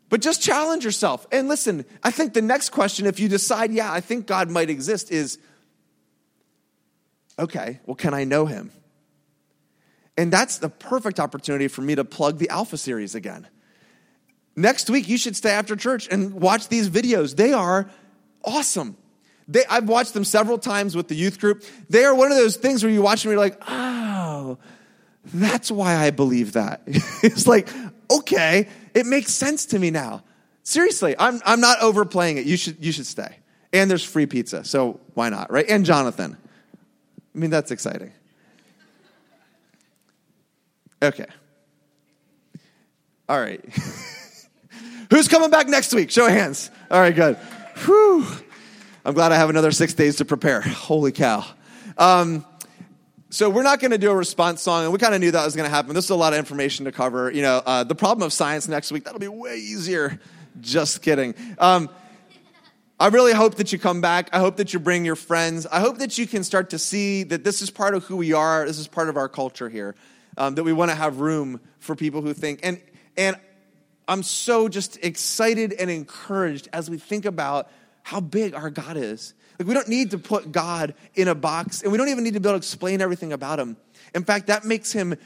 But 0.08 0.20
just 0.20 0.42
challenge 0.42 0.84
yourself. 0.84 1.26
And 1.32 1.48
listen, 1.48 1.84
I 2.02 2.10
think 2.10 2.34
the 2.34 2.42
next 2.42 2.70
question, 2.70 3.06
if 3.06 3.18
you 3.18 3.28
decide, 3.28 3.72
yeah, 3.72 3.92
I 3.92 4.00
think 4.00 4.26
God 4.26 4.50
might 4.50 4.70
exist, 4.70 5.10
is 5.10 5.38
okay, 7.38 7.80
well, 7.86 7.96
can 7.96 8.14
I 8.14 8.24
know 8.24 8.46
him? 8.46 8.70
And 10.16 10.32
that's 10.32 10.58
the 10.58 10.68
perfect 10.68 11.18
opportunity 11.18 11.68
for 11.68 11.82
me 11.82 11.94
to 11.94 12.04
plug 12.04 12.38
the 12.38 12.50
Alpha 12.50 12.76
series 12.76 13.14
again. 13.14 13.48
Next 14.54 14.90
week, 14.90 15.08
you 15.08 15.16
should 15.16 15.34
stay 15.34 15.50
after 15.50 15.76
church 15.76 16.08
and 16.10 16.34
watch 16.34 16.68
these 16.68 16.90
videos. 16.90 17.34
They 17.36 17.52
are 17.52 17.90
awesome. 18.44 18.96
They, 19.48 19.64
I've 19.68 19.88
watched 19.88 20.12
them 20.14 20.24
several 20.24 20.58
times 20.58 20.94
with 20.94 21.08
the 21.08 21.14
youth 21.14 21.40
group. 21.40 21.64
They 21.88 22.04
are 22.04 22.14
one 22.14 22.30
of 22.30 22.36
those 22.36 22.56
things 22.56 22.82
where 22.82 22.92
you 22.92 23.02
watch 23.02 23.22
them 23.22 23.32
and 23.32 23.38
you're 23.38 23.46
like, 23.46 23.62
oh, 23.66 24.58
that's 25.32 25.70
why 25.70 25.96
I 25.96 26.10
believe 26.10 26.52
that. 26.52 26.82
it's 26.86 27.46
like, 27.46 27.68
okay, 28.10 28.68
it 28.94 29.06
makes 29.06 29.32
sense 29.32 29.66
to 29.66 29.78
me 29.78 29.90
now. 29.90 30.22
Seriously, 30.62 31.16
I'm, 31.18 31.40
I'm 31.44 31.60
not 31.60 31.80
overplaying 31.80 32.36
it. 32.36 32.46
You 32.46 32.56
should, 32.56 32.84
you 32.84 32.92
should 32.92 33.06
stay. 33.06 33.36
And 33.72 33.90
there's 33.90 34.04
free 34.04 34.26
pizza, 34.26 34.64
so 34.64 35.00
why 35.14 35.30
not, 35.30 35.50
right? 35.50 35.64
And 35.68 35.84
Jonathan. 35.84 36.36
I 37.34 37.38
mean, 37.38 37.50
that's 37.50 37.70
exciting. 37.70 38.12
Okay. 41.02 41.26
All 43.28 43.40
right. 43.40 43.64
Who's 45.10 45.28
coming 45.28 45.50
back 45.50 45.66
next 45.68 45.92
week? 45.94 46.10
Show 46.10 46.26
of 46.26 46.32
hands. 46.32 46.70
All 46.90 47.00
right, 47.00 47.14
good. 47.14 47.36
Whew. 47.84 48.26
I'm 49.04 49.14
glad 49.14 49.32
I 49.32 49.36
have 49.36 49.50
another 49.50 49.72
six 49.72 49.94
days 49.94 50.16
to 50.16 50.24
prepare. 50.24 50.60
Holy 50.60 51.12
cow. 51.12 51.44
Um, 51.98 52.44
so 53.30 53.48
we're 53.48 53.62
not 53.62 53.80
going 53.80 53.90
to 53.90 53.98
do 53.98 54.10
a 54.10 54.14
response 54.14 54.60
song, 54.60 54.84
and 54.84 54.92
we 54.92 54.98
kind 54.98 55.14
of 55.14 55.20
knew 55.20 55.30
that 55.30 55.44
was 55.44 55.56
going 55.56 55.68
to 55.68 55.74
happen. 55.74 55.94
This 55.94 56.04
is 56.04 56.10
a 56.10 56.16
lot 56.16 56.34
of 56.34 56.38
information 56.38 56.84
to 56.84 56.92
cover. 56.92 57.30
You 57.30 57.42
know, 57.42 57.62
uh, 57.64 57.84
the 57.84 57.94
problem 57.94 58.24
of 58.26 58.32
science 58.32 58.68
next 58.68 58.92
week 58.92 59.04
that'll 59.04 59.18
be 59.18 59.28
way 59.28 59.56
easier. 59.56 60.20
Just 60.60 61.02
kidding. 61.02 61.34
Um, 61.58 61.88
I 63.00 63.08
really 63.08 63.32
hope 63.32 63.56
that 63.56 63.72
you 63.72 63.78
come 63.78 64.00
back. 64.00 64.28
I 64.32 64.38
hope 64.38 64.56
that 64.56 64.72
you 64.72 64.78
bring 64.78 65.04
your 65.04 65.16
friends. 65.16 65.66
I 65.66 65.80
hope 65.80 65.98
that 65.98 66.18
you 66.18 66.26
can 66.26 66.44
start 66.44 66.70
to 66.70 66.78
see 66.78 67.24
that 67.24 67.42
this 67.42 67.60
is 67.60 67.70
part 67.70 67.94
of 67.94 68.04
who 68.04 68.16
we 68.16 68.32
are. 68.32 68.64
This 68.64 68.78
is 68.78 68.86
part 68.86 69.08
of 69.08 69.16
our 69.16 69.28
culture 69.28 69.68
here. 69.68 69.94
Um, 70.36 70.54
that 70.54 70.62
we 70.64 70.72
want 70.72 70.90
to 70.90 70.94
have 70.94 71.20
room 71.20 71.60
for 71.78 71.96
people 71.96 72.22
who 72.22 72.32
think. 72.32 72.60
And, 72.62 72.80
and 73.16 73.36
I'm 74.08 74.22
so 74.22 74.68
just 74.68 74.98
excited 75.04 75.72
and 75.72 75.90
encouraged 75.90 76.68
as 76.72 76.88
we 76.88 76.96
think 76.96 77.24
about 77.24 77.70
how 78.02 78.20
big 78.20 78.54
our 78.54 78.70
God 78.70 78.96
is. 78.96 79.34
Like, 79.58 79.68
we 79.68 79.74
don't 79.74 79.88
need 79.88 80.12
to 80.12 80.18
put 80.18 80.50
God 80.50 80.94
in 81.14 81.28
a 81.28 81.34
box, 81.34 81.82
and 81.82 81.92
we 81.92 81.98
don't 81.98 82.08
even 82.08 82.24
need 82.24 82.34
to 82.34 82.40
be 82.40 82.48
able 82.48 82.58
to 82.58 82.64
explain 82.64 83.00
everything 83.00 83.32
about 83.32 83.58
him. 83.58 83.76
In 84.14 84.24
fact, 84.24 84.46
that 84.46 84.64
makes 84.64 84.92
him 84.92 85.16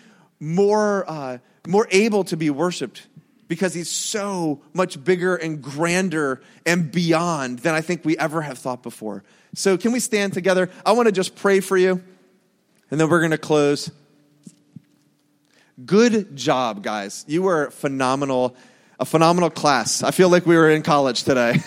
more, 0.41 1.09
uh, 1.09 1.38
more 1.66 1.86
able 1.91 2.24
to 2.24 2.36
be 2.36 2.51
worshiped 2.51 3.07
because 3.49 3.74
he's 3.74 3.90
so 3.90 4.61
much 4.72 5.03
bigger 5.03 5.36
and 5.36 5.62
grander 5.62 6.40
and 6.64 6.90
beyond 6.90 7.61
than 7.61 7.74
I 7.74 7.80
think 7.80 8.05
we 8.05 8.18
ever 8.18 8.42
have 8.42 8.59
thought 8.59 8.82
before. 8.82 9.22
So, 9.55 9.76
can 9.76 9.92
we 9.92 10.01
stand 10.01 10.32
together? 10.32 10.70
I 10.84 10.92
want 10.92 11.07
to 11.07 11.12
just 11.12 11.36
pray 11.36 11.61
for 11.61 11.76
you, 11.76 12.03
and 12.90 13.01
then 13.01 13.09
we're 13.09 13.20
going 13.20 13.30
to 13.30 13.38
close. 13.38 13.90
Good 15.84 16.36
job, 16.36 16.82
guys. 16.82 17.24
You 17.28 17.42
were 17.42 17.70
phenomenal, 17.70 18.57
a 18.99 19.05
phenomenal 19.05 19.51
class. 19.51 20.03
I 20.03 20.11
feel 20.11 20.28
like 20.28 20.47
we 20.47 20.57
were 20.57 20.70
in 20.70 20.82
college 20.82 21.24
today. 21.24 21.55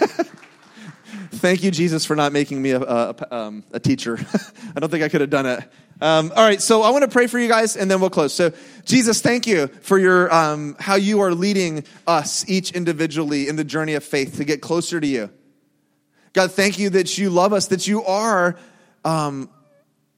Thank 1.32 1.64
you, 1.64 1.72
Jesus, 1.72 2.06
for 2.06 2.16
not 2.16 2.34
making 2.34 2.62
me 2.62 2.72
a, 2.72 2.82
a, 2.82 3.16
um, 3.32 3.64
a 3.72 3.80
teacher. 3.80 4.18
I 4.76 4.80
don't 4.80 4.90
think 4.90 5.04
I 5.04 5.10
could 5.10 5.22
have 5.22 5.30
done 5.30 5.46
it. 5.46 5.64
Um, 6.02 6.32
all 6.34 6.46
right, 6.46 6.62
so 6.62 6.82
I 6.82 6.92
want 6.92 7.04
to 7.04 7.10
pray 7.10 7.28
for 7.28 7.38
you 7.38 7.50
guys, 7.50 7.76
and 7.76 7.92
then 7.92 8.00
we'll 8.00 8.10
close. 8.10 8.34
So, 8.34 8.54
Jesus, 8.86 9.22
thank 9.22 9.46
you 9.46 9.68
for 9.68 10.00
your 10.00 10.34
um, 10.34 10.78
how 10.80 10.96
you 10.96 11.20
are 11.20 11.34
leading 11.34 11.84
us 12.08 12.48
each 12.48 12.72
individually 12.72 13.50
in 13.50 13.58
the 13.58 13.66
journey 13.66 13.96
of 13.96 14.04
faith 14.04 14.38
to 14.38 14.46
get 14.46 14.62
closer 14.62 15.02
to 15.02 15.08
you. 15.08 15.30
God, 16.32 16.54
thank 16.54 16.80
you 16.80 16.90
that 16.92 17.18
you 17.18 17.30
love 17.30 17.52
us, 17.52 17.68
that 17.68 17.86
you 17.86 18.04
are 18.06 18.58
um, 19.04 19.50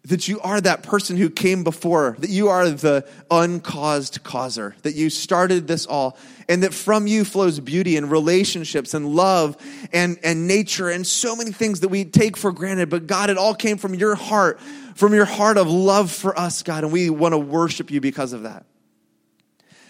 that 0.05 0.27
you 0.27 0.39
are 0.39 0.59
that 0.59 0.81
person 0.81 1.15
who 1.15 1.29
came 1.29 1.63
before, 1.63 2.15
that 2.19 2.29
you 2.29 2.49
are 2.49 2.67
the 2.69 3.07
uncaused 3.29 4.23
causer, 4.23 4.75
that 4.81 4.95
you 4.95 5.11
started 5.11 5.67
this 5.67 5.85
all, 5.85 6.17
and 6.49 6.63
that 6.63 6.73
from 6.73 7.05
you 7.05 7.23
flows 7.23 7.59
beauty 7.59 7.97
and 7.97 8.09
relationships 8.09 8.95
and 8.95 9.15
love 9.15 9.55
and, 9.93 10.17
and 10.23 10.47
nature 10.47 10.89
and 10.89 11.05
so 11.05 11.35
many 11.35 11.51
things 11.51 11.81
that 11.81 11.89
we 11.89 12.03
take 12.03 12.35
for 12.35 12.51
granted. 12.51 12.89
But 12.89 13.05
God, 13.05 13.29
it 13.29 13.37
all 13.37 13.53
came 13.53 13.77
from 13.77 13.93
your 13.93 14.15
heart, 14.15 14.59
from 15.01 15.15
your 15.15 15.25
heart 15.25 15.57
of 15.57 15.67
love 15.67 16.11
for 16.11 16.37
us, 16.37 16.61
God, 16.61 16.83
and 16.83 16.93
we 16.93 17.09
want 17.09 17.33
to 17.33 17.37
worship 17.39 17.89
you 17.89 17.99
because 17.99 18.33
of 18.33 18.43
that. 18.43 18.67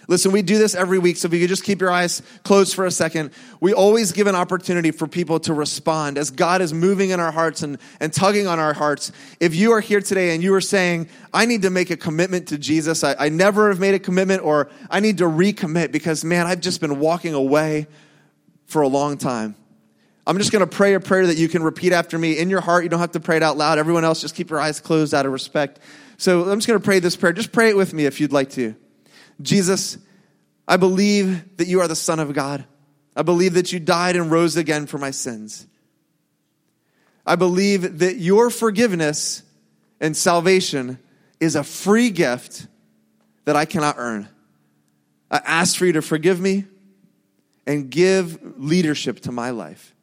Listen, 0.08 0.32
we 0.32 0.42
do 0.42 0.58
this 0.58 0.74
every 0.74 1.00
week, 1.00 1.18
so 1.18 1.26
if 1.26 1.34
you 1.34 1.42
could 1.42 1.50
just 1.50 1.66
keep 1.66 1.82
your 1.82 1.92
eyes 1.92 2.22
closed 2.44 2.74
for 2.74 2.86
a 2.86 2.92
second. 2.92 3.32
We 3.60 3.74
always 3.74 4.14
give 4.14 4.28
an 4.28 4.36
opportunity 4.36 4.90
for 4.92 5.10
people 5.10 5.42
to 5.42 5.54
respond 5.54 6.18
as 6.18 6.32
God 6.32 6.62
is 6.62 6.74
moving 6.74 7.10
in 7.10 7.20
our 7.20 7.34
hearts 7.34 7.62
and, 7.62 7.78
and 8.00 8.14
tugging 8.14 8.48
on 8.48 8.58
our 8.58 8.72
hearts. 8.72 9.12
If 9.42 9.54
you 9.54 9.74
are 9.74 9.82
here 9.82 10.00
today 10.00 10.34
and 10.34 10.42
you 10.42 10.54
are 10.54 10.62
saying, 10.62 11.10
I 11.34 11.46
need 11.46 11.64
to 11.64 11.70
make 11.70 11.90
a 11.90 11.98
commitment 11.98 12.48
to 12.48 12.58
Jesus, 12.58 13.04
I, 13.04 13.14
I 13.20 13.28
never 13.28 13.68
have 13.68 13.82
made 13.82 13.96
a 13.96 14.00
commitment, 14.00 14.46
or 14.46 14.70
I 14.90 15.02
need 15.02 15.18
to 15.18 15.26
recommit 15.26 15.92
because, 15.92 16.24
man, 16.24 16.48
I've 16.48 16.62
just 16.62 16.80
been 16.80 17.02
walking 17.02 17.34
away 17.34 17.88
for 18.66 18.82
a 18.82 18.88
long 18.88 19.18
time. 19.18 19.56
I'm 20.26 20.38
just 20.38 20.52
going 20.52 20.68
to 20.68 20.68
pray 20.68 20.94
a 20.94 21.00
prayer 21.00 21.28
that 21.28 21.38
you 21.38 21.50
can 21.50 21.64
repeat 21.64 21.94
after 21.94 22.18
me 22.18 22.38
in 22.38 22.50
your 22.50 22.62
heart. 22.62 22.84
You 22.84 22.90
don't 22.90 23.00
have 23.00 23.14
to 23.14 23.20
pray 23.20 23.38
it 23.38 23.44
out 23.44 23.58
loud. 23.58 23.80
Everyone 23.80 24.06
else, 24.06 24.22
just 24.22 24.36
keep 24.36 24.50
your 24.50 24.60
eyes 24.60 24.80
closed 24.80 25.14
out 25.14 25.26
of 25.26 25.32
respect. 25.32 25.80
So 26.18 26.50
I'm 26.50 26.60
just 26.60 26.68
going 26.68 26.80
to 26.80 26.84
pray 26.84 27.00
this 27.00 27.16
prayer. 27.16 27.34
Just 27.34 27.52
pray 27.52 27.70
it 27.70 27.78
with 27.78 27.94
me 27.94 28.06
if 28.06 28.22
you'd 28.22 28.32
like 28.32 28.52
to. 28.52 28.76
Jesus, 29.42 29.98
I 30.68 30.78
believe 30.78 31.58
that 31.58 31.68
you 31.68 31.82
are 31.82 31.88
the 31.88 31.96
Son 31.96 32.20
of 32.20 32.34
God. 32.34 32.66
I 33.16 33.24
believe 33.24 33.56
that 33.56 33.74
you 33.74 33.80
died 33.80 34.16
and 34.16 34.30
rose 34.32 34.56
again 34.56 34.86
for 34.86 34.98
my 34.98 35.12
sins. 35.12 35.66
I 37.26 37.36
believe 37.36 38.00
that 38.00 38.18
your 38.18 38.50
forgiveness 38.50 39.44
and 40.00 40.16
salvation 40.16 41.00
is 41.40 41.56
a 41.56 41.64
free 41.64 42.10
gift 42.10 42.68
that 43.46 43.56
I 43.56 43.66
cannot 43.66 43.96
earn. 43.98 44.30
I 45.30 45.38
ask 45.38 45.76
for 45.76 45.86
you 45.86 45.94
to 45.94 46.02
forgive 46.02 46.40
me 46.40 46.66
and 47.66 47.90
give 47.90 48.40
leadership 48.58 49.22
to 49.22 49.32
my 49.32 49.50
life. 49.50 49.96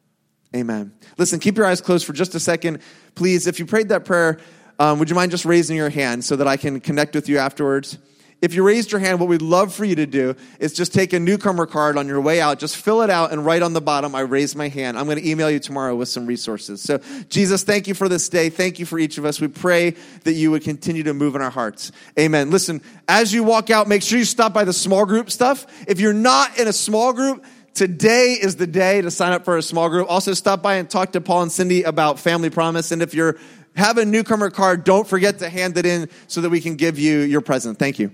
Amen. 0.55 0.93
Listen, 1.17 1.39
keep 1.39 1.57
your 1.57 1.65
eyes 1.65 1.79
closed 1.79 2.05
for 2.05 2.13
just 2.13 2.33
a 2.33 2.39
second. 2.39 2.79
Please, 3.15 3.45
if 3.45 3.59
you 3.59 3.65
prayed 3.65 3.89
that 3.89 4.05
prayer, 4.05 4.39
um, 4.79 4.97
would 4.97 5.09
you 5.09 5.15
mind 5.15 5.31
just 5.31 5.45
raising 5.45 5.75
your 5.75 5.89
hand 5.89 6.25
so 6.25 6.35
that 6.37 6.47
I 6.47 6.57
can 6.57 6.79
connect 6.79 7.13
with 7.13 7.29
you 7.29 7.37
afterwards? 7.37 7.97
If 8.41 8.53
you 8.53 8.63
raised 8.63 8.93
your 8.93 8.99
hand, 8.99 9.19
what 9.19 9.27
we'd 9.27 9.41
love 9.41 9.73
for 9.73 9.83
you 9.83 9.95
to 9.95 10.05
do 10.05 10.33
is 10.59 10.73
just 10.73 10.93
take 10.93 11.11
a 11.11 11.19
newcomer 11.19 11.65
card 11.65 11.97
on 11.97 12.07
your 12.07 12.21
way 12.21 12.39
out, 12.39 12.57
just 12.57 12.77
fill 12.77 13.01
it 13.01 13.09
out 13.09 13.33
and 13.33 13.45
write 13.45 13.61
on 13.61 13.73
the 13.73 13.81
bottom, 13.81 14.15
I 14.15 14.21
raised 14.21 14.55
my 14.55 14.69
hand. 14.69 14.97
I'm 14.97 15.05
going 15.05 15.17
to 15.17 15.29
email 15.29 15.51
you 15.51 15.59
tomorrow 15.59 15.93
with 15.93 16.07
some 16.07 16.25
resources. 16.25 16.81
So, 16.81 16.99
Jesus, 17.27 17.63
thank 17.63 17.87
you 17.87 17.93
for 17.93 18.07
this 18.07 18.29
day. 18.29 18.49
Thank 18.49 18.79
you 18.79 18.85
for 18.85 18.97
each 18.97 19.17
of 19.17 19.25
us. 19.25 19.41
We 19.41 19.49
pray 19.49 19.95
that 20.23 20.33
you 20.33 20.51
would 20.51 20.63
continue 20.63 21.03
to 21.03 21.13
move 21.13 21.35
in 21.35 21.41
our 21.41 21.49
hearts. 21.49 21.91
Amen. 22.17 22.49
Listen, 22.49 22.81
as 23.09 23.33
you 23.33 23.43
walk 23.43 23.69
out, 23.69 23.89
make 23.89 24.03
sure 24.03 24.17
you 24.17 24.23
stop 24.23 24.53
by 24.53 24.63
the 24.63 24.73
small 24.73 25.05
group 25.05 25.29
stuff. 25.29 25.67
If 25.85 25.99
you're 25.99 26.13
not 26.13 26.57
in 26.57 26.69
a 26.69 26.73
small 26.73 27.11
group, 27.11 27.43
Today 27.73 28.37
is 28.41 28.55
the 28.55 28.67
day 28.67 29.01
to 29.01 29.11
sign 29.11 29.31
up 29.31 29.45
for 29.45 29.57
a 29.57 29.61
small 29.61 29.89
group. 29.89 30.09
Also, 30.09 30.33
stop 30.33 30.61
by 30.61 30.75
and 30.75 30.89
talk 30.89 31.13
to 31.13 31.21
Paul 31.21 31.43
and 31.43 31.51
Cindy 31.51 31.83
about 31.83 32.19
Family 32.19 32.49
Promise. 32.49 32.91
And 32.91 33.01
if 33.01 33.13
you're 33.13 33.37
have 33.75 33.97
a 33.97 34.05
newcomer 34.05 34.49
card, 34.49 34.83
don't 34.83 35.07
forget 35.07 35.39
to 35.39 35.49
hand 35.49 35.77
it 35.77 35.85
in 35.85 36.09
so 36.27 36.41
that 36.41 36.49
we 36.49 36.59
can 36.59 36.75
give 36.75 36.99
you 36.99 37.19
your 37.19 37.41
present. 37.41 37.79
Thank 37.79 37.99
you. 37.99 38.11